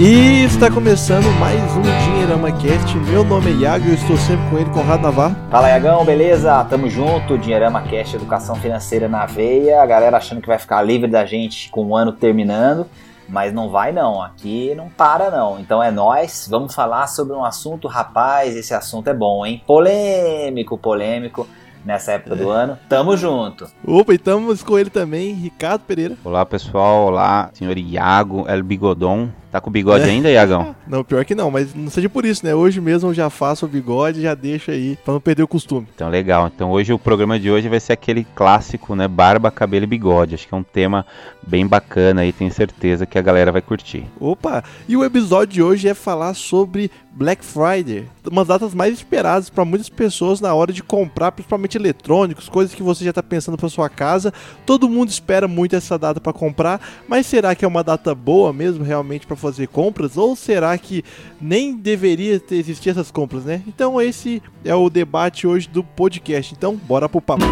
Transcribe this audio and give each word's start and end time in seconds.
E 0.00 0.44
está 0.44 0.70
começando 0.70 1.24
mais 1.40 1.60
um 1.74 1.82
Dinheirama 1.82 2.52
Cast. 2.52 2.96
Meu 3.10 3.24
nome 3.24 3.50
é 3.50 3.54
Iago 3.54 3.84
e 3.84 3.88
eu 3.88 3.94
estou 3.96 4.16
sempre 4.16 4.48
com 4.48 4.56
ele, 4.56 4.70
Conrado 4.70 5.02
Navarro. 5.02 5.34
Fala, 5.50 5.70
Iagão, 5.70 6.04
beleza? 6.04 6.64
Tamo 6.66 6.88
junto. 6.88 7.36
Dinheirama 7.36 7.82
Cast, 7.82 8.14
educação 8.14 8.54
financeira 8.54 9.08
na 9.08 9.26
veia. 9.26 9.82
A 9.82 9.86
galera 9.86 10.16
achando 10.16 10.40
que 10.40 10.46
vai 10.46 10.56
ficar 10.56 10.82
livre 10.82 11.10
da 11.10 11.26
gente 11.26 11.68
com 11.70 11.86
o 11.86 11.96
ano 11.96 12.12
terminando. 12.12 12.86
Mas 13.28 13.52
não 13.52 13.70
vai 13.70 13.90
não, 13.90 14.22
aqui 14.22 14.72
não 14.76 14.88
para 14.88 15.32
não. 15.32 15.58
Então 15.58 15.82
é 15.82 15.90
nós, 15.90 16.46
vamos 16.48 16.76
falar 16.76 17.08
sobre 17.08 17.34
um 17.34 17.44
assunto, 17.44 17.88
rapaz, 17.88 18.54
esse 18.54 18.72
assunto 18.72 19.08
é 19.08 19.14
bom, 19.14 19.44
hein? 19.44 19.62
Polêmico, 19.66 20.78
polêmico 20.78 21.44
nessa 21.84 22.12
época 22.12 22.36
do 22.36 22.50
ano. 22.50 22.78
Tamo 22.88 23.16
junto. 23.16 23.68
Opa, 23.84 24.12
e 24.12 24.16
estamos 24.16 24.62
com 24.62 24.78
ele 24.78 24.90
também, 24.90 25.32
Ricardo 25.32 25.82
Pereira. 25.82 26.16
Olá 26.24 26.44
pessoal, 26.44 27.06
olá 27.06 27.50
senhor 27.52 27.76
Iago 27.76 28.44
El 28.48 28.62
Bigodon. 28.62 29.30
Tá 29.50 29.60
com 29.60 29.70
bigode 29.70 30.04
É. 30.04 30.10
ainda, 30.10 30.30
Iagão? 30.30 30.74
Não, 30.86 31.02
pior 31.04 31.24
que 31.24 31.34
não, 31.34 31.50
mas 31.50 31.74
não 31.74 31.90
seja 31.90 32.08
por 32.08 32.24
isso, 32.24 32.44
né? 32.46 32.54
Hoje 32.54 32.80
mesmo 32.80 33.10
eu 33.10 33.14
já 33.14 33.28
faço 33.28 33.66
o 33.66 33.68
bigode, 33.68 34.22
já 34.22 34.34
deixo 34.34 34.70
aí, 34.70 34.96
pra 35.04 35.12
não 35.12 35.20
perder 35.20 35.42
o 35.42 35.48
costume. 35.48 35.86
Então 35.94 36.08
legal. 36.08 36.50
Então 36.54 36.70
hoje 36.70 36.92
o 36.94 36.98
programa 36.98 37.38
de 37.38 37.50
hoje 37.50 37.68
vai 37.68 37.78
ser 37.78 37.92
aquele 37.92 38.26
clássico, 38.34 38.94
né? 38.94 39.06
Barba, 39.06 39.50
cabelo 39.50 39.84
e 39.84 39.86
bigode. 39.86 40.34
Acho 40.34 40.48
que 40.48 40.54
é 40.54 40.56
um 40.56 40.62
tema 40.62 41.04
bem 41.46 41.66
bacana 41.66 42.22
aí, 42.22 42.32
tenho 42.32 42.50
certeza 42.52 43.04
que 43.04 43.18
a 43.18 43.22
galera 43.22 43.52
vai 43.52 43.60
curtir. 43.60 44.04
Opa, 44.18 44.64
e 44.88 44.96
o 44.96 45.04
episódio 45.04 45.52
de 45.54 45.62
hoje 45.62 45.88
é 45.88 45.94
falar 45.94 46.32
sobre 46.34 46.90
Black 47.12 47.44
Friday, 47.44 48.06
uma 48.30 48.44
das 48.44 48.60
datas 48.60 48.74
mais 48.74 48.94
esperadas 48.94 49.50
para 49.50 49.64
muitas 49.64 49.88
pessoas 49.88 50.40
na 50.40 50.54
hora 50.54 50.72
de 50.72 50.82
comprar, 50.82 51.32
principalmente 51.32 51.76
eletrônicos, 51.76 52.48
coisas 52.48 52.74
que 52.74 52.82
você 52.82 53.02
já 53.04 53.10
está 53.10 53.22
pensando 53.22 53.56
para 53.58 53.68
sua 53.68 53.88
casa. 53.88 54.32
Todo 54.64 54.88
mundo 54.88 55.08
espera 55.10 55.48
muito 55.48 55.74
essa 55.76 55.98
data 55.98 56.20
para 56.20 56.32
comprar, 56.32 56.80
mas 57.08 57.26
será 57.26 57.54
que 57.54 57.64
é 57.64 57.68
uma 57.68 57.82
data 57.82 58.14
boa 58.14 58.52
mesmo 58.52 58.84
realmente 58.84 59.26
para 59.26 59.36
fazer 59.38 59.68
compras 59.68 60.16
ou 60.16 60.36
será 60.36 60.76
que 60.76 61.04
nem 61.40 61.76
deveria 61.76 62.42
existir 62.50 62.90
essas 62.90 63.10
compras, 63.10 63.44
né? 63.44 63.62
Então 63.66 64.00
esse 64.00 64.42
é 64.64 64.74
o 64.74 64.90
debate 64.90 65.46
hoje 65.46 65.68
do 65.68 65.82
podcast. 65.82 66.54
Então, 66.54 66.76
bora 66.76 67.08
pro 67.08 67.20
papo. 67.20 67.44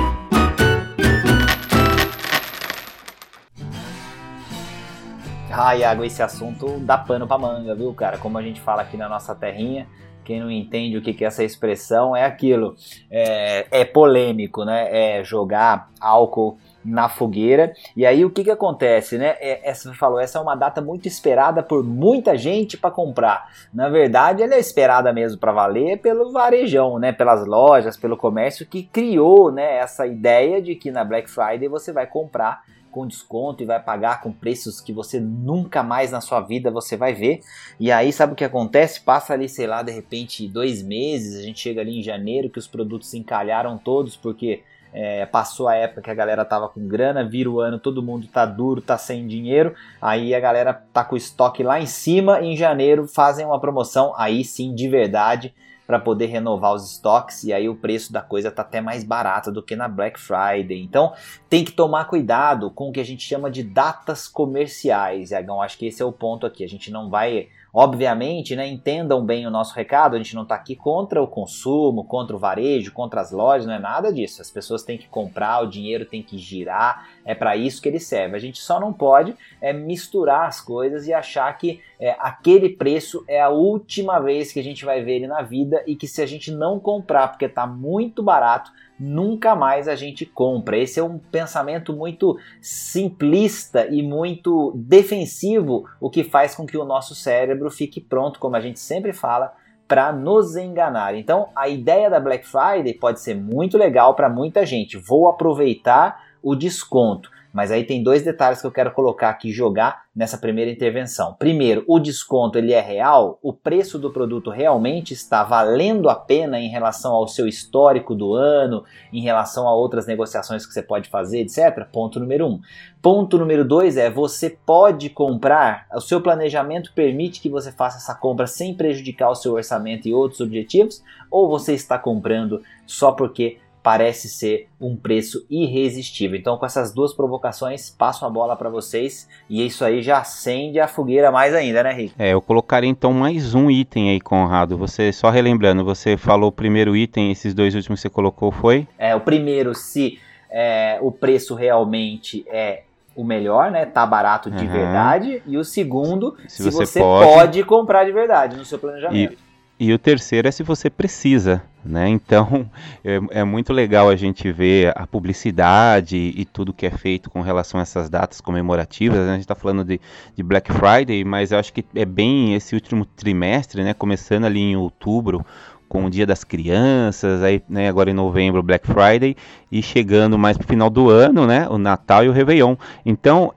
Ah, 5.59 5.75
Iago, 5.75 6.05
esse 6.05 6.23
assunto 6.23 6.79
dá 6.81 6.99
pano 6.99 7.27
pra 7.27 7.39
manga, 7.39 7.75
viu, 7.75 7.93
cara? 7.95 8.19
Como 8.19 8.37
a 8.37 8.43
gente 8.43 8.61
fala 8.61 8.83
aqui 8.83 8.95
na 8.99 9.09
nossa 9.09 9.35
terrinha, 9.35 9.89
quem 10.23 10.39
não 10.39 10.51
entende 10.51 10.99
o 10.99 11.03
que 11.03 11.15
que 11.15 11.25
é 11.25 11.29
essa 11.29 11.43
expressão 11.43 12.15
é 12.15 12.27
aquilo. 12.27 12.77
É, 13.11 13.67
é 13.71 13.85
polêmico, 13.85 14.65
né? 14.65 14.89
É 14.91 15.25
jogar 15.25 15.89
álcool 15.99 16.59
na 16.87 17.09
fogueira. 17.09 17.75
E 17.97 18.07
aí 18.07 18.25
o 18.25 18.31
que 18.31 18.45
que 18.45 18.51
acontece, 18.51 19.19
né? 19.19 19.37
É, 19.41 19.69
essa, 19.69 19.91
você 19.91 19.97
falou, 19.97 20.21
essa 20.21 20.39
é 20.39 20.41
uma 20.41 20.55
data 20.55 20.81
muito 20.81 21.09
esperada 21.09 21.63
por 21.63 21.83
muita 21.83 22.37
gente 22.37 22.77
para 22.77 22.91
comprar. 22.91 23.51
Na 23.75 23.89
verdade, 23.89 24.43
ela 24.43 24.55
é 24.55 24.61
esperada 24.61 25.13
mesmo 25.13 25.39
para 25.39 25.53
valer 25.53 25.99
pelo 25.99 26.33
varejão, 26.33 26.99
né? 26.99 27.13
Pelas 27.13 27.45
lojas, 27.47 27.97
pelo 27.97 28.17
comércio 28.17 28.67
que 28.67 28.85
criou, 28.85 29.51
né? 29.51 29.79
Essa 29.79 30.07
ideia 30.07 30.63
de 30.63 30.75
que 30.77 30.91
na 30.91 31.05
Black 31.05 31.29
Friday 31.29 31.69
você 31.69 31.93
vai 31.93 32.07
comprar 32.07 32.63
com 32.97 33.07
desconto 33.07 33.63
e 33.63 33.67
vai 33.67 33.79
pagar 33.79 34.23
com 34.23 34.33
preços 34.33 34.81
que 34.81 34.91
você 34.91 35.21
nunca 35.21 35.83
mais 35.83 36.11
na 36.11 36.23
sua 36.23 36.41
vida 36.41 36.71
você 36.71 36.97
vai 36.97 37.13
ver. 37.13 37.41
E 37.79 37.93
aí 37.93 38.11
sabe 38.11 38.33
o 38.33 38.37
que 38.37 38.45
acontece? 38.45 39.03
Passa 39.03 39.35
ali, 39.35 39.51
sei 39.51 39.67
lá, 39.67 39.83
de 39.83 39.93
repente 39.93 40.49
dois 40.49 40.83
meses, 40.83 41.39
a 41.39 41.43
gente 41.43 41.61
chega 41.61 41.83
ali 41.83 41.99
em 41.99 42.03
janeiro 42.03 42.49
que 42.49 42.59
os 42.59 42.67
produtos 42.67 43.11
se 43.11 43.19
encalharam 43.19 43.77
todos 43.77 44.17
porque 44.17 44.63
é, 44.99 45.27
passou 45.27 45.69
a 45.69 45.75
época 45.75 46.01
que 46.01 46.11
a 46.11 46.15
galera 46.15 46.43
tava 46.43 46.71
com 46.71 46.89
grana, 46.89 47.23
vira 47.23 47.51
o 47.51 47.61
ano, 47.61 47.79
todo 47.79 48.03
mundo 48.03 48.27
tá 48.27 48.47
duro, 48.47 48.81
tá 48.81 48.97
sem 48.97 49.27
dinheiro, 49.27 49.75
aí 50.01 50.35
a 50.35 50.41
galera 50.41 50.73
tá 50.73 51.05
com 51.05 51.15
o 51.15 51.19
estoque 51.19 51.63
lá 51.63 51.79
em 51.79 51.85
cima, 51.85 52.41
em 52.41 52.57
janeiro 52.57 53.07
fazem 53.07 53.45
uma 53.45 53.61
promoção, 53.61 54.15
aí 54.17 54.43
sim, 54.43 54.75
de 54.75 54.89
verdade, 54.89 55.55
para 55.87 55.99
poder 55.99 56.27
renovar 56.27 56.73
os 56.73 56.93
estoques, 56.93 57.45
e 57.45 57.53
aí 57.53 57.69
o 57.69 57.77
preço 57.77 58.11
da 58.11 58.23
coisa 58.23 58.51
tá 58.51 58.63
até 58.63 58.81
mais 58.81 59.05
barato 59.05 59.53
do 59.53 59.63
que 59.63 59.77
na 59.77 59.87
Black 59.87 60.19
Friday. 60.19 60.83
Então 60.83 61.13
tem 61.49 61.63
que 61.63 61.73
tomar 61.73 62.07
cuidado 62.07 62.71
com 62.71 62.89
o 62.89 62.93
que 62.93 62.99
a 62.99 63.05
gente 63.05 63.23
chama 63.23 63.51
de 63.51 63.63
datas 63.63 64.27
comerciais, 64.27 65.31
Iagão, 65.31 65.61
acho 65.61 65.77
que 65.77 65.87
esse 65.87 66.01
é 66.01 66.07
o 66.07 66.11
ponto 66.11 66.47
aqui, 66.47 66.65
a 66.65 66.69
gente 66.69 66.91
não 66.91 67.11
vai 67.11 67.49
Obviamente, 67.79 68.57
né, 68.57 68.67
entendam 68.67 69.23
bem 69.23 69.47
o 69.47 69.51
nosso 69.51 69.75
recado, 69.75 70.15
a 70.15 70.17
gente 70.17 70.35
não 70.35 70.45
está 70.45 70.55
aqui 70.55 70.75
contra 70.75 71.23
o 71.23 71.29
consumo, 71.29 72.05
contra 72.05 72.35
o 72.35 72.39
varejo, 72.39 72.91
contra 72.91 73.21
as 73.21 73.31
lojas, 73.31 73.67
não 73.67 73.75
é 73.75 73.79
nada 73.79 74.11
disso. 74.11 74.41
As 74.41 74.51
pessoas 74.51 74.83
têm 74.83 74.97
que 74.97 75.07
comprar, 75.09 75.63
o 75.63 75.67
dinheiro 75.67 76.07
tem 76.07 76.23
que 76.23 76.39
girar, 76.39 77.07
é 77.27 77.35
para 77.35 77.57
isso 77.57 77.83
que 77.83 77.89
ele 77.89 77.99
serve. 77.99 78.37
A 78.37 78.39
gente 78.39 78.59
só 78.61 78.79
não 78.79 78.93
pode 78.93 79.35
é, 79.61 79.73
misturar 79.73 80.47
as 80.47 80.61
coisas 80.61 81.09
e 81.09 81.13
achar 81.13 81.53
que 81.59 81.81
é, 81.99 82.15
aquele 82.21 82.69
preço 82.69 83.25
é 83.27 83.41
a 83.41 83.49
última 83.49 84.21
vez 84.21 84.53
que 84.53 84.61
a 84.61 84.63
gente 84.63 84.85
vai 84.85 85.03
ver 85.03 85.17
ele 85.17 85.27
na 85.27 85.43
vida 85.43 85.83
e 85.87 85.97
que 85.97 86.07
se 86.07 86.23
a 86.23 86.27
gente 86.27 86.53
não 86.53 86.79
comprar 86.79 87.29
porque 87.29 87.47
está 87.47 87.67
muito 87.67 88.23
barato, 88.23 88.71
nunca 88.99 89.57
mais 89.57 89.89
a 89.89 89.97
gente 89.97 90.25
compra. 90.25 90.79
Esse 90.79 91.01
é 91.01 91.03
um 91.03 91.19
pensamento 91.19 91.93
muito 91.93 92.39
simplista 92.61 93.87
e 93.89 94.03
muito 94.03 94.73
defensivo, 94.77 95.85
o 96.01 96.09
que 96.09 96.23
faz 96.23 96.55
com 96.55 96.65
que 96.65 96.79
o 96.79 96.85
nosso 96.85 97.15
cérebro 97.15 97.71
fique 97.71 98.01
pronto, 98.01 98.39
como 98.39 98.55
a 98.55 98.61
gente 98.61 98.79
sempre 98.79 99.13
fala, 99.13 99.53
para 99.89 100.13
nos 100.13 100.57
enganar. 100.57 101.15
Então, 101.15 101.49
a 101.55 101.69
ideia 101.69 102.11
da 102.11 102.19
Black 102.19 102.47
Friday 102.47 102.95
pode 102.95 103.21
ser 103.21 103.35
muito 103.35 103.77
legal 103.79 104.15
para 104.15 104.29
muita 104.29 104.65
gente. 104.67 104.97
Vou 104.97 105.29
aproveitar 105.29 106.26
o 106.47 106.55
desconto. 106.55 107.29
Mas 107.53 107.73
aí 107.73 107.85
tem 107.85 108.03
dois 108.03 108.23
detalhes 108.23 108.61
que 108.61 108.67
eu 108.67 108.71
quero 108.71 108.93
colocar 108.93 109.31
aqui 109.31 109.51
jogar 109.51 110.03
nessa 110.15 110.37
primeira 110.37 110.71
intervenção. 110.71 111.35
Primeiro, 111.39 111.83
o 111.89 111.99
desconto 111.99 112.59
ele 112.59 112.73
é 112.73 112.81
real? 112.81 113.39
O 113.43 113.53
preço 113.53 113.99
do 113.99 114.13
produto 114.13 114.51
realmente 114.51 115.15
está 115.15 115.43
valendo 115.43 116.09
a 116.09 116.15
pena 116.15 116.61
em 116.61 116.69
relação 116.69 117.15
ao 117.15 117.27
seu 117.27 117.49
histórico 117.49 118.15
do 118.15 118.35
ano, 118.35 118.85
em 119.11 119.23
relação 119.23 119.67
a 119.67 119.75
outras 119.75 120.07
negociações 120.07 120.67
que 120.67 120.73
você 120.73 120.83
pode 120.83 121.09
fazer, 121.09 121.41
etc? 121.41 121.85
Ponto 121.91 122.21
número 122.21 122.47
um. 122.47 122.61
Ponto 123.01 123.39
número 123.39 123.65
dois 123.65 123.97
é 123.97 124.11
você 124.11 124.51
pode 124.51 125.09
comprar, 125.09 125.87
o 125.95 126.01
seu 126.01 126.21
planejamento 126.21 126.93
permite 126.95 127.41
que 127.41 127.49
você 127.49 127.73
faça 127.73 127.97
essa 127.97 128.15
compra 128.15 128.47
sem 128.47 128.75
prejudicar 128.75 129.31
o 129.31 129.35
seu 129.35 129.55
orçamento 129.55 130.07
e 130.07 130.15
outros 130.15 130.41
objetivos, 130.41 131.03
ou 131.31 131.49
você 131.49 131.73
está 131.73 131.99
comprando 131.99 132.61
só 132.87 133.13
porque 133.13 133.59
parece 133.87 134.29
ser 134.29 134.67
um 134.81 134.97
preço 134.97 135.47
irresistível. 135.49 136.37
Então, 136.37 136.59
com 136.59 136.67
essas 136.67 136.93
duas 136.93 137.15
provocações, 137.15 137.89
passo 137.89 138.27
a 138.27 138.29
bola 138.29 138.57
para 138.57 138.69
vocês 138.69 139.29
e 139.49 139.65
isso 139.65 139.85
aí 139.85 140.03
já 140.03 140.19
acende 140.19 140.81
a 140.81 140.89
fogueira 140.89 141.31
mais 141.31 141.55
ainda, 141.55 141.85
né, 141.85 141.93
Rick? 141.93 142.13
É, 142.19 142.33
eu 142.33 142.43
colocaria 142.43 142.91
então 142.91 143.13
mais 143.13 143.55
um 143.55 143.71
item 143.71 144.11
aí, 144.11 144.21
Conrado. 144.21 144.77
Você, 144.77 145.13
só 145.13 145.31
relembrando, 145.31 145.85
você 145.85 146.17
falou 146.17 146.49
o 146.49 146.53
primeiro 146.53 146.97
item, 146.97 147.31
esses 147.31 147.55
dois 147.55 147.77
últimos 147.77 148.01
que 148.01 148.09
você 148.09 148.11
colocou 148.13 148.51
foi? 148.51 148.89
É, 148.99 149.15
o 149.15 149.21
primeiro, 149.21 149.73
se 149.73 150.19
é, 150.51 150.99
o 151.01 151.13
preço 151.13 151.55
realmente 151.55 152.45
é 152.49 152.83
o 153.15 153.23
melhor, 153.23 153.71
né? 153.71 153.87
Tá 153.87 154.05
barato 154.05 154.51
de 154.51 154.65
Uhum. 154.67 154.73
verdade. 154.73 155.41
E 155.47 155.57
o 155.57 155.63
segundo, 155.63 156.37
se, 156.49 156.57
Se 156.57 156.63
você, 156.65 156.87
você 156.87 156.99
pode... 156.99 157.33
pode- 157.33 157.63
comprar 157.63 158.03
de 158.05 158.11
verdade 158.11 158.57
no 158.57 158.65
seu 158.65 158.81
planejamento. 158.81 159.35
E 159.35 159.39
o 159.79 159.99
terceiro 159.99 160.49
é 160.49 160.51
se 160.51 160.63
você 160.63 160.89
precisa, 160.89 161.63
né? 161.85 162.09
Então 162.09 162.69
é, 163.05 163.41
é 163.41 163.45
muito 163.45 163.73
legal 163.73 164.09
a 164.09 164.17
gente 164.17 164.51
ver 164.51 164.93
a 164.97 165.07
publicidade 165.07 166.17
e 166.17 166.45
tudo 166.45 166.73
que 166.73 166.87
é 166.87 166.91
feito 166.91 167.29
com 167.31 167.43
relação 167.43 167.79
a 167.79 167.83
essas 167.83 168.09
datas 168.09 168.41
comemorativas. 168.41 169.19
né? 169.19 169.31
A 169.31 169.33
gente 169.33 169.43
está 169.43 169.55
falando 169.55 169.85
de, 169.85 170.01
de 170.35 170.43
Black 170.43 170.73
Friday, 170.73 171.25
mas 171.25 171.53
eu 171.53 171.59
acho 171.59 171.73
que 171.73 171.85
é 171.95 172.05
bem 172.05 172.55
esse 172.55 172.75
último 172.75 173.05
trimestre, 173.05 173.83
né? 173.85 173.93
Começando 173.93 174.45
ali 174.45 174.61
em 174.61 174.77
outubro, 174.77 175.45
com 175.89 176.05
o 176.05 176.11
Dia 176.11 176.27
das 176.27 176.43
Crianças, 176.43 177.43
aí, 177.43 177.63
né, 177.69 177.89
agora 177.89 178.11
em 178.11 178.15
novembro, 178.15 178.63
Black 178.63 178.87
Friday, 178.87 179.37
e 179.71 179.81
chegando 179.83 180.37
mais 180.37 180.59
pro 180.59 180.67
final 180.67 180.91
do 180.91 181.11
ano, 181.11 181.47
né? 181.47 181.69
O 181.69 181.79
Natal 181.79 182.25
e 182.25 182.29
o 182.29 182.33
Réveillon. 182.33 182.77
Então 183.05 183.53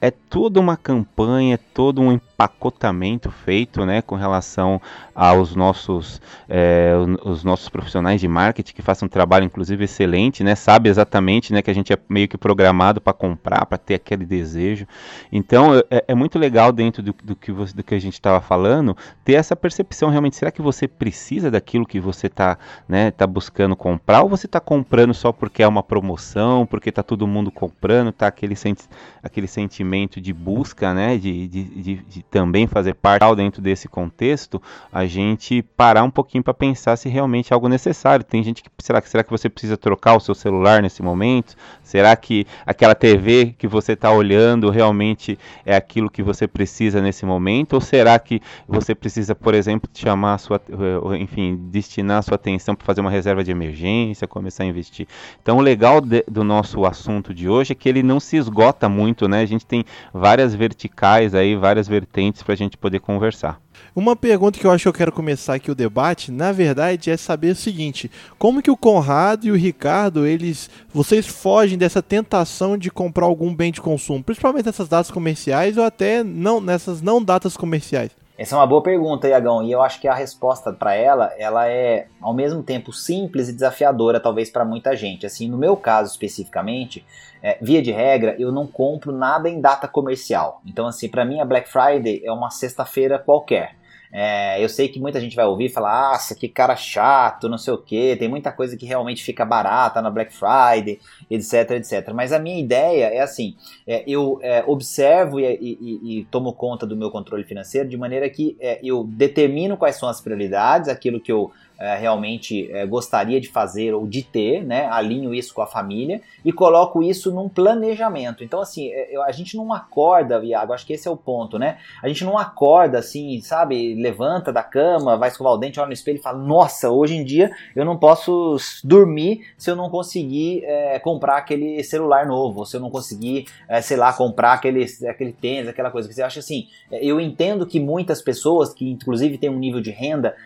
é 0.00 0.10
toda 0.10 0.58
uma 0.58 0.76
campanha, 0.76 1.58
todo 1.74 2.00
um 2.00 2.12
empacotamento 2.40 3.30
feito, 3.30 3.84
né, 3.84 4.00
com 4.00 4.14
relação 4.14 4.80
aos 5.14 5.54
nossos, 5.54 6.20
é, 6.48 6.92
os 7.24 7.44
nossos 7.44 7.68
profissionais 7.68 8.20
de 8.20 8.26
marketing 8.26 8.74
que 8.74 8.80
façam 8.80 9.06
um 9.06 9.08
trabalho, 9.08 9.44
inclusive, 9.44 9.84
excelente, 9.84 10.42
né, 10.42 10.54
sabe 10.54 10.88
exatamente, 10.88 11.52
né, 11.52 11.60
que 11.60 11.70
a 11.70 11.74
gente 11.74 11.92
é 11.92 11.98
meio 12.08 12.26
que 12.26 12.38
programado 12.38 13.00
para 13.00 13.12
comprar, 13.12 13.66
para 13.66 13.76
ter 13.76 13.94
aquele 13.94 14.24
desejo. 14.24 14.86
Então, 15.30 15.74
é, 15.90 16.04
é 16.08 16.14
muito 16.14 16.38
legal 16.38 16.72
dentro 16.72 17.02
do, 17.02 17.14
do, 17.22 17.36
que 17.36 17.52
você, 17.52 17.74
do 17.74 17.82
que 17.82 17.94
a 17.94 18.00
gente 18.00 18.14
estava 18.14 18.40
falando, 18.40 18.96
ter 19.24 19.34
essa 19.34 19.54
percepção 19.54 20.08
realmente, 20.08 20.36
será 20.36 20.50
que 20.50 20.62
você 20.62 20.88
precisa 20.88 21.50
daquilo 21.50 21.86
que 21.86 22.00
você 22.00 22.26
está, 22.26 22.56
né, 22.88 23.10
tá 23.10 23.26
buscando 23.26 23.76
comprar, 23.76 24.22
ou 24.22 24.28
você 24.28 24.46
está 24.46 24.60
comprando 24.60 25.12
só 25.12 25.32
porque 25.32 25.62
é 25.62 25.68
uma 25.68 25.82
promoção, 25.82 26.64
porque 26.64 26.88
está 26.88 27.02
todo 27.02 27.26
mundo 27.26 27.50
comprando, 27.50 28.12
tá 28.12 28.26
aquele, 28.26 28.56
senti 28.56 28.88
aquele 29.22 29.46
sentimento 29.46 30.20
de 30.20 30.32
busca, 30.32 30.94
né, 30.94 31.18
de, 31.18 31.46
de, 31.46 31.64
de, 31.64 31.94
de 31.96 32.22
também 32.30 32.66
fazer 32.66 32.94
parte 32.94 33.20
dentro 33.34 33.60
desse 33.60 33.88
contexto, 33.88 34.62
a 34.92 35.04
gente 35.04 35.62
parar 35.76 36.04
um 36.04 36.10
pouquinho 36.10 36.44
para 36.44 36.54
pensar 36.54 36.96
se 36.96 37.08
realmente 37.08 37.52
é 37.52 37.54
algo 37.54 37.68
necessário. 37.68 38.24
Tem 38.24 38.42
gente 38.42 38.62
que 38.62 38.70
será 38.78 39.00
que 39.00 39.08
será 39.08 39.24
que 39.24 39.30
você 39.30 39.48
precisa 39.48 39.76
trocar 39.76 40.16
o 40.16 40.20
seu 40.20 40.34
celular 40.34 40.80
nesse 40.80 41.02
momento? 41.02 41.56
Será 41.82 42.14
que 42.14 42.46
aquela 42.64 42.94
TV 42.94 43.54
que 43.58 43.66
você 43.66 43.92
está 43.92 44.12
olhando 44.12 44.70
realmente 44.70 45.38
é 45.66 45.74
aquilo 45.74 46.08
que 46.08 46.22
você 46.22 46.46
precisa 46.46 47.02
nesse 47.02 47.26
momento? 47.26 47.74
Ou 47.74 47.80
será 47.80 48.18
que 48.18 48.40
você 48.66 48.94
precisa, 48.94 49.34
por 49.34 49.52
exemplo, 49.52 49.90
chamar 49.92 50.34
a 50.34 50.38
sua, 50.38 50.60
eh, 50.70 51.16
enfim, 51.18 51.58
destinar 51.70 52.18
a 52.18 52.22
sua 52.22 52.36
atenção 52.36 52.74
para 52.74 52.86
fazer 52.86 53.00
uma 53.00 53.10
reserva 53.10 53.42
de 53.42 53.50
emergência, 53.50 54.28
começar 54.28 54.62
a 54.62 54.66
investir? 54.66 55.06
Então, 55.42 55.58
o 55.58 55.60
legal 55.60 56.00
de, 56.00 56.24
do 56.30 56.44
nosso 56.44 56.84
assunto 56.86 57.34
de 57.34 57.48
hoje 57.48 57.72
é 57.72 57.74
que 57.74 57.88
ele 57.88 58.02
não 58.02 58.20
se 58.20 58.36
esgota 58.36 58.88
muito, 58.88 59.28
né? 59.28 59.40
A 59.40 59.46
gente 59.46 59.66
tem 59.66 59.84
várias 60.14 60.54
verticais 60.54 61.34
aí, 61.34 61.56
várias 61.56 61.88
vertentes 61.88 62.19
para 62.44 62.54
a 62.54 62.56
gente 62.56 62.76
poder 62.76 63.00
conversar. 63.00 63.60
Uma 63.94 64.14
pergunta 64.14 64.58
que 64.58 64.66
eu 64.66 64.70
acho 64.70 64.82
que 64.82 64.88
eu 64.88 64.92
quero 64.92 65.12
começar 65.12 65.54
aqui 65.54 65.70
o 65.70 65.74
debate, 65.74 66.30
na 66.30 66.52
verdade, 66.52 67.10
é 67.10 67.16
saber 67.16 67.52
o 67.52 67.56
seguinte: 67.56 68.10
como 68.38 68.62
que 68.62 68.70
o 68.70 68.76
Conrado 68.76 69.46
e 69.46 69.50
o 69.50 69.56
Ricardo, 69.56 70.26
eles, 70.26 70.70
vocês 70.92 71.26
fogem 71.26 71.78
dessa 71.78 72.02
tentação 72.02 72.76
de 72.76 72.90
comprar 72.90 73.26
algum 73.26 73.54
bem 73.54 73.72
de 73.72 73.80
consumo, 73.80 74.22
principalmente 74.22 74.66
nessas 74.66 74.88
datas 74.88 75.10
comerciais 75.10 75.76
ou 75.76 75.84
até 75.84 76.22
não 76.22 76.60
nessas 76.60 77.00
não 77.00 77.22
datas 77.22 77.56
comerciais? 77.56 78.10
Essa 78.40 78.54
é 78.54 78.58
uma 78.58 78.66
boa 78.66 78.82
pergunta, 78.82 79.28
Iagão, 79.28 79.62
e 79.62 79.70
eu 79.70 79.82
acho 79.82 80.00
que 80.00 80.08
a 80.08 80.14
resposta 80.14 80.72
para 80.72 80.94
ela, 80.94 81.30
ela 81.36 81.68
é 81.68 82.06
ao 82.22 82.32
mesmo 82.32 82.62
tempo 82.62 82.90
simples 82.90 83.50
e 83.50 83.52
desafiadora, 83.52 84.18
talvez 84.18 84.48
para 84.48 84.64
muita 84.64 84.96
gente. 84.96 85.26
Assim, 85.26 85.46
no 85.46 85.58
meu 85.58 85.76
caso 85.76 86.12
especificamente, 86.12 87.04
é, 87.42 87.58
via 87.60 87.82
de 87.82 87.92
regra, 87.92 88.34
eu 88.38 88.50
não 88.50 88.66
compro 88.66 89.12
nada 89.12 89.46
em 89.46 89.60
data 89.60 89.86
comercial. 89.86 90.62
Então, 90.64 90.86
assim, 90.86 91.06
para 91.06 91.22
mim 91.22 91.38
a 91.38 91.44
Black 91.44 91.68
Friday 91.68 92.22
é 92.24 92.32
uma 92.32 92.48
sexta-feira 92.48 93.18
qualquer. 93.18 93.76
É, 94.12 94.62
eu 94.62 94.68
sei 94.68 94.88
que 94.88 94.98
muita 94.98 95.20
gente 95.20 95.36
vai 95.36 95.44
ouvir 95.44 95.66
e 95.66 95.68
falar, 95.68 96.14
ah, 96.14 96.34
que 96.34 96.48
cara 96.48 96.74
chato, 96.74 97.48
não 97.48 97.58
sei 97.58 97.72
o 97.72 97.78
que, 97.78 98.16
tem 98.16 98.28
muita 98.28 98.50
coisa 98.50 98.76
que 98.76 98.84
realmente 98.84 99.22
fica 99.22 99.44
barata 99.44 100.02
na 100.02 100.10
Black 100.10 100.32
Friday, 100.32 100.98
etc, 101.30 101.70
etc. 101.72 102.12
Mas 102.12 102.32
a 102.32 102.38
minha 102.38 102.58
ideia 102.58 103.06
é 103.06 103.20
assim, 103.20 103.54
é, 103.86 104.02
eu 104.06 104.40
é, 104.42 104.64
observo 104.66 105.38
e, 105.38 105.44
e, 105.44 106.18
e, 106.18 106.24
tomo 106.24 106.52
conta 106.52 106.86
do 106.86 106.96
meu 106.96 107.10
controle 107.10 107.44
financeiro 107.44 107.88
de 107.88 107.96
maneira 107.96 108.28
que 108.28 108.56
é, 108.60 108.80
eu 108.82 109.04
determino 109.04 109.76
quais 109.76 109.96
são 109.96 110.08
as 110.08 110.20
prioridades, 110.20 110.88
aquilo 110.88 111.20
que 111.20 111.30
eu 111.30 111.52
é, 111.80 111.96
realmente 111.96 112.70
é, 112.70 112.84
gostaria 112.86 113.40
de 113.40 113.48
fazer 113.48 113.94
ou 113.94 114.06
de 114.06 114.22
ter, 114.22 114.62
né? 114.62 114.86
Alinho 114.90 115.32
isso 115.32 115.54
com 115.54 115.62
a 115.62 115.66
família 115.66 116.20
e 116.44 116.52
coloco 116.52 117.02
isso 117.02 117.32
num 117.32 117.48
planejamento. 117.48 118.44
Então, 118.44 118.60
assim, 118.60 118.90
é, 118.90 119.16
a 119.24 119.32
gente 119.32 119.56
não 119.56 119.72
acorda, 119.72 120.38
Viago, 120.38 120.74
acho 120.74 120.86
que 120.86 120.92
esse 120.92 121.08
é 121.08 121.10
o 121.10 121.16
ponto, 121.16 121.58
né? 121.58 121.78
A 122.02 122.08
gente 122.08 122.22
não 122.22 122.36
acorda 122.36 122.98
assim, 122.98 123.40
sabe? 123.40 123.94
Levanta 123.94 124.52
da 124.52 124.62
cama, 124.62 125.16
vai 125.16 125.30
escovar 125.30 125.54
o 125.54 125.56
dente, 125.56 125.80
olha 125.80 125.86
no 125.86 125.92
espelho 125.94 126.18
e 126.18 126.22
fala: 126.22 126.38
Nossa, 126.38 126.90
hoje 126.90 127.16
em 127.16 127.24
dia 127.24 127.50
eu 127.74 127.84
não 127.84 127.96
posso 127.96 128.56
dormir 128.84 129.46
se 129.56 129.70
eu 129.70 129.76
não 129.76 129.88
conseguir 129.88 130.62
é, 130.64 130.98
comprar 130.98 131.38
aquele 131.38 131.82
celular 131.82 132.26
novo, 132.26 132.66
se 132.66 132.76
eu 132.76 132.80
não 132.80 132.90
conseguir, 132.90 133.46
é, 133.66 133.80
sei 133.80 133.96
lá, 133.96 134.12
comprar 134.12 134.52
aquele, 134.52 134.84
aquele 135.08 135.32
tênis, 135.32 135.68
aquela 135.68 135.90
coisa. 135.90 136.12
Você 136.12 136.22
acha 136.22 136.40
assim? 136.40 136.68
É, 136.90 137.02
eu 137.02 137.18
entendo 137.18 137.66
que 137.66 137.80
muitas 137.80 138.20
pessoas, 138.20 138.74
que 138.74 138.90
inclusive 138.90 139.38
têm 139.38 139.48
um 139.48 139.58
nível 139.58 139.80
de 139.80 139.90
renda 139.90 140.36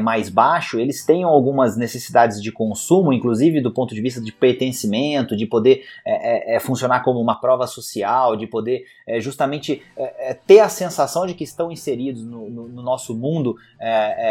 mais 0.00 0.28
baixo, 0.28 0.59
acho, 0.60 0.78
eles 0.78 1.04
têm 1.04 1.24
algumas 1.24 1.76
necessidades 1.76 2.40
de 2.42 2.52
consumo, 2.52 3.12
inclusive 3.12 3.60
do 3.60 3.72
ponto 3.72 3.94
de 3.94 4.00
vista 4.02 4.20
de 4.20 4.30
pertencimento, 4.30 5.34
de 5.34 5.46
poder 5.46 5.84
é, 6.04 6.54
é, 6.54 6.56
é 6.56 6.60
funcionar 6.60 7.02
como 7.02 7.18
uma 7.18 7.40
prova 7.40 7.66
social, 7.66 8.36
de 8.36 8.46
poder 8.46 8.84
é, 9.06 9.20
justamente 9.20 9.82
é, 9.96 10.30
é, 10.30 10.34
ter 10.34 10.60
a 10.60 10.68
sensação 10.68 11.26
de 11.26 11.34
que 11.34 11.44
estão 11.44 11.72
inseridos 11.72 12.24
no, 12.24 12.50
no, 12.50 12.68
no 12.68 12.82
nosso 12.82 13.14
mundo 13.14 13.56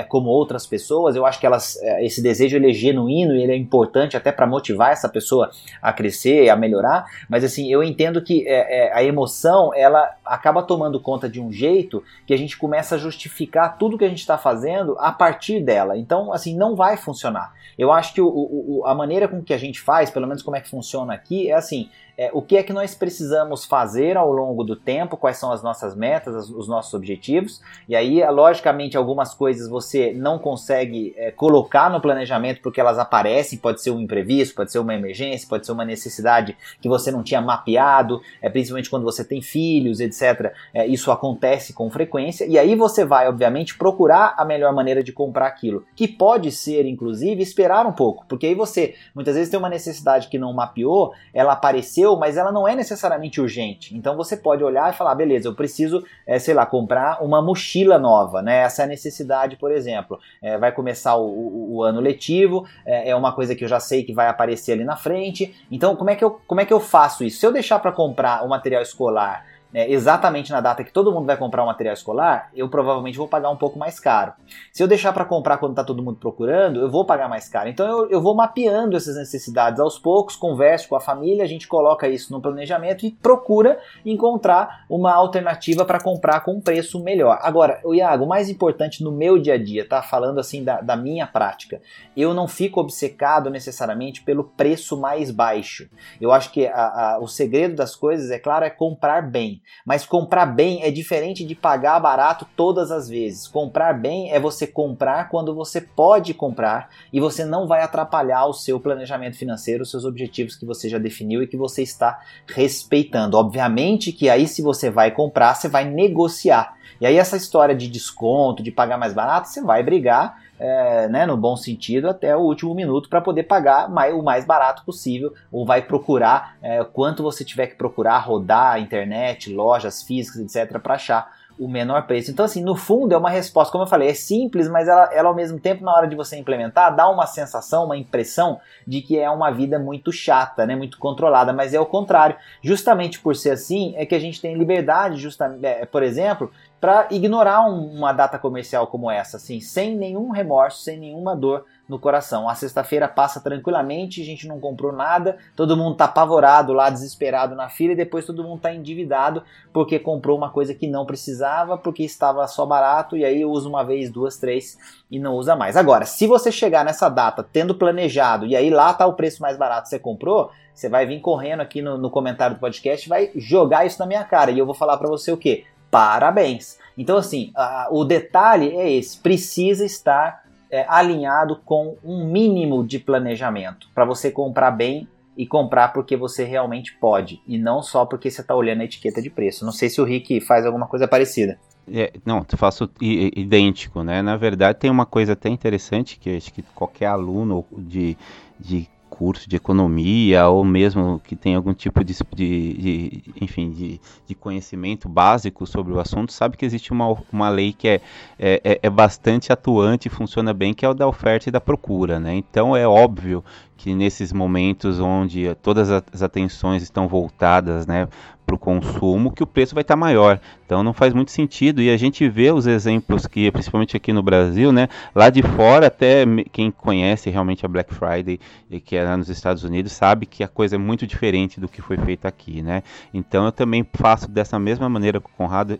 como 0.07 0.29
outras 0.29 0.67
pessoas. 0.67 1.15
Eu 1.15 1.25
acho 1.25 1.39
que 1.39 1.45
elas, 1.45 1.75
esse 2.01 2.21
desejo 2.21 2.55
ele 2.55 2.69
é 2.69 2.73
genuíno 2.73 3.33
e 3.33 3.41
ele 3.41 3.51
é 3.51 3.55
importante 3.55 4.15
até 4.15 4.31
para 4.31 4.45
motivar 4.45 4.91
essa 4.91 5.09
pessoa 5.09 5.49
a 5.81 5.91
crescer, 5.91 6.49
a 6.49 6.55
melhorar. 6.55 7.05
Mas 7.27 7.43
assim, 7.43 7.71
eu 7.71 7.83
entendo 7.83 8.21
que 8.21 8.47
a 8.93 9.03
emoção 9.03 9.73
ela 9.73 10.15
acaba 10.23 10.61
tomando 10.61 10.99
conta 10.99 11.27
de 11.27 11.41
um 11.41 11.51
jeito 11.51 12.03
que 12.27 12.33
a 12.33 12.37
gente 12.37 12.57
começa 12.57 12.95
a 12.95 12.97
justificar 12.97 13.77
tudo 13.77 13.97
que 13.97 14.05
a 14.05 14.09
gente 14.09 14.19
está 14.19 14.37
fazendo 14.37 14.95
a 14.99 15.11
partir 15.11 15.59
dela. 15.61 15.97
Então 15.97 16.18
então, 16.19 16.33
assim, 16.33 16.55
não 16.55 16.75
vai 16.75 16.97
funcionar. 16.97 17.53
Eu 17.77 17.91
acho 17.91 18.13
que 18.13 18.21
o, 18.21 18.27
o, 18.27 18.85
a 18.85 18.93
maneira 18.93 19.27
com 19.27 19.41
que 19.41 19.53
a 19.53 19.57
gente 19.57 19.79
faz, 19.79 20.09
pelo 20.09 20.27
menos 20.27 20.43
como 20.43 20.57
é 20.57 20.61
que 20.61 20.69
funciona 20.69 21.13
aqui, 21.13 21.49
é 21.49 21.55
assim: 21.55 21.89
é, 22.19 22.29
o 22.33 22.41
que 22.41 22.57
é 22.57 22.63
que 22.63 22.73
nós 22.73 22.93
precisamos 22.93 23.63
fazer 23.63 24.17
ao 24.17 24.29
longo 24.29 24.61
do 24.61 24.75
tempo, 24.75 25.15
quais 25.15 25.37
são 25.37 25.53
as 25.53 25.63
nossas 25.63 25.95
metas, 25.95 26.49
os 26.49 26.67
nossos 26.67 26.93
objetivos. 26.93 27.61
E 27.87 27.95
aí, 27.95 28.21
é, 28.21 28.29
logicamente, 28.29 28.97
algumas 28.97 29.33
coisas 29.33 29.69
você 29.69 30.11
não 30.11 30.37
consegue 30.37 31.13
é, 31.15 31.31
colocar 31.31 31.89
no 31.89 32.01
planejamento 32.01 32.59
porque 32.61 32.81
elas 32.81 32.99
aparecem, 32.99 33.57
pode 33.57 33.81
ser 33.81 33.91
um 33.91 34.01
imprevisto, 34.01 34.53
pode 34.53 34.69
ser 34.69 34.79
uma 34.79 34.93
emergência, 34.93 35.47
pode 35.47 35.65
ser 35.65 35.71
uma 35.71 35.85
necessidade 35.85 36.57
que 36.81 36.89
você 36.89 37.09
não 37.09 37.23
tinha 37.23 37.39
mapeado, 37.39 38.19
é, 38.41 38.49
principalmente 38.49 38.89
quando 38.89 39.05
você 39.05 39.23
tem 39.23 39.41
filhos, 39.41 40.01
etc. 40.01 40.51
É, 40.73 40.85
isso 40.85 41.13
acontece 41.13 41.71
com 41.71 41.89
frequência, 41.89 42.43
e 42.45 42.59
aí 42.59 42.75
você 42.75 43.05
vai, 43.05 43.29
obviamente, 43.29 43.77
procurar 43.77 44.35
a 44.37 44.43
melhor 44.43 44.73
maneira 44.73 45.01
de 45.01 45.13
comprar 45.13 45.47
aquilo, 45.47 45.85
que 45.95 46.05
pode 46.05 46.51
ser, 46.51 46.85
inclusive, 46.85 47.41
esperar 47.41 47.85
um 47.85 47.93
pouco, 47.93 48.25
porque 48.27 48.47
aí 48.47 48.55
você 48.55 48.95
muitas 49.15 49.35
vezes 49.35 49.49
tem 49.49 49.57
uma 49.57 49.69
necessidade 49.69 50.27
que 50.27 50.37
não 50.37 50.51
mapeou, 50.51 51.13
ela 51.33 51.53
apareceu 51.53 52.08
mas 52.17 52.37
ela 52.37 52.51
não 52.51 52.67
é 52.67 52.75
necessariamente 52.75 53.41
urgente. 53.41 53.95
Então 53.95 54.15
você 54.15 54.37
pode 54.37 54.63
olhar 54.63 54.91
e 54.91 54.95
falar, 54.95 55.15
beleza, 55.15 55.47
eu 55.47 55.55
preciso, 55.55 56.03
é, 56.25 56.39
sei 56.39 56.53
lá, 56.53 56.65
comprar 56.65 57.23
uma 57.23 57.41
mochila 57.41 57.97
nova, 57.97 58.41
né? 58.41 58.59
Essa 58.59 58.83
é 58.83 58.85
a 58.85 58.87
necessidade, 58.87 59.55
por 59.55 59.71
exemplo. 59.71 60.19
É, 60.41 60.57
vai 60.57 60.71
começar 60.71 61.15
o, 61.15 61.25
o, 61.25 61.75
o 61.75 61.83
ano 61.83 61.99
letivo, 61.99 62.65
é, 62.85 63.09
é, 63.09 63.15
uma 63.15 63.33
coisa 63.33 63.55
que 63.55 63.63
eu 63.63 63.67
já 63.67 63.79
sei 63.79 64.03
que 64.03 64.13
vai 64.13 64.27
aparecer 64.27 64.73
ali 64.73 64.83
na 64.83 64.95
frente. 64.95 65.55
Então 65.71 65.95
como 65.95 66.09
é 66.09 66.15
que 66.15 66.23
eu, 66.23 66.39
como 66.47 66.61
é 66.61 66.65
que 66.65 66.73
eu 66.73 66.79
faço 66.79 67.23
isso? 67.23 67.39
Se 67.39 67.45
eu 67.45 67.51
deixar 67.51 67.79
para 67.79 67.91
comprar 67.91 68.43
o 68.45 68.49
material 68.49 68.81
escolar 68.81 69.45
é, 69.73 69.91
exatamente 69.91 70.51
na 70.51 70.61
data 70.61 70.83
que 70.83 70.91
todo 70.91 71.11
mundo 71.11 71.25
vai 71.25 71.37
comprar 71.37 71.63
um 71.63 71.67
material 71.67 71.93
escolar, 71.93 72.49
eu 72.55 72.67
provavelmente 72.69 73.17
vou 73.17 73.27
pagar 73.27 73.49
um 73.49 73.55
pouco 73.55 73.77
mais 73.77 73.99
caro. 73.99 74.33
Se 74.73 74.81
eu 74.81 74.87
deixar 74.87 75.13
para 75.13 75.25
comprar 75.25 75.57
quando 75.57 75.73
está 75.73 75.83
todo 75.83 76.03
mundo 76.03 76.17
procurando, 76.17 76.81
eu 76.81 76.89
vou 76.89 77.05
pagar 77.05 77.29
mais 77.29 77.47
caro. 77.47 77.69
Então 77.69 77.87
eu, 77.87 78.09
eu 78.09 78.21
vou 78.21 78.35
mapeando 78.35 78.97
essas 78.97 79.15
necessidades 79.15 79.79
aos 79.79 79.99
poucos, 79.99 80.35
converso 80.35 80.89
com 80.89 80.95
a 80.95 80.99
família, 80.99 81.43
a 81.43 81.47
gente 81.47 81.67
coloca 81.67 82.07
isso 82.07 82.31
no 82.31 82.41
planejamento 82.41 83.05
e 83.05 83.11
procura 83.11 83.79
encontrar 84.05 84.85
uma 84.89 85.13
alternativa 85.13 85.85
para 85.85 85.99
comprar 86.01 86.41
com 86.41 86.53
um 86.53 86.61
preço 86.61 87.01
melhor. 87.03 87.39
Agora, 87.41 87.79
o 87.83 87.93
Iago, 87.93 88.25
o 88.25 88.27
mais 88.27 88.49
importante 88.49 89.03
no 89.03 89.11
meu 89.11 89.37
dia 89.37 89.53
a 89.53 89.63
dia, 89.63 89.87
tá? 89.87 90.01
Falando 90.01 90.39
assim 90.39 90.63
da, 90.63 90.81
da 90.81 90.95
minha 90.95 91.27
prática, 91.27 91.81
eu 92.15 92.33
não 92.33 92.47
fico 92.47 92.79
obcecado 92.79 93.49
necessariamente 93.49 94.21
pelo 94.23 94.43
preço 94.43 94.99
mais 94.99 95.31
baixo. 95.31 95.89
Eu 96.19 96.31
acho 96.31 96.51
que 96.51 96.65
a, 96.67 97.15
a, 97.15 97.19
o 97.19 97.27
segredo 97.27 97.75
das 97.75 97.95
coisas, 97.95 98.31
é 98.31 98.39
claro, 98.39 98.65
é 98.65 98.69
comprar 98.69 99.21
bem. 99.21 99.58
Mas 99.85 100.05
comprar 100.05 100.45
bem 100.45 100.83
é 100.83 100.91
diferente 100.91 101.45
de 101.45 101.55
pagar 101.55 101.99
barato 101.99 102.47
todas 102.55 102.91
as 102.91 103.07
vezes. 103.07 103.47
Comprar 103.47 103.93
bem 103.93 104.31
é 104.31 104.39
você 104.39 104.67
comprar 104.67 105.29
quando 105.29 105.55
você 105.55 105.81
pode 105.81 106.33
comprar 106.33 106.89
e 107.11 107.19
você 107.19 107.45
não 107.45 107.67
vai 107.67 107.81
atrapalhar 107.81 108.45
o 108.45 108.53
seu 108.53 108.79
planejamento 108.79 109.37
financeiro, 109.37 109.83
os 109.83 109.91
seus 109.91 110.05
objetivos 110.05 110.55
que 110.55 110.65
você 110.65 110.89
já 110.89 110.97
definiu 110.97 111.41
e 111.41 111.47
que 111.47 111.57
você 111.57 111.81
está 111.81 112.19
respeitando. 112.47 113.37
Obviamente 113.37 114.11
que 114.11 114.29
aí 114.29 114.47
se 114.47 114.61
você 114.61 114.89
vai 114.89 115.11
comprar, 115.11 115.55
você 115.55 115.67
vai 115.67 115.85
negociar. 115.85 116.77
E 116.99 117.05
aí 117.05 117.17
essa 117.17 117.37
história 117.37 117.75
de 117.75 117.87
desconto, 117.87 118.61
de 118.61 118.71
pagar 118.71 118.97
mais 118.97 119.13
barato, 119.13 119.47
você 119.47 119.61
vai 119.61 119.81
brigar 119.81 120.48
é, 120.59 121.07
né, 121.07 121.25
no 121.25 121.37
bom 121.37 121.55
sentido, 121.55 122.09
até 122.09 122.35
o 122.35 122.41
último 122.41 122.75
minuto 122.75 123.09
para 123.09 123.21
poder 123.21 123.43
pagar 123.43 123.89
mais, 123.89 124.13
o 124.13 124.21
mais 124.21 124.45
barato 124.45 124.83
possível, 124.83 125.33
ou 125.51 125.65
vai 125.65 125.81
procurar 125.81 126.57
é, 126.61 126.83
quanto 126.83 127.23
você 127.23 127.45
tiver 127.45 127.67
que 127.67 127.75
procurar, 127.75 128.19
rodar 128.19 128.79
internet, 128.79 129.53
lojas 129.53 130.03
físicas, 130.03 130.41
etc., 130.41 130.79
para 130.79 130.95
achar 130.95 131.39
o 131.59 131.67
menor 131.67 132.07
preço. 132.07 132.31
Então, 132.31 132.45
assim, 132.45 132.63
no 132.63 132.73
fundo 132.73 133.13
é 133.13 133.17
uma 133.17 133.29
resposta, 133.29 133.69
como 133.69 133.83
eu 133.83 133.87
falei, 133.87 134.07
é 134.07 134.13
simples, 134.13 134.69
mas 134.69 134.87
ela, 134.87 135.13
ela 135.13 135.27
ao 135.27 135.35
mesmo 135.35 135.59
tempo, 135.59 135.83
na 135.83 135.93
hora 135.93 136.07
de 136.07 136.15
você 136.15 136.37
implementar, 136.37 136.95
dá 136.95 137.09
uma 137.09 137.25
sensação, 137.25 137.83
uma 137.83 137.97
impressão 137.97 138.61
de 138.87 139.01
que 139.01 139.19
é 139.19 139.29
uma 139.29 139.51
vida 139.51 139.77
muito 139.77 140.09
chata, 140.09 140.65
né, 140.65 140.73
muito 140.73 140.97
controlada, 140.97 141.51
mas 141.51 141.73
é 141.73 141.79
o 141.79 141.85
contrário. 141.85 142.37
Justamente 142.61 143.19
por 143.19 143.35
ser 143.35 143.51
assim, 143.51 143.93
é 143.97 144.05
que 144.05 144.15
a 144.15 144.19
gente 144.19 144.39
tem 144.39 144.55
liberdade, 144.55 145.27
é, 145.61 145.85
por 145.85 146.01
exemplo, 146.01 146.49
para 146.79 147.07
ignorar 147.11 147.67
um, 147.67 147.91
uma 147.91 148.13
data 148.13 148.39
comercial 148.39 148.87
como 148.87 149.11
essa, 149.11 149.37
assim, 149.37 149.59
sem 149.59 149.95
nenhum 149.95 150.29
remorso, 150.29 150.81
sem 150.81 150.97
nenhuma 150.97 151.35
dor 151.35 151.65
no 151.89 151.99
coração. 151.99 152.47
A 152.47 152.55
sexta-feira 152.55 153.07
passa 153.07 153.41
tranquilamente, 153.41 154.21
a 154.21 154.25
gente 154.25 154.47
não 154.47 154.59
comprou 154.59 154.93
nada, 154.93 155.37
todo 155.55 155.75
mundo 155.75 155.95
tá 155.95 156.05
apavorado 156.05 156.71
lá, 156.71 156.89
desesperado 156.89 157.55
na 157.55 157.67
fila, 157.67 157.93
e 157.93 157.97
depois 157.97 158.25
todo 158.25 158.43
mundo 158.43 158.61
tá 158.61 158.73
endividado 158.73 159.43
porque 159.73 159.99
comprou 159.99 160.37
uma 160.37 160.51
coisa 160.51 160.73
que 160.73 160.87
não 160.87 161.05
precisava, 161.05 161.77
porque 161.77 162.03
estava 162.03 162.47
só 162.47 162.65
barato, 162.65 163.17
e 163.17 163.25
aí 163.25 163.43
usa 163.43 163.67
uma 163.67 163.83
vez, 163.83 164.09
duas, 164.09 164.37
três 164.37 164.77
e 165.11 165.19
não 165.19 165.35
usa 165.35 165.55
mais. 165.55 165.75
Agora, 165.75 166.05
se 166.05 166.27
você 166.27 166.51
chegar 166.51 166.85
nessa 166.85 167.09
data 167.09 167.43
tendo 167.43 167.75
planejado, 167.75 168.45
e 168.45 168.55
aí 168.55 168.69
lá 168.69 168.93
tá 168.93 169.05
o 169.05 169.13
preço 169.13 169.41
mais 169.41 169.57
barato 169.57 169.83
que 169.83 169.89
você 169.89 169.99
comprou, 169.99 170.51
você 170.73 170.87
vai 170.87 171.05
vir 171.05 171.19
correndo 171.19 171.59
aqui 171.59 171.81
no, 171.81 171.97
no 171.97 172.09
comentário 172.09 172.55
do 172.55 172.59
podcast 172.59 173.09
vai 173.09 173.31
jogar 173.35 173.85
isso 173.85 173.99
na 173.99 174.05
minha 174.05 174.23
cara. 174.23 174.49
E 174.49 174.59
eu 174.59 174.65
vou 174.65 174.73
falar 174.73 174.95
para 174.95 175.09
você 175.09 175.29
o 175.29 175.35
quê? 175.35 175.65
Parabéns. 175.89 176.77
Então, 176.97 177.17
assim, 177.17 177.51
a, 177.55 177.87
o 177.91 178.03
detalhe 178.03 178.75
é 178.75 178.91
esse: 178.91 179.17
precisa 179.17 179.85
estar 179.85 180.43
é, 180.69 180.85
alinhado 180.87 181.57
com 181.65 181.97
um 182.03 182.25
mínimo 182.25 182.85
de 182.85 182.99
planejamento 182.99 183.87
para 183.93 184.05
você 184.05 184.31
comprar 184.31 184.71
bem 184.71 185.07
e 185.37 185.47
comprar 185.47 185.93
porque 185.93 186.17
você 186.17 186.43
realmente 186.43 186.93
pode 186.99 187.41
e 187.47 187.57
não 187.57 187.81
só 187.81 188.05
porque 188.05 188.29
você 188.29 188.41
está 188.41 188.53
olhando 188.53 188.81
a 188.81 188.83
etiqueta 188.83 189.21
de 189.21 189.29
preço. 189.29 189.63
Não 189.63 189.71
sei 189.71 189.89
se 189.89 190.01
o 190.01 190.03
Rick 190.03 190.41
faz 190.41 190.65
alguma 190.65 190.85
coisa 190.85 191.07
parecida. 191.07 191.57
É, 191.91 192.11
não, 192.25 192.45
faço 192.55 192.89
idêntico, 193.01 194.03
né? 194.03 194.21
Na 194.21 194.37
verdade, 194.37 194.77
tem 194.77 194.91
uma 194.91 195.05
coisa 195.05 195.33
até 195.33 195.49
interessante 195.49 196.19
que 196.19 196.35
acho 196.35 196.53
que 196.53 196.61
qualquer 196.75 197.07
aluno 197.07 197.65
de, 197.71 198.17
de 198.59 198.87
curso 199.19 199.49
de 199.49 199.57
economia 199.57 200.47
ou 200.47 200.63
mesmo 200.63 201.19
que 201.21 201.35
tem 201.35 201.53
algum 201.53 201.73
tipo 201.73 202.05
de, 202.05 202.15
de, 202.33 202.73
de 202.73 203.23
enfim, 203.41 203.69
de, 203.69 203.99
de, 204.25 204.33
conhecimento 204.33 205.09
básico 205.09 205.67
sobre 205.67 205.91
o 205.91 205.99
assunto, 205.99 206.31
sabe 206.31 206.55
que 206.55 206.65
existe 206.65 206.93
uma, 206.93 207.21
uma 207.29 207.49
lei 207.49 207.73
que 207.73 207.89
é, 207.89 208.01
é, 208.39 208.61
é, 208.63 208.79
é 208.81 208.89
bastante 208.89 209.51
atuante 209.51 210.07
e 210.07 210.09
funciona 210.09 210.53
bem, 210.53 210.73
que 210.73 210.85
é 210.85 210.89
o 210.89 210.93
da 210.93 211.05
oferta 211.05 211.49
e 211.49 211.51
da 211.51 211.59
procura, 211.59 212.17
né? 212.17 212.33
Então 212.33 212.77
é 212.77 212.87
óbvio 212.87 213.43
que 213.75 213.93
nesses 213.93 214.31
momentos 214.31 215.01
onde 215.01 215.53
todas 215.55 215.89
as 215.91 216.21
atenções 216.21 216.81
estão 216.81 217.05
voltadas 217.05 217.85
né, 217.85 218.07
para 218.49 218.55
o 218.55 218.59
consumo, 218.59 219.31
que 219.31 219.43
o 219.43 219.47
preço 219.47 219.75
vai 219.75 219.83
estar 219.83 219.93
tá 219.93 219.99
maior. 219.99 220.39
Então 220.65 220.83
não 220.83 220.93
faz 220.93 221.13
muito 221.13 221.31
sentido. 221.31 221.81
E 221.81 221.89
a 221.89 221.97
gente 221.97 222.27
vê 222.27 222.51
os 222.51 222.65
exemplos 222.65 223.27
que, 223.27 223.51
principalmente 223.51 223.95
aqui 223.95 224.11
no 224.11 224.23
Brasil, 224.23 224.71
né, 224.71 224.87
lá 225.13 225.29
de 225.29 225.43
fora, 225.43 225.87
até 225.87 226.25
quem 226.51 226.71
conhece 226.71 227.29
realmente 227.29 227.65
a 227.65 227.69
Black 227.69 227.93
Friday 227.93 228.39
e 228.69 228.79
que 228.79 228.95
é 228.95 229.03
lá 229.03 229.15
nos 229.15 229.29
Estados 229.29 229.63
Unidos, 229.63 229.91
sabe 229.91 230.25
que 230.25 230.43
a 230.43 230.47
coisa 230.47 230.75
é 230.75 230.79
muito 230.79 231.05
diferente 231.05 231.59
do 231.59 231.67
que 231.67 231.81
foi 231.81 231.97
feito 231.97 232.25
aqui. 232.25 232.61
Né? 232.61 232.81
Então 233.13 233.45
eu 233.45 233.51
também 233.51 233.85
faço 233.93 234.29
dessa 234.29 234.57
mesma 234.57 234.89
maneira 234.89 235.19
com 235.19 235.29
o 235.29 235.33
Conrado, 235.33 235.79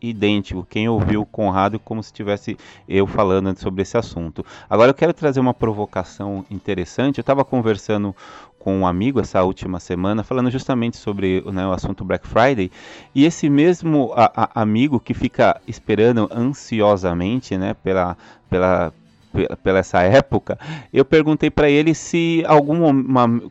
idêntico. 0.00 0.66
Quem 0.68 0.88
ouviu 0.88 1.22
o 1.22 1.26
Conrado 1.26 1.78
como 1.78 2.02
se 2.02 2.12
tivesse 2.12 2.56
eu 2.88 3.06
falando 3.06 3.58
sobre 3.58 3.82
esse 3.82 3.96
assunto. 3.96 4.44
Agora 4.68 4.90
eu 4.90 4.94
quero 4.94 5.12
trazer 5.12 5.40
uma 5.40 5.54
provocação 5.54 6.44
interessante. 6.50 7.18
Eu 7.18 7.22
estava 7.22 7.44
conversando 7.44 8.14
com 8.60 8.78
um 8.78 8.86
amigo 8.86 9.18
essa 9.18 9.42
última 9.42 9.80
semana, 9.80 10.22
falando 10.22 10.50
justamente 10.50 10.98
sobre 10.98 11.42
né, 11.50 11.66
o 11.66 11.72
assunto 11.72 12.04
Black 12.04 12.28
Friday, 12.28 12.70
e 13.14 13.24
esse 13.24 13.48
mesmo 13.48 14.12
a, 14.14 14.30
a, 14.44 14.62
amigo 14.62 15.00
que 15.00 15.14
fica 15.14 15.58
esperando 15.66 16.28
ansiosamente 16.30 17.56
né, 17.56 17.74
pela, 17.74 18.16
pela, 18.50 18.92
pela 19.62 19.78
essa 19.78 20.02
época, 20.02 20.58
eu 20.92 21.04
perguntei 21.04 21.50
para 21.50 21.68
ele 21.70 21.94
se 21.94 22.42
alguma 22.46 22.90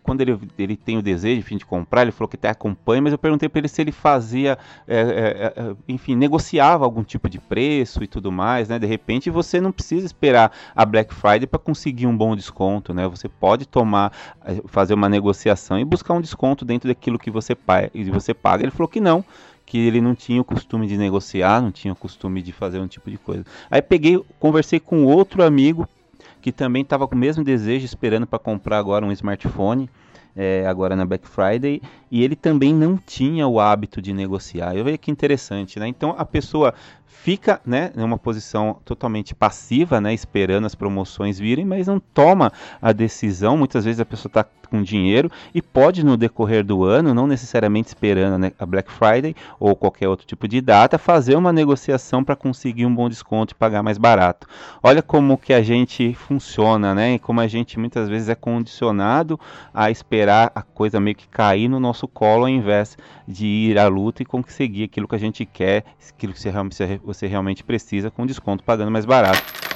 quando 0.03 0.21
ele, 0.21 0.37
ele 0.57 0.75
tem 0.75 0.97
o 0.97 1.01
desejo 1.01 1.39
enfim, 1.39 1.57
de 1.57 1.65
comprar, 1.65 2.03
ele 2.03 2.11
falou 2.11 2.27
que 2.27 2.35
até 2.35 2.49
acompanha, 2.49 3.01
mas 3.01 3.11
eu 3.11 3.17
perguntei 3.17 3.47
para 3.47 3.59
ele 3.59 3.67
se 3.67 3.81
ele 3.81 3.91
fazia, 3.91 4.57
é, 4.87 4.99
é, 4.99 5.53
é, 5.55 5.75
enfim, 5.87 6.15
negociava 6.15 6.83
algum 6.83 7.03
tipo 7.03 7.29
de 7.29 7.39
preço 7.39 8.03
e 8.03 8.07
tudo 8.07 8.31
mais, 8.31 8.67
né? 8.69 8.77
De 8.77 8.85
repente 8.85 9.29
você 9.29 9.61
não 9.61 9.71
precisa 9.71 10.05
esperar 10.05 10.51
a 10.75 10.85
Black 10.85 11.13
Friday 11.13 11.47
para 11.47 11.59
conseguir 11.59 12.07
um 12.07 12.15
bom 12.15 12.35
desconto, 12.35 12.93
né? 12.93 13.07
Você 13.07 13.29
pode 13.29 13.65
tomar, 13.65 14.11
é, 14.43 14.61
fazer 14.67 14.93
uma 14.93 15.07
negociação 15.09 15.79
e 15.79 15.85
buscar 15.85 16.13
um 16.13 16.21
desconto 16.21 16.65
dentro 16.65 16.87
daquilo 16.87 17.17
que. 17.17 17.29
Você 17.29 17.55
paga. 18.33 18.63
Ele 18.63 18.71
falou 18.71 18.87
que 18.87 18.99
não 18.99 19.23
que 19.69 19.77
ele 19.77 20.01
não 20.01 20.15
tinha 20.15 20.41
o 20.41 20.43
costume 20.43 20.87
de 20.87 20.97
negociar, 20.97 21.61
não 21.61 21.71
tinha 21.71 21.93
o 21.93 21.95
costume 21.95 22.41
de 22.41 22.51
fazer 22.51 22.79
um 22.79 22.87
tipo 22.87 23.09
de 23.11 23.19
coisa. 23.19 23.45
Aí 23.69 23.83
peguei, 23.83 24.19
conversei 24.39 24.79
com 24.79 25.05
outro 25.05 25.43
amigo 25.43 25.87
que 26.41 26.51
também 26.51 26.81
estava 26.81 27.07
com 27.07 27.13
o 27.13 27.17
mesmo 27.17 27.43
desejo, 27.43 27.85
esperando 27.85 28.25
para 28.25 28.39
comprar 28.39 28.79
agora 28.79 29.05
um 29.05 29.11
smartphone. 29.11 29.87
É, 30.35 30.65
agora 30.67 30.95
na 30.95 31.05
Black 31.05 31.27
Friday, 31.27 31.81
e 32.09 32.23
ele 32.23 32.35
também 32.35 32.73
não 32.73 32.95
tinha 32.97 33.45
o 33.45 33.59
hábito 33.59 34.01
de 34.01 34.13
negociar. 34.13 34.73
Eu 34.73 34.85
vejo 34.85 34.97
que 34.99 35.11
interessante, 35.11 35.79
né? 35.79 35.87
Então 35.87 36.15
a 36.17 36.23
pessoa 36.23 36.73
fica, 37.05 37.59
né, 37.65 37.91
numa 37.95 38.17
posição 38.17 38.77
totalmente 38.85 39.35
passiva, 39.35 39.99
né, 39.99 40.13
esperando 40.13 40.65
as 40.65 40.75
promoções 40.75 41.37
virem, 41.37 41.65
mas 41.65 41.87
não 41.87 41.99
toma 41.99 42.53
a 42.81 42.93
decisão. 42.93 43.57
Muitas 43.57 43.83
vezes 43.83 43.99
a 43.99 44.05
pessoa 44.05 44.29
está 44.29 44.45
com 44.69 44.81
dinheiro 44.81 45.31
e 45.53 45.61
pode 45.61 46.05
no 46.05 46.15
decorrer 46.15 46.63
do 46.63 46.83
ano, 46.83 47.13
não 47.13 47.27
necessariamente 47.27 47.87
esperando 47.89 48.37
né, 48.37 48.51
a 48.59 48.65
Black 48.65 48.91
Friday 48.91 49.35
ou 49.59 49.75
qualquer 49.75 50.07
outro 50.07 50.25
tipo 50.25 50.47
de 50.47 50.61
data, 50.61 50.97
fazer 50.97 51.35
uma 51.35 51.51
negociação 51.51 52.23
para 52.23 52.35
conseguir 52.35 52.85
um 52.85 52.93
bom 52.93 53.09
desconto 53.09 53.53
e 53.53 53.55
pagar 53.55 53.83
mais 53.83 53.97
barato. 53.97 54.47
Olha 54.81 55.01
como 55.01 55.37
que 55.37 55.53
a 55.53 55.61
gente 55.61 56.13
funciona, 56.13 56.93
né? 56.93 57.15
E 57.15 57.19
como 57.19 57.41
a 57.41 57.47
gente 57.47 57.79
muitas 57.79 58.07
vezes 58.07 58.29
é 58.29 58.35
condicionado 58.35 59.39
a 59.73 59.89
esperar 59.89 60.51
a 60.53 60.61
coisa 60.61 60.99
meio 60.99 61.15
que 61.15 61.27
cair 61.27 61.67
no 61.67 61.79
nosso 61.79 62.07
colo 62.07 62.43
ao 62.43 62.49
invés 62.49 62.97
de 63.27 63.45
ir 63.45 63.79
à 63.79 63.87
luta 63.87 64.21
e 64.21 64.25
conseguir 64.25 64.83
aquilo 64.83 65.07
que 65.07 65.15
a 65.15 65.19
gente 65.19 65.45
quer, 65.45 65.83
aquilo 66.09 66.33
que 66.33 66.39
você 67.03 67.27
realmente 67.27 67.63
precisa 67.63 68.11
com 68.11 68.25
desconto 68.25 68.63
pagando 68.63 68.91
mais 68.91 69.05
barato 69.05 69.68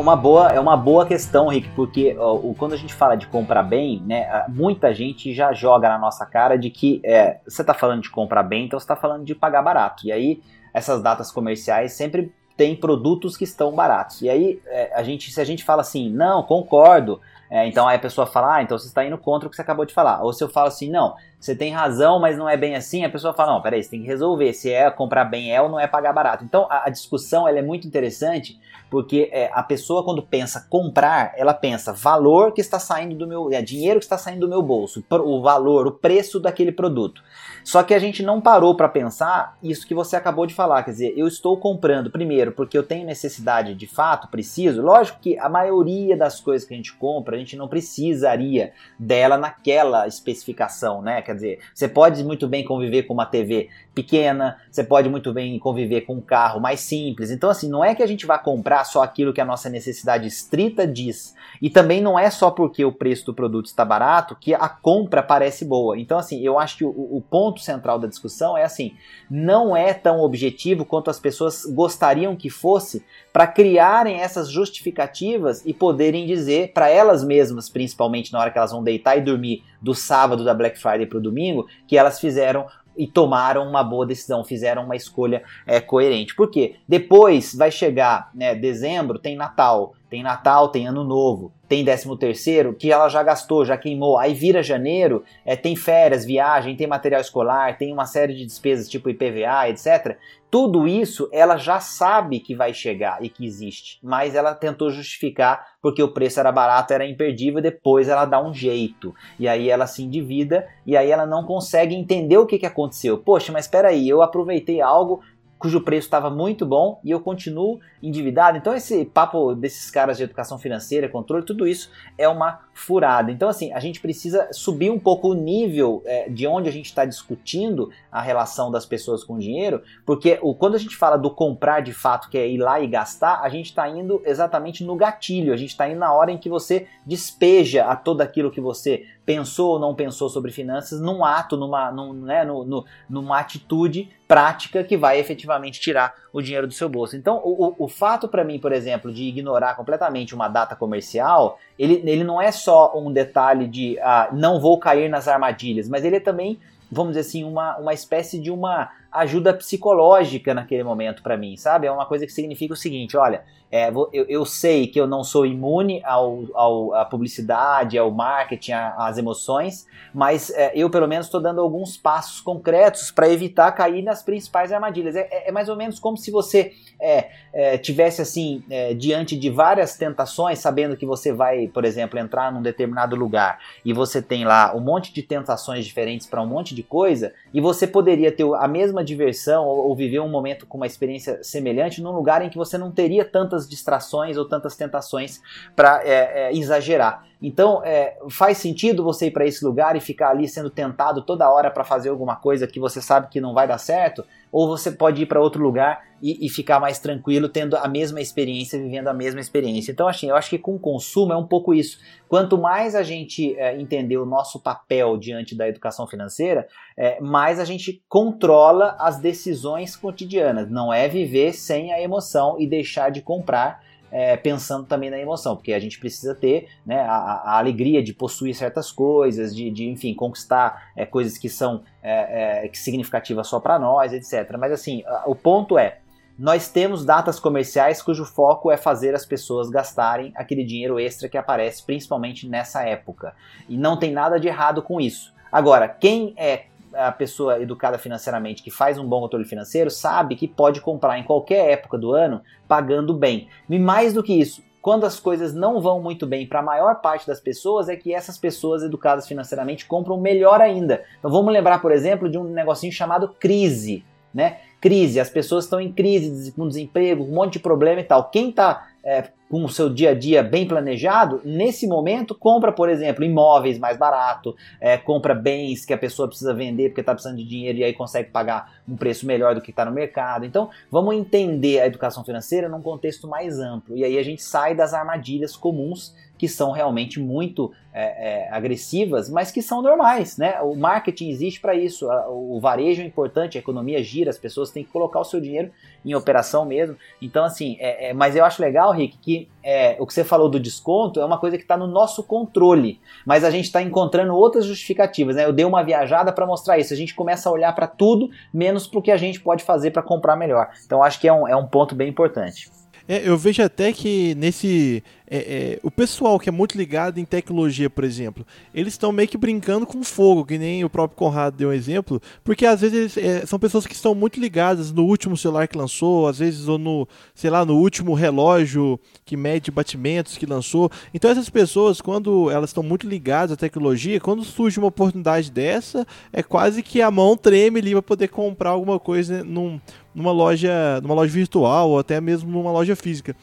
uma 0.00 0.16
boa, 0.16 0.48
é 0.48 0.58
uma 0.58 0.76
boa 0.76 1.06
questão, 1.06 1.48
Rick, 1.48 1.68
porque 1.70 2.16
ó, 2.18 2.38
quando 2.58 2.72
a 2.72 2.76
gente 2.76 2.92
fala 2.92 3.14
de 3.14 3.26
comprar 3.26 3.62
bem, 3.62 4.02
né, 4.04 4.44
muita 4.48 4.92
gente 4.92 5.32
já 5.32 5.52
joga 5.52 5.88
na 5.88 5.98
nossa 5.98 6.26
cara 6.26 6.56
de 6.56 6.70
que 6.70 7.00
é, 7.04 7.38
você 7.46 7.62
está 7.62 7.72
falando 7.72 8.02
de 8.02 8.10
comprar 8.10 8.42
bem, 8.42 8.66
então 8.66 8.78
você 8.78 8.84
está 8.84 8.96
falando 8.96 9.24
de 9.24 9.34
pagar 9.34 9.62
barato. 9.62 10.06
E 10.06 10.12
aí 10.12 10.42
essas 10.72 11.00
datas 11.00 11.30
comerciais 11.30 11.92
sempre 11.92 12.32
tem 12.56 12.74
produtos 12.74 13.36
que 13.36 13.44
estão 13.44 13.72
baratos. 13.72 14.22
E 14.22 14.28
aí 14.28 14.60
é, 14.66 14.92
a 14.94 15.02
gente, 15.02 15.30
se 15.30 15.40
a 15.40 15.44
gente 15.44 15.64
fala 15.64 15.82
assim, 15.82 16.10
não, 16.10 16.42
concordo, 16.42 17.20
é, 17.50 17.66
então 17.66 17.86
aí 17.86 17.96
a 17.96 18.00
pessoa 18.00 18.26
fala, 18.26 18.56
ah, 18.56 18.62
então 18.62 18.76
você 18.76 18.88
está 18.88 19.04
indo 19.04 19.18
contra 19.18 19.46
o 19.46 19.50
que 19.50 19.56
você 19.56 19.62
acabou 19.62 19.84
de 19.84 19.94
falar. 19.94 20.22
Ou 20.22 20.32
se 20.32 20.42
eu 20.42 20.48
falo 20.48 20.68
assim, 20.68 20.90
não, 20.90 21.14
você 21.44 21.54
tem 21.54 21.72
razão, 21.72 22.18
mas 22.18 22.38
não 22.38 22.48
é 22.48 22.56
bem 22.56 22.74
assim, 22.74 23.04
a 23.04 23.10
pessoa 23.10 23.34
fala, 23.34 23.52
não, 23.52 23.62
peraí, 23.62 23.82
você 23.82 23.90
tem 23.90 24.00
que 24.00 24.06
resolver 24.06 24.52
se 24.54 24.70
é 24.70 24.90
comprar 24.90 25.24
bem 25.26 25.54
é 25.54 25.60
ou 25.60 25.68
não 25.68 25.78
é 25.78 25.86
pagar 25.86 26.12
barato. 26.12 26.42
Então 26.42 26.66
a, 26.70 26.86
a 26.86 26.90
discussão 26.90 27.46
ela 27.46 27.58
é 27.58 27.62
muito 27.62 27.86
interessante 27.86 28.58
porque 28.90 29.28
é, 29.32 29.50
a 29.52 29.62
pessoa 29.62 30.04
quando 30.04 30.22
pensa 30.22 30.66
comprar, 30.70 31.34
ela 31.36 31.52
pensa 31.52 31.92
valor 31.92 32.52
que 32.52 32.60
está 32.60 32.78
saindo 32.78 33.14
do 33.16 33.26
meu, 33.26 33.52
é, 33.52 33.60
dinheiro 33.60 33.98
que 33.98 34.04
está 34.04 34.16
saindo 34.16 34.40
do 34.40 34.48
meu 34.48 34.62
bolso, 34.62 35.04
o 35.10 35.42
valor, 35.42 35.86
o 35.86 35.92
preço 35.92 36.38
daquele 36.38 36.70
produto. 36.70 37.20
Só 37.64 37.82
que 37.82 37.94
a 37.94 37.98
gente 37.98 38.22
não 38.22 38.40
parou 38.40 38.76
para 38.76 38.88
pensar 38.88 39.56
isso 39.62 39.86
que 39.86 39.94
você 39.94 40.16
acabou 40.16 40.46
de 40.46 40.54
falar, 40.54 40.82
quer 40.82 40.90
dizer, 40.90 41.14
eu 41.16 41.26
estou 41.26 41.56
comprando 41.56 42.10
primeiro 42.10 42.52
porque 42.52 42.76
eu 42.76 42.82
tenho 42.82 43.06
necessidade 43.06 43.74
de 43.74 43.86
fato, 43.86 44.28
preciso. 44.28 44.82
Lógico 44.82 45.18
que 45.20 45.38
a 45.38 45.48
maioria 45.48 46.16
das 46.16 46.40
coisas 46.40 46.68
que 46.68 46.74
a 46.74 46.76
gente 46.76 46.92
compra, 46.92 47.36
a 47.36 47.38
gente 47.38 47.56
não 47.56 47.66
precisaria 47.66 48.72
dela 48.98 49.38
naquela 49.38 50.06
especificação, 50.06 51.00
né? 51.00 51.22
Dizer, 51.34 51.58
você 51.74 51.88
pode 51.88 52.22
muito 52.24 52.48
bem 52.48 52.64
conviver 52.64 53.02
com 53.04 53.14
uma 53.14 53.26
TV 53.26 53.68
pequena, 53.94 54.58
você 54.70 54.82
pode 54.82 55.08
muito 55.08 55.32
bem 55.32 55.58
conviver 55.58 56.02
com 56.02 56.14
um 56.14 56.20
carro 56.20 56.60
mais 56.60 56.80
simples. 56.80 57.30
Então 57.30 57.50
assim, 57.50 57.68
não 57.68 57.84
é 57.84 57.94
que 57.94 58.02
a 58.02 58.06
gente 58.06 58.26
vá 58.26 58.38
comprar 58.38 58.84
só 58.84 59.02
aquilo 59.02 59.32
que 59.32 59.40
a 59.40 59.44
nossa 59.44 59.68
necessidade 59.68 60.26
estrita 60.26 60.86
diz. 60.86 61.34
E 61.60 61.68
também 61.68 62.00
não 62.00 62.18
é 62.18 62.30
só 62.30 62.50
porque 62.50 62.84
o 62.84 62.92
preço 62.92 63.26
do 63.26 63.34
produto 63.34 63.66
está 63.66 63.84
barato 63.84 64.36
que 64.40 64.54
a 64.54 64.68
compra 64.68 65.22
parece 65.22 65.64
boa. 65.64 65.98
Então 65.98 66.18
assim, 66.18 66.40
eu 66.40 66.58
acho 66.58 66.78
que 66.78 66.84
o, 66.84 66.90
o 66.90 67.22
ponto 67.28 67.60
central 67.60 67.98
da 67.98 68.08
discussão 68.08 68.56
é 68.56 68.64
assim: 68.64 68.94
não 69.30 69.76
é 69.76 69.92
tão 69.92 70.20
objetivo 70.20 70.84
quanto 70.84 71.10
as 71.10 71.20
pessoas 71.20 71.64
gostariam 71.66 72.36
que 72.36 72.48
fosse 72.48 73.04
para 73.34 73.48
criarem 73.48 74.20
essas 74.20 74.48
justificativas 74.48 75.60
e 75.66 75.74
poderem 75.74 76.24
dizer 76.24 76.70
para 76.72 76.88
elas 76.88 77.24
mesmas, 77.24 77.68
principalmente 77.68 78.32
na 78.32 78.38
hora 78.38 78.48
que 78.52 78.56
elas 78.56 78.70
vão 78.70 78.80
deitar 78.80 79.18
e 79.18 79.20
dormir 79.20 79.64
do 79.82 79.92
sábado 79.92 80.44
da 80.44 80.54
Black 80.54 80.78
Friday 80.78 81.04
para 81.04 81.18
o 81.18 81.20
domingo, 81.20 81.66
que 81.88 81.98
elas 81.98 82.20
fizeram 82.20 82.64
e 82.96 83.08
tomaram 83.08 83.68
uma 83.68 83.82
boa 83.82 84.06
decisão, 84.06 84.44
fizeram 84.44 84.84
uma 84.84 84.94
escolha 84.94 85.42
é, 85.66 85.80
coerente. 85.80 86.32
Porque 86.36 86.76
depois 86.86 87.52
vai 87.56 87.72
chegar 87.72 88.30
né, 88.32 88.54
dezembro, 88.54 89.18
tem 89.18 89.34
Natal, 89.34 89.94
tem 90.14 90.22
Natal, 90.22 90.68
tem 90.68 90.86
Ano 90.86 91.02
Novo, 91.02 91.52
tem 91.66 91.84
13 91.84 92.16
terceiro 92.16 92.72
que 92.72 92.92
ela 92.92 93.08
já 93.08 93.20
gastou, 93.20 93.64
já 93.64 93.76
queimou. 93.76 94.16
Aí 94.16 94.32
vira 94.32 94.62
janeiro, 94.62 95.24
é, 95.44 95.56
tem 95.56 95.74
férias, 95.74 96.24
viagem, 96.24 96.76
tem 96.76 96.86
material 96.86 97.20
escolar, 97.20 97.76
tem 97.76 97.92
uma 97.92 98.06
série 98.06 98.32
de 98.32 98.46
despesas 98.46 98.88
tipo 98.88 99.10
IPVA, 99.10 99.70
etc. 99.70 100.16
Tudo 100.48 100.86
isso 100.86 101.28
ela 101.32 101.56
já 101.56 101.80
sabe 101.80 102.38
que 102.38 102.54
vai 102.54 102.72
chegar 102.72 103.20
e 103.24 103.28
que 103.28 103.44
existe, 103.44 103.98
mas 104.00 104.36
ela 104.36 104.54
tentou 104.54 104.88
justificar 104.88 105.74
porque 105.82 106.00
o 106.00 106.12
preço 106.12 106.38
era 106.38 106.52
barato, 106.52 106.92
era 106.92 107.04
imperdível, 107.04 107.60
depois 107.60 108.08
ela 108.08 108.24
dá 108.24 108.40
um 108.40 108.54
jeito. 108.54 109.12
E 109.36 109.48
aí 109.48 109.68
ela 109.68 109.88
se 109.88 110.04
endivida 110.04 110.68
e 110.86 110.96
aí 110.96 111.10
ela 111.10 111.26
não 111.26 111.44
consegue 111.44 111.96
entender 111.96 112.38
o 112.38 112.46
que, 112.46 112.56
que 112.56 112.66
aconteceu. 112.66 113.18
Poxa, 113.18 113.50
mas 113.52 113.64
espera 113.64 113.88
aí, 113.88 114.08
eu 114.08 114.22
aproveitei 114.22 114.80
algo 114.80 115.22
cujo 115.64 115.80
preço 115.80 116.06
estava 116.06 116.28
muito 116.28 116.66
bom 116.66 117.00
e 117.02 117.10
eu 117.10 117.18
continuo 117.18 117.80
endividado. 118.02 118.58
Então 118.58 118.74
esse 118.74 119.06
papo 119.06 119.54
desses 119.54 119.90
caras 119.90 120.18
de 120.18 120.24
educação 120.24 120.58
financeira, 120.58 121.08
controle, 121.08 121.42
tudo 121.42 121.66
isso 121.66 121.90
é 122.18 122.28
uma 122.28 122.60
furada. 122.74 123.32
Então 123.32 123.48
assim, 123.48 123.72
a 123.72 123.80
gente 123.80 123.98
precisa 123.98 124.46
subir 124.52 124.90
um 124.90 124.98
pouco 124.98 125.30
o 125.30 125.32
nível 125.34 126.02
é, 126.04 126.28
de 126.28 126.46
onde 126.46 126.68
a 126.68 126.72
gente 126.72 126.84
está 126.84 127.06
discutindo 127.06 127.90
a 128.12 128.20
relação 128.20 128.70
das 128.70 128.84
pessoas 128.84 129.24
com 129.24 129.36
o 129.36 129.38
dinheiro, 129.38 129.82
porque 130.04 130.38
o, 130.42 130.54
quando 130.54 130.74
a 130.74 130.78
gente 130.78 130.96
fala 130.96 131.16
do 131.16 131.30
comprar 131.30 131.80
de 131.80 131.94
fato, 131.94 132.28
que 132.28 132.36
é 132.36 132.46
ir 132.46 132.58
lá 132.58 132.78
e 132.78 132.86
gastar, 132.86 133.40
a 133.40 133.48
gente 133.48 133.70
está 133.70 133.88
indo 133.88 134.20
exatamente 134.26 134.84
no 134.84 134.94
gatilho, 134.96 135.50
a 135.50 135.56
gente 135.56 135.70
está 135.70 135.88
indo 135.88 136.00
na 136.00 136.12
hora 136.12 136.30
em 136.30 136.36
que 136.36 136.50
você 136.50 136.88
despeja 137.06 137.86
a 137.86 137.96
todo 137.96 138.20
aquilo 138.20 138.50
que 138.50 138.60
você 138.60 139.06
pensou 139.24 139.72
ou 139.72 139.78
não 139.78 139.94
pensou 139.94 140.28
sobre 140.28 140.52
finanças 140.52 141.00
num 141.00 141.24
ato, 141.24 141.56
numa, 141.56 141.90
num, 141.90 142.12
né, 142.12 142.44
no, 142.44 142.64
no, 142.64 142.84
numa 143.08 143.38
atitude 143.38 144.10
prática 144.28 144.84
que 144.84 144.96
vai 144.96 145.18
efetivamente 145.18 145.80
tirar 145.80 146.14
o 146.32 146.42
dinheiro 146.42 146.66
do 146.66 146.74
seu 146.74 146.88
bolso. 146.88 147.16
Então, 147.16 147.40
o, 147.44 147.74
o 147.78 147.88
fato 147.88 148.28
para 148.28 148.44
mim, 148.44 148.58
por 148.58 148.72
exemplo, 148.72 149.12
de 149.12 149.24
ignorar 149.24 149.74
completamente 149.74 150.34
uma 150.34 150.48
data 150.48 150.76
comercial, 150.76 151.58
ele, 151.78 152.02
ele 152.04 152.24
não 152.24 152.40
é 152.40 152.52
só 152.52 152.92
um 152.96 153.12
detalhe 153.12 153.66
de 153.66 153.98
ah, 154.00 154.28
não 154.32 154.60
vou 154.60 154.78
cair 154.78 155.08
nas 155.08 155.28
armadilhas, 155.28 155.88
mas 155.88 156.04
ele 156.04 156.16
é 156.16 156.20
também, 156.20 156.58
vamos 156.90 157.14
dizer 157.14 157.28
assim, 157.28 157.44
uma, 157.44 157.76
uma 157.78 157.94
espécie 157.94 158.38
de 158.38 158.50
uma 158.50 158.90
ajuda 159.14 159.54
psicológica 159.54 160.52
naquele 160.52 160.82
momento 160.82 161.22
para 161.22 161.36
mim, 161.36 161.56
sabe? 161.56 161.86
É 161.86 161.92
uma 161.92 162.04
coisa 162.04 162.26
que 162.26 162.32
significa 162.32 162.74
o 162.74 162.76
seguinte: 162.76 163.16
olha, 163.16 163.44
é, 163.76 163.88
eu, 163.88 164.24
eu, 164.28 164.44
sei 164.44 164.86
que 164.86 165.00
eu 165.00 165.06
não 165.06 165.24
sou 165.24 165.44
imune 165.44 166.00
ao, 166.04 166.44
ao, 166.54 166.94
à 166.94 167.04
publicidade, 167.04 167.98
ao 167.98 168.08
marketing, 168.08 168.70
às 168.70 169.18
emoções, 169.18 169.84
mas 170.14 170.48
é, 170.50 170.70
eu 170.76 170.88
pelo 170.88 171.08
menos 171.08 171.26
estou 171.26 171.40
dando 171.40 171.60
alguns 171.60 171.96
passos 171.96 172.40
concretos 172.40 173.10
para 173.10 173.28
evitar 173.28 173.72
cair 173.72 174.00
nas 174.02 174.22
principais 174.22 174.70
armadilhas. 174.70 175.16
É, 175.16 175.26
é, 175.28 175.48
é, 175.48 175.52
mais 175.52 175.68
ou 175.68 175.74
menos 175.74 175.98
como 175.98 176.16
se 176.16 176.30
você 176.30 176.72
é, 177.00 177.30
é, 177.52 177.76
tivesse 177.76 178.22
assim 178.22 178.62
diante 178.96 179.36
de 179.36 179.50
várias 179.50 179.96
tentações, 179.96 180.60
sabendo 180.60 180.96
que 180.96 181.04
você 181.04 181.32
vai, 181.32 181.66
por 181.66 181.84
exemplo, 181.84 182.16
entrar 182.18 182.52
num 182.52 182.62
determinado 182.62 183.16
lugar 183.16 183.58
e 183.84 183.92
você 183.92 184.22
tem 184.22 184.44
lá 184.44 184.72
um 184.74 184.80
monte 184.80 185.12
de 185.12 185.22
tentações 185.22 185.84
diferentes 185.84 186.28
para 186.28 186.40
um 186.40 186.46
monte 186.46 186.74
de 186.74 186.82
coisa 186.84 187.34
e 187.52 187.60
você 187.60 187.86
poderia 187.86 188.30
ter 188.30 188.44
a 188.54 188.68
mesma 188.68 189.03
diversão 189.04 189.66
ou, 189.66 189.88
ou 189.88 189.94
viver 189.94 190.20
um 190.20 190.28
momento 190.28 190.66
com 190.66 190.76
uma 190.76 190.86
experiência 190.86 191.42
semelhante 191.42 192.02
num 192.02 192.10
lugar 192.10 192.42
em 192.42 192.48
que 192.48 192.56
você 192.56 192.78
não 192.78 192.90
teria 192.90 193.24
tantas 193.24 193.68
distrações 193.68 194.36
ou 194.36 194.48
tantas 194.48 194.76
tentações 194.76 195.40
para 195.76 196.02
é, 196.04 196.48
é, 196.48 196.56
exagerar. 196.56 197.24
Então, 197.46 197.82
é, 197.84 198.16
faz 198.30 198.56
sentido 198.56 199.04
você 199.04 199.26
ir 199.26 199.30
para 199.30 199.46
esse 199.46 199.62
lugar 199.62 199.94
e 199.96 200.00
ficar 200.00 200.30
ali 200.30 200.48
sendo 200.48 200.70
tentado 200.70 201.20
toda 201.20 201.50
hora 201.50 201.70
para 201.70 201.84
fazer 201.84 202.08
alguma 202.08 202.36
coisa 202.36 202.66
que 202.66 202.80
você 202.80 203.02
sabe 203.02 203.28
que 203.28 203.38
não 203.38 203.52
vai 203.52 203.68
dar 203.68 203.76
certo? 203.76 204.24
Ou 204.50 204.66
você 204.66 204.90
pode 204.90 205.22
ir 205.22 205.26
para 205.26 205.42
outro 205.42 205.62
lugar 205.62 206.02
e, 206.22 206.46
e, 206.46 206.48
ficar 206.48 206.80
mais 206.80 206.98
tranquilo, 206.98 207.46
tendo 207.46 207.76
a 207.76 207.86
mesma 207.86 208.18
experiência, 208.18 208.80
vivendo 208.80 209.08
a 209.08 209.12
mesma 209.12 209.40
experiência? 209.40 209.92
Então, 209.92 210.08
assim, 210.08 210.30
eu 210.30 210.36
acho 210.36 210.48
que 210.48 210.58
com 210.58 210.76
o 210.76 210.78
consumo 210.78 211.34
é 211.34 211.36
um 211.36 211.46
pouco 211.46 211.74
isso. 211.74 211.98
Quanto 212.26 212.56
mais 212.56 212.94
a 212.94 213.02
gente 213.02 213.54
é, 213.58 213.78
entender 213.78 214.16
o 214.16 214.24
nosso 214.24 214.58
papel 214.58 215.18
diante 215.18 215.54
da 215.54 215.68
educação 215.68 216.06
financeira, 216.06 216.66
é, 216.96 217.20
mais 217.20 217.60
a 217.60 217.64
gente 217.66 218.02
controla 218.08 218.96
as 218.98 219.18
decisões 219.18 219.96
cotidianas. 219.96 220.70
Não 220.70 220.90
é 220.90 221.08
viver 221.08 221.52
sem 221.52 221.92
a 221.92 222.00
emoção 222.00 222.58
e 222.58 222.66
deixar 222.66 223.10
de 223.10 223.20
comprar 223.20 223.83
é, 224.14 224.36
pensando 224.36 224.86
também 224.86 225.10
na 225.10 225.18
emoção, 225.18 225.56
porque 225.56 225.72
a 225.72 225.80
gente 225.80 225.98
precisa 225.98 226.36
ter 226.36 226.68
né, 226.86 227.00
a, 227.00 227.42
a 227.44 227.58
alegria 227.58 228.00
de 228.00 228.14
possuir 228.14 228.54
certas 228.54 228.92
coisas, 228.92 229.54
de, 229.54 229.68
de 229.72 229.88
enfim, 229.88 230.14
conquistar 230.14 230.92
é, 230.96 231.04
coisas 231.04 231.36
que 231.36 231.48
são 231.48 231.82
é, 232.00 232.64
é 232.64 232.70
significativas 232.72 233.48
só 233.48 233.58
para 233.58 233.76
nós, 233.76 234.12
etc. 234.12 234.56
Mas 234.56 234.70
assim, 234.70 235.02
o 235.26 235.34
ponto 235.34 235.76
é, 235.76 235.98
nós 236.38 236.68
temos 236.68 237.04
datas 237.04 237.40
comerciais 237.40 238.00
cujo 238.00 238.24
foco 238.24 238.70
é 238.70 238.76
fazer 238.76 239.16
as 239.16 239.26
pessoas 239.26 239.68
gastarem 239.68 240.32
aquele 240.36 240.62
dinheiro 240.62 241.00
extra 241.00 241.28
que 241.28 241.36
aparece 241.36 241.84
principalmente 241.84 242.48
nessa 242.48 242.84
época. 242.84 243.34
E 243.68 243.76
não 243.76 243.98
tem 243.98 244.12
nada 244.12 244.38
de 244.38 244.46
errado 244.46 244.80
com 244.80 245.00
isso. 245.00 245.34
Agora, 245.50 245.88
quem 245.88 246.34
é 246.36 246.66
a 246.96 247.12
pessoa 247.12 247.60
educada 247.60 247.98
financeiramente 247.98 248.62
que 248.62 248.70
faz 248.70 248.98
um 248.98 249.06
bom 249.06 249.20
controle 249.20 249.44
financeiro 249.44 249.90
sabe 249.90 250.36
que 250.36 250.48
pode 250.48 250.80
comprar 250.80 251.18
em 251.18 251.24
qualquer 251.24 251.70
época 251.70 251.98
do 251.98 252.12
ano 252.12 252.40
pagando 252.66 253.12
bem. 253.14 253.48
E 253.68 253.78
mais 253.78 254.12
do 254.12 254.22
que 254.22 254.32
isso, 254.32 254.62
quando 254.80 255.04
as 255.04 255.18
coisas 255.18 255.54
não 255.54 255.80
vão 255.80 256.02
muito 256.02 256.26
bem 256.26 256.46
para 256.46 256.60
a 256.60 256.62
maior 256.62 257.00
parte 257.00 257.26
das 257.26 257.40
pessoas, 257.40 257.88
é 257.88 257.96
que 257.96 258.12
essas 258.12 258.36
pessoas 258.36 258.82
educadas 258.82 259.26
financeiramente 259.26 259.86
compram 259.86 260.20
melhor 260.20 260.60
ainda. 260.60 261.02
Então 261.18 261.30
vamos 261.30 261.52
lembrar, 261.52 261.80
por 261.80 261.90
exemplo, 261.90 262.28
de 262.28 262.36
um 262.36 262.44
negocinho 262.44 262.92
chamado 262.92 263.28
crise, 263.28 264.04
né? 264.32 264.58
Crise, 264.84 265.18
as 265.18 265.30
pessoas 265.30 265.64
estão 265.64 265.80
em 265.80 265.90
crise, 265.90 266.52
com 266.52 266.68
desemprego, 266.68 267.24
um 267.24 267.32
monte 267.32 267.54
de 267.54 267.60
problema 267.60 268.02
e 268.02 268.04
tal. 268.04 268.28
Quem 268.28 268.50
está 268.50 268.86
é, 269.02 269.30
com 269.48 269.64
o 269.64 269.68
seu 269.70 269.88
dia 269.88 270.10
a 270.10 270.14
dia 270.14 270.42
bem 270.42 270.68
planejado, 270.68 271.40
nesse 271.42 271.86
momento 271.86 272.34
compra, 272.34 272.70
por 272.70 272.90
exemplo, 272.90 273.24
imóveis 273.24 273.78
mais 273.78 273.96
barato, 273.96 274.54
é, 274.78 274.98
compra 274.98 275.34
bens 275.34 275.86
que 275.86 275.94
a 275.94 275.96
pessoa 275.96 276.28
precisa 276.28 276.52
vender 276.52 276.90
porque 276.90 277.00
está 277.00 277.14
precisando 277.14 277.38
de 277.38 277.44
dinheiro 277.44 277.78
e 277.78 277.84
aí 277.84 277.94
consegue 277.94 278.28
pagar 278.28 278.74
um 278.86 278.94
preço 278.94 279.24
melhor 279.24 279.54
do 279.54 279.62
que 279.62 279.70
está 279.70 279.86
no 279.86 279.90
mercado. 279.90 280.44
Então, 280.44 280.68
vamos 280.90 281.14
entender 281.14 281.80
a 281.80 281.86
educação 281.86 282.22
financeira 282.22 282.68
num 282.68 282.82
contexto 282.82 283.26
mais 283.26 283.58
amplo. 283.58 283.96
E 283.96 284.04
aí 284.04 284.18
a 284.18 284.22
gente 284.22 284.42
sai 284.42 284.74
das 284.74 284.92
armadilhas 284.92 285.56
comuns 285.56 286.14
que 286.36 286.48
são 286.48 286.72
realmente 286.72 287.20
muito 287.20 287.72
é, 287.92 288.46
é, 288.46 288.48
agressivas, 288.50 289.30
mas 289.30 289.52
que 289.52 289.62
são 289.62 289.80
normais, 289.80 290.36
né? 290.36 290.60
O 290.60 290.74
marketing 290.74 291.30
existe 291.30 291.60
para 291.60 291.76
isso, 291.76 292.08
o 292.28 292.58
varejo 292.60 293.00
é 293.00 293.04
importante, 293.04 293.56
a 293.56 293.60
economia 293.60 294.02
gira, 294.02 294.30
as 294.30 294.38
pessoas 294.38 294.70
têm 294.70 294.82
que 294.82 294.90
colocar 294.90 295.20
o 295.20 295.24
seu 295.24 295.40
dinheiro 295.40 295.70
em 296.04 296.12
operação 296.14 296.64
mesmo. 296.64 296.96
Então, 297.22 297.44
assim, 297.44 297.76
é, 297.78 298.10
é 298.10 298.12
mas 298.12 298.34
eu 298.34 298.44
acho 298.44 298.60
legal, 298.60 298.92
Rick, 298.92 299.16
que 299.18 299.48
é, 299.62 299.96
o 300.00 300.06
que 300.06 300.12
você 300.12 300.24
falou 300.24 300.48
do 300.48 300.58
desconto 300.58 301.20
é 301.20 301.24
uma 301.24 301.38
coisa 301.38 301.56
que 301.56 301.62
está 301.62 301.76
no 301.76 301.86
nosso 301.86 302.24
controle, 302.24 303.00
mas 303.24 303.44
a 303.44 303.50
gente 303.50 303.66
está 303.66 303.80
encontrando 303.80 304.34
outras 304.34 304.66
justificativas, 304.66 305.36
né? 305.36 305.44
Eu 305.44 305.52
dei 305.52 305.64
uma 305.64 305.84
viajada 305.84 306.32
para 306.32 306.46
mostrar 306.46 306.78
isso. 306.78 306.92
A 306.92 306.96
gente 306.96 307.14
começa 307.14 307.48
a 307.48 307.52
olhar 307.52 307.72
para 307.74 307.86
tudo, 307.86 308.28
menos 308.52 308.88
para 308.88 308.98
o 308.98 309.02
que 309.02 309.12
a 309.12 309.16
gente 309.16 309.40
pode 309.40 309.62
fazer 309.62 309.92
para 309.92 310.02
comprar 310.02 310.34
melhor. 310.34 310.68
Então, 310.84 311.02
acho 311.02 311.20
que 311.20 311.28
é 311.28 311.32
um, 311.32 311.46
é 311.46 311.54
um 311.54 311.66
ponto 311.66 311.94
bem 311.94 312.08
importante. 312.08 312.68
É, 313.06 313.28
eu 313.28 313.36
vejo 313.36 313.62
até 313.62 313.92
que 313.92 314.34
nesse 314.34 315.02
é, 315.26 315.36
é, 315.36 315.80
o 315.82 315.90
pessoal 315.90 316.38
que 316.38 316.48
é 316.48 316.52
muito 316.52 316.76
ligado 316.76 317.18
em 317.18 317.24
tecnologia, 317.24 317.90
por 317.90 318.04
exemplo, 318.04 318.46
eles 318.74 318.94
estão 318.94 319.10
meio 319.10 319.28
que 319.28 319.36
brincando 319.36 319.86
com 319.86 320.02
fogo, 320.02 320.44
que 320.44 320.56
nem 320.56 320.84
o 320.84 320.90
próprio 320.90 321.16
Conrado 321.16 321.56
deu 321.56 321.70
um 321.70 321.72
exemplo, 321.72 322.20
porque 322.42 322.64
às 322.64 322.80
vezes 322.80 323.16
é, 323.16 323.44
são 323.44 323.58
pessoas 323.58 323.86
que 323.86 323.94
estão 323.94 324.14
muito 324.14 324.38
ligadas 324.38 324.92
no 324.92 325.04
último 325.04 325.36
celular 325.36 325.66
que 325.66 325.76
lançou, 325.76 326.28
às 326.28 326.38
vezes 326.38 326.68
ou 326.68 326.78
no, 326.78 327.08
sei 327.34 327.50
lá, 327.50 327.64
no 327.64 327.76
último 327.76 328.14
relógio 328.14 328.98
que 329.24 329.36
mede 329.36 329.70
batimentos 329.70 330.38
que 330.38 330.46
lançou. 330.46 330.90
Então 331.12 331.30
essas 331.30 331.50
pessoas, 331.50 332.00
quando 332.00 332.50
elas 332.50 332.70
estão 332.70 332.82
muito 332.82 333.06
ligadas 333.08 333.52
à 333.52 333.56
tecnologia, 333.56 334.20
quando 334.20 334.44
surge 334.44 334.78
uma 334.78 334.88
oportunidade 334.88 335.50
dessa, 335.50 336.06
é 336.32 336.42
quase 336.42 336.82
que 336.82 337.02
a 337.02 337.10
mão 337.10 337.36
treme 337.36 337.80
ali 337.80 337.92
para 337.92 338.02
poder 338.02 338.28
comprar 338.28 338.70
alguma 338.70 338.98
coisa 338.98 339.42
num, 339.42 339.80
numa 340.14 340.32
loja, 340.32 341.00
numa 341.02 341.14
loja 341.14 341.32
virtual 341.32 341.90
ou 341.90 341.98
até 341.98 342.20
mesmo 342.20 342.50
numa 342.50 342.70
loja 342.70 342.94
física. 342.94 343.34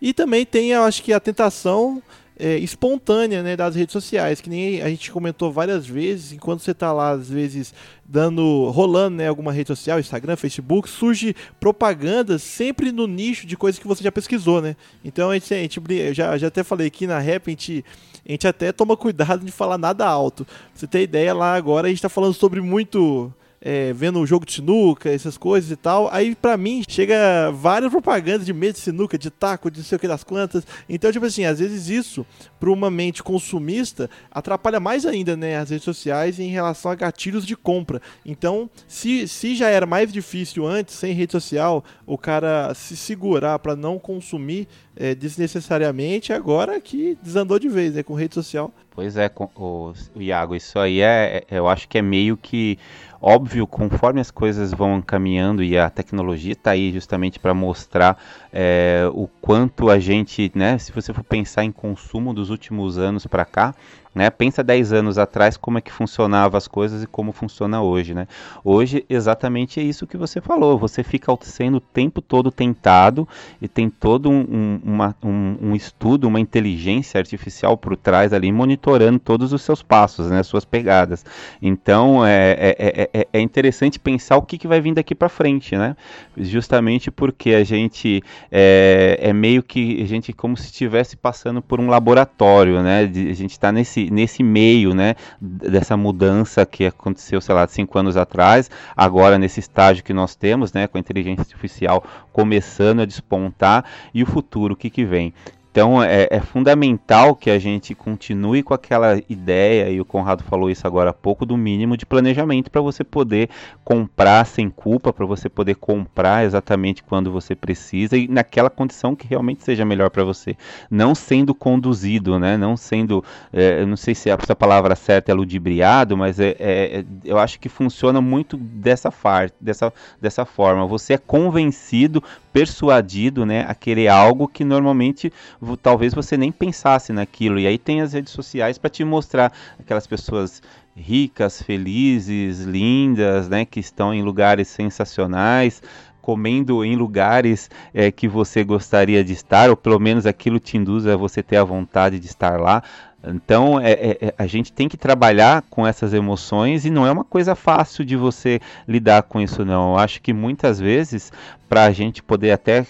E 0.00 0.12
também 0.12 0.44
tem, 0.44 0.70
eu 0.70 0.82
acho 0.82 1.02
que 1.02 1.12
a 1.12 1.20
tentação 1.20 2.02
é, 2.38 2.56
espontânea 2.58 3.42
né, 3.42 3.56
das 3.56 3.74
redes 3.74 3.92
sociais, 3.92 4.40
que 4.40 4.48
nem 4.48 4.80
a 4.80 4.88
gente 4.88 5.10
comentou 5.10 5.50
várias 5.50 5.86
vezes, 5.86 6.32
enquanto 6.32 6.60
você 6.60 6.70
está 6.70 6.92
lá, 6.92 7.10
às 7.10 7.28
vezes, 7.28 7.74
dando, 8.04 8.70
rolando 8.70 9.16
né, 9.16 9.26
alguma 9.26 9.52
rede 9.52 9.66
social, 9.66 9.98
Instagram, 9.98 10.36
Facebook, 10.36 10.88
surge 10.88 11.34
propaganda 11.58 12.38
sempre 12.38 12.92
no 12.92 13.08
nicho 13.08 13.44
de 13.44 13.56
coisas 13.56 13.80
que 13.80 13.88
você 13.88 14.04
já 14.04 14.12
pesquisou, 14.12 14.62
né? 14.62 14.76
Então 15.04 15.30
a 15.30 15.34
gente, 15.34 15.52
a 15.52 15.56
gente 15.56 15.80
já, 16.14 16.38
já 16.38 16.46
até 16.46 16.62
falei 16.62 16.86
aqui 16.86 17.06
na 17.06 17.18
rap, 17.18 17.48
a 17.48 17.50
gente, 17.50 17.84
a 18.26 18.30
gente 18.30 18.46
até 18.46 18.70
toma 18.70 18.96
cuidado 18.96 19.44
de 19.44 19.50
falar 19.50 19.76
nada 19.76 20.06
alto. 20.06 20.44
Pra 20.44 20.54
você 20.74 20.86
ter 20.86 21.02
ideia, 21.02 21.34
lá 21.34 21.54
agora 21.54 21.88
a 21.88 21.90
gente 21.90 21.98
está 21.98 22.08
falando 22.08 22.34
sobre 22.34 22.60
muito 22.60 23.32
é, 23.60 23.92
vendo 23.92 24.20
o 24.20 24.26
jogo 24.26 24.46
de 24.46 24.52
sinuca, 24.52 25.10
essas 25.10 25.36
coisas 25.36 25.70
e 25.70 25.76
tal. 25.76 26.08
Aí, 26.12 26.34
para 26.34 26.56
mim, 26.56 26.82
chega 26.88 27.50
várias 27.52 27.90
propagandas 27.90 28.46
de 28.46 28.52
medo 28.52 28.74
de 28.74 28.80
sinuca, 28.80 29.18
de 29.18 29.30
taco, 29.30 29.70
de 29.70 29.78
não 29.78 29.84
sei 29.84 29.96
o 29.96 29.98
que 29.98 30.08
das 30.08 30.24
quantas. 30.24 30.66
Então, 30.88 31.10
tipo 31.12 31.26
assim, 31.26 31.44
às 31.44 31.58
vezes 31.58 31.88
isso, 31.88 32.24
para 32.58 32.70
uma 32.70 32.90
mente 32.90 33.22
consumista, 33.22 34.08
atrapalha 34.30 34.80
mais 34.80 35.04
ainda, 35.04 35.36
né, 35.36 35.56
as 35.56 35.70
redes 35.70 35.84
sociais 35.84 36.38
em 36.38 36.48
relação 36.48 36.90
a 36.90 36.94
gatilhos 36.94 37.46
de 37.46 37.56
compra. 37.56 38.00
Então, 38.24 38.70
se, 38.86 39.26
se 39.26 39.54
já 39.54 39.68
era 39.68 39.86
mais 39.86 40.12
difícil 40.12 40.66
antes, 40.66 40.94
sem 40.94 41.12
rede 41.12 41.32
social, 41.32 41.84
o 42.06 42.16
cara 42.16 42.72
se 42.74 42.96
segurar 42.96 43.58
para 43.58 43.74
não 43.74 43.98
consumir 43.98 44.68
é, 44.96 45.14
desnecessariamente, 45.14 46.32
agora 46.32 46.80
que 46.80 47.16
desandou 47.22 47.58
de 47.58 47.68
vez, 47.68 47.94
né, 47.94 48.02
com 48.02 48.14
rede 48.14 48.34
social. 48.34 48.72
Pois 48.90 49.16
é, 49.16 49.28
com, 49.28 49.48
o, 49.54 49.92
o 50.16 50.20
Iago, 50.20 50.56
isso 50.56 50.76
aí 50.76 51.00
é, 51.00 51.44
é, 51.48 51.58
eu 51.58 51.68
acho 51.68 51.88
que 51.88 51.98
é 51.98 52.02
meio 52.02 52.36
que 52.36 52.76
Óbvio, 53.20 53.66
conforme 53.66 54.20
as 54.20 54.30
coisas 54.30 54.72
vão 54.72 55.02
caminhando 55.02 55.60
e 55.62 55.76
a 55.76 55.90
tecnologia 55.90 56.52
está 56.52 56.70
aí 56.70 56.92
justamente 56.92 57.40
para 57.40 57.52
mostrar 57.52 58.16
é, 58.52 59.08
o 59.12 59.28
quanto 59.40 59.90
a 59.90 59.98
gente, 59.98 60.50
né, 60.54 60.78
se 60.78 60.92
você 60.92 61.12
for 61.12 61.24
pensar 61.24 61.64
em 61.64 61.72
consumo 61.72 62.32
dos 62.32 62.50
últimos 62.50 62.98
anos 62.98 63.26
para 63.26 63.44
cá, 63.44 63.74
Né? 64.14 64.30
Pensa 64.30 64.64
10 64.64 64.92
anos 64.92 65.16
atrás 65.16 65.56
como 65.56 65.78
é 65.78 65.80
que 65.80 65.92
funcionavam 65.92 66.58
as 66.58 66.66
coisas 66.66 67.04
e 67.04 67.06
como 67.06 67.30
funciona 67.30 67.80
hoje. 67.80 68.14
Né? 68.14 68.26
Hoje, 68.64 69.04
exatamente 69.08 69.78
é 69.78 69.82
isso 69.82 70.08
que 70.08 70.16
você 70.16 70.40
falou. 70.40 70.76
Você 70.76 71.04
fica 71.04 71.32
sendo 71.42 71.76
o 71.76 71.80
tempo 71.80 72.20
todo 72.20 72.50
tentado 72.50 73.28
e 73.62 73.68
tem 73.68 73.88
todo 73.88 74.28
um, 74.28 74.40
um, 74.40 74.80
uma, 74.82 75.14
um, 75.22 75.56
um 75.60 75.76
estudo, 75.76 76.26
uma 76.26 76.40
inteligência 76.40 77.18
artificial 77.18 77.76
por 77.76 77.96
trás 77.96 78.32
ali, 78.32 78.50
monitorando 78.50 79.20
todos 79.20 79.52
os 79.52 79.62
seus 79.62 79.82
passos, 79.82 80.28
né? 80.28 80.42
suas 80.42 80.64
pegadas. 80.64 81.24
Então, 81.62 82.26
é, 82.26 82.56
é, 82.58 83.10
é, 83.12 83.28
é 83.32 83.40
interessante 83.40 84.00
pensar 84.00 84.36
o 84.36 84.42
que, 84.42 84.58
que 84.58 84.66
vai 84.66 84.80
vir 84.80 84.94
daqui 84.94 85.14
para 85.14 85.28
frente. 85.28 85.76
Né? 85.76 85.94
Justamente 86.36 87.10
porque 87.10 87.50
a 87.50 87.62
gente 87.62 88.20
é, 88.50 89.18
é 89.20 89.32
meio 89.32 89.62
que 89.62 90.02
a 90.02 90.06
gente 90.06 90.32
como 90.32 90.56
se 90.56 90.66
estivesse 90.66 91.16
passando 91.16 91.60
por 91.60 91.80
um 91.80 91.88
laboratório, 91.88 92.82
né? 92.82 93.06
De, 93.06 93.30
a 93.30 93.34
gente 93.34 93.52
está 93.52 93.70
nesse, 93.72 94.10
nesse 94.10 94.42
meio, 94.42 94.94
né? 94.94 95.14
Dessa 95.40 95.96
mudança 95.96 96.64
que 96.64 96.86
aconteceu, 96.86 97.40
sei 97.40 97.54
lá, 97.54 97.66
cinco 97.66 97.98
anos 97.98 98.16
atrás, 98.16 98.70
agora 98.96 99.38
nesse 99.38 99.60
estágio 99.60 100.04
que 100.04 100.12
nós 100.12 100.34
temos, 100.34 100.72
né? 100.72 100.86
Com 100.86 100.98
a 100.98 101.00
inteligência 101.00 101.42
artificial 101.42 102.04
começando 102.32 103.00
a 103.00 103.04
despontar 103.04 103.84
e 104.14 104.22
o 104.22 104.26
futuro, 104.26 104.74
o 104.74 104.76
que 104.76 104.90
que 104.90 105.04
vem? 105.04 105.32
Então 105.70 106.02
é, 106.02 106.28
é, 106.30 106.40
fundamental 106.40 107.34
que 107.34 107.50
a 107.50 107.58
gente 107.58 107.94
continue 107.94 108.62
com 108.62 108.74
aquela 108.74 109.20
ideia, 109.28 109.90
e 109.90 110.00
o 110.00 110.04
Conrado 110.04 110.44
falou 110.44 110.70
isso 110.70 110.86
agora 110.86 111.10
há 111.10 111.14
pouco, 111.14 111.44
do 111.44 111.56
mínimo 111.56 111.96
de 111.96 112.06
planejamento 112.06 112.70
para 112.70 112.80
você 112.80 113.02
poder 113.02 113.48
comprar 113.84 114.44
sem 114.44 114.70
culpa, 114.70 115.12
para 115.12 115.26
você 115.26 115.48
poder 115.48 115.76
comprar 115.76 116.44
exatamente 116.44 117.02
quando 117.02 117.32
você 117.32 117.54
precisa 117.54 118.16
e 118.16 118.28
naquela 118.28 118.70
condição 118.70 119.16
que 119.16 119.26
realmente 119.26 119.64
seja 119.64 119.84
melhor 119.84 120.10
para 120.10 120.24
você. 120.24 120.56
Não 120.90 121.14
sendo 121.14 121.54
conduzido, 121.54 122.38
né? 122.38 122.56
não 122.56 122.76
sendo, 122.76 123.24
é, 123.52 123.84
não 123.84 123.96
sei 123.96 124.14
se 124.14 124.28
se 124.28 124.52
a 124.52 124.56
palavra 124.56 124.94
certa 124.94 125.32
é 125.32 125.34
ludibriado, 125.34 126.16
mas 126.16 126.38
é, 126.38 126.56
é, 126.58 127.04
eu 127.24 127.38
acho 127.38 127.58
que 127.58 127.68
funciona 127.68 128.20
muito 128.20 128.56
dessa, 128.56 129.10
far, 129.10 129.50
dessa, 129.60 129.92
dessa 130.20 130.44
forma. 130.44 130.86
Você 130.86 131.14
é 131.14 131.18
convencido 131.18 132.22
persuadido 132.52 133.46
né, 133.46 133.64
a 133.68 133.74
querer 133.74 134.08
algo 134.08 134.48
que 134.48 134.64
normalmente 134.64 135.32
talvez 135.82 136.14
você 136.14 136.36
nem 136.36 136.52
pensasse 136.52 137.12
naquilo. 137.12 137.58
E 137.58 137.66
aí 137.66 137.78
tem 137.78 138.00
as 138.00 138.12
redes 138.12 138.32
sociais 138.32 138.78
para 138.78 138.90
te 138.90 139.04
mostrar 139.04 139.52
aquelas 139.78 140.06
pessoas 140.06 140.62
ricas, 140.94 141.62
felizes, 141.62 142.60
lindas, 142.60 143.48
né, 143.48 143.64
que 143.64 143.78
estão 143.78 144.12
em 144.12 144.22
lugares 144.22 144.68
sensacionais, 144.68 145.80
comendo 146.20 146.84
em 146.84 146.96
lugares 146.96 147.70
é, 147.94 148.10
que 148.10 148.28
você 148.28 148.62
gostaria 148.64 149.24
de 149.24 149.32
estar, 149.32 149.70
ou 149.70 149.76
pelo 149.76 149.98
menos 149.98 150.26
aquilo 150.26 150.58
te 150.58 150.76
induz 150.76 151.06
a 151.06 151.16
você 151.16 151.42
ter 151.42 151.56
a 151.56 151.64
vontade 151.64 152.18
de 152.18 152.26
estar 152.26 152.60
lá. 152.60 152.82
Então 153.24 153.80
é, 153.80 153.92
é, 153.92 154.18
é, 154.20 154.34
a 154.38 154.46
gente 154.46 154.72
tem 154.72 154.88
que 154.88 154.96
trabalhar 154.96 155.64
com 155.68 155.86
essas 155.86 156.14
emoções 156.14 156.84
e 156.84 156.90
não 156.90 157.06
é 157.06 157.10
uma 157.10 157.24
coisa 157.24 157.54
fácil 157.54 158.04
de 158.04 158.16
você 158.16 158.60
lidar 158.86 159.22
com 159.22 159.40
isso 159.40 159.64
não. 159.64 159.92
Eu 159.92 159.98
acho 159.98 160.20
que 160.22 160.32
muitas 160.32 160.78
vezes 160.78 161.32
para 161.68 161.84
a 161.84 161.90
gente 161.90 162.22
poder 162.22 162.52
até 162.52 162.86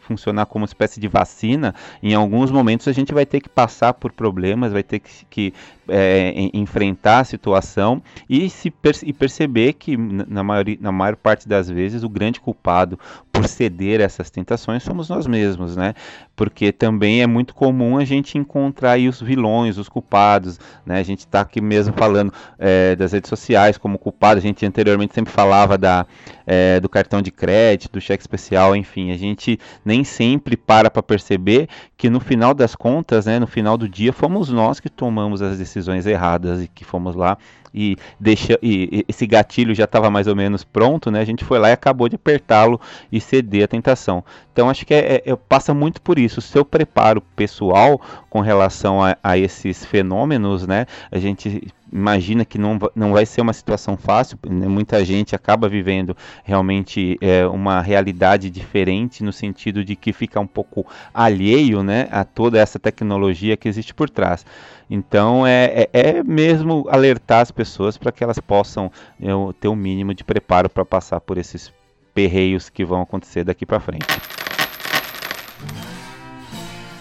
funcionar 0.00 0.46
como 0.46 0.64
espécie 0.64 1.00
de 1.00 1.08
vacina, 1.08 1.74
em 2.02 2.14
alguns 2.14 2.50
momentos 2.50 2.86
a 2.86 2.92
gente 2.92 3.12
vai 3.12 3.26
ter 3.26 3.40
que 3.40 3.48
passar 3.48 3.94
por 3.94 4.12
problemas, 4.12 4.72
vai 4.72 4.82
ter 4.82 5.00
que, 5.00 5.24
que 5.28 5.54
é, 5.88 6.32
enfrentar 6.54 7.20
a 7.20 7.24
situação 7.24 8.00
e, 8.28 8.48
se 8.48 8.72
e 9.04 9.12
perceber 9.12 9.72
que 9.72 9.96
na, 9.96 10.42
maioria, 10.42 10.78
na 10.80 10.92
maior 10.92 11.16
parte 11.16 11.48
das 11.48 11.68
vezes 11.68 12.02
o 12.02 12.08
grande 12.08 12.40
culpado 12.40 12.98
por 13.32 13.48
ceder 13.48 14.00
a 14.00 14.04
essas 14.04 14.30
tentações 14.30 14.82
somos 14.82 15.08
nós 15.08 15.26
mesmos, 15.26 15.74
né? 15.74 15.94
Porque 16.36 16.70
também 16.70 17.22
é 17.22 17.26
muito 17.26 17.54
comum 17.54 17.98
a 17.98 18.04
gente 18.04 18.38
encontrar 18.38 18.98
os 18.98 19.20
vilões, 19.20 19.78
os 19.78 19.88
culpados, 19.88 20.60
né? 20.86 21.00
A 21.00 21.02
gente 21.02 21.20
está 21.20 21.40
aqui 21.40 21.60
mesmo 21.60 21.94
falando 21.96 22.32
é, 22.58 22.94
das 22.94 23.12
redes 23.12 23.28
sociais 23.28 23.76
como 23.76 23.98
culpado, 23.98 24.38
a 24.38 24.42
gente 24.42 24.64
anteriormente 24.64 25.14
sempre 25.14 25.32
falava 25.32 25.76
da, 25.76 26.06
é, 26.46 26.78
do 26.78 26.88
cartão 26.88 27.20
de 27.20 27.30
crédito 27.30 27.71
crédito, 27.72 27.92
do 27.92 28.00
cheque 28.00 28.22
especial, 28.22 28.76
enfim, 28.76 29.10
a 29.12 29.16
gente 29.16 29.58
nem 29.84 30.04
sempre 30.04 30.56
para 30.56 30.90
para 30.90 31.02
perceber 31.02 31.68
que 31.96 32.10
no 32.10 32.20
final 32.20 32.52
das 32.54 32.74
contas, 32.74 33.26
né, 33.26 33.38
no 33.38 33.46
final 33.46 33.76
do 33.76 33.88
dia, 33.88 34.12
fomos 34.12 34.50
nós 34.50 34.80
que 34.80 34.88
tomamos 34.88 35.40
as 35.40 35.58
decisões 35.58 36.06
erradas 36.06 36.62
e 36.62 36.68
que 36.68 36.84
fomos 36.84 37.14
lá 37.14 37.38
e 37.74 37.96
deixa 38.20 38.58
e, 38.62 39.04
esse 39.08 39.26
gatilho 39.26 39.74
já 39.74 39.84
estava 39.84 40.10
mais 40.10 40.26
ou 40.26 40.36
menos 40.36 40.62
pronto, 40.62 41.10
né? 41.10 41.20
A 41.20 41.24
gente 41.24 41.42
foi 41.42 41.58
lá 41.58 41.70
e 41.70 41.72
acabou 41.72 42.06
de 42.06 42.16
apertá-lo 42.16 42.78
e 43.10 43.18
ceder 43.18 43.64
à 43.64 43.68
tentação. 43.68 44.22
Então 44.52 44.68
acho 44.68 44.84
que 44.84 44.92
é, 44.92 45.22
é, 45.24 45.36
passa 45.36 45.72
muito 45.72 46.02
por 46.02 46.18
isso. 46.18 46.40
O 46.40 46.42
seu 46.42 46.66
preparo 46.66 47.22
pessoal 47.34 47.98
com 48.28 48.40
relação 48.40 49.02
a, 49.02 49.16
a 49.22 49.38
esses 49.38 49.86
fenômenos, 49.86 50.66
né? 50.66 50.84
A 51.10 51.18
gente 51.18 51.72
imagina 51.92 52.44
que 52.44 52.56
não, 52.56 52.78
não 52.94 53.12
vai 53.12 53.26
ser 53.26 53.42
uma 53.42 53.52
situação 53.52 53.96
fácil, 53.96 54.38
né? 54.48 54.66
muita 54.66 55.04
gente 55.04 55.36
acaba 55.36 55.68
vivendo 55.68 56.16
realmente 56.42 57.18
é, 57.20 57.46
uma 57.46 57.82
realidade 57.82 58.48
diferente 58.48 59.22
no 59.22 59.32
sentido 59.32 59.84
de 59.84 59.94
que 59.94 60.12
fica 60.12 60.40
um 60.40 60.46
pouco 60.46 60.86
alheio 61.12 61.82
né, 61.82 62.08
a 62.10 62.24
toda 62.24 62.58
essa 62.58 62.78
tecnologia 62.78 63.56
que 63.56 63.68
existe 63.68 63.92
por 63.92 64.08
trás. 64.08 64.46
Então 64.88 65.46
é, 65.46 65.88
é, 65.92 66.18
é 66.18 66.22
mesmo 66.22 66.86
alertar 66.88 67.40
as 67.40 67.50
pessoas 67.50 67.98
para 67.98 68.10
que 68.10 68.24
elas 68.24 68.38
possam 68.38 68.90
eu, 69.20 69.54
ter 69.60 69.68
o 69.68 69.72
um 69.72 69.76
mínimo 69.76 70.14
de 70.14 70.24
preparo 70.24 70.70
para 70.70 70.84
passar 70.84 71.20
por 71.20 71.36
esses 71.36 71.72
perreios 72.14 72.70
que 72.70 72.84
vão 72.84 73.02
acontecer 73.02 73.44
daqui 73.44 73.66
para 73.66 73.80
frente. 73.80 74.06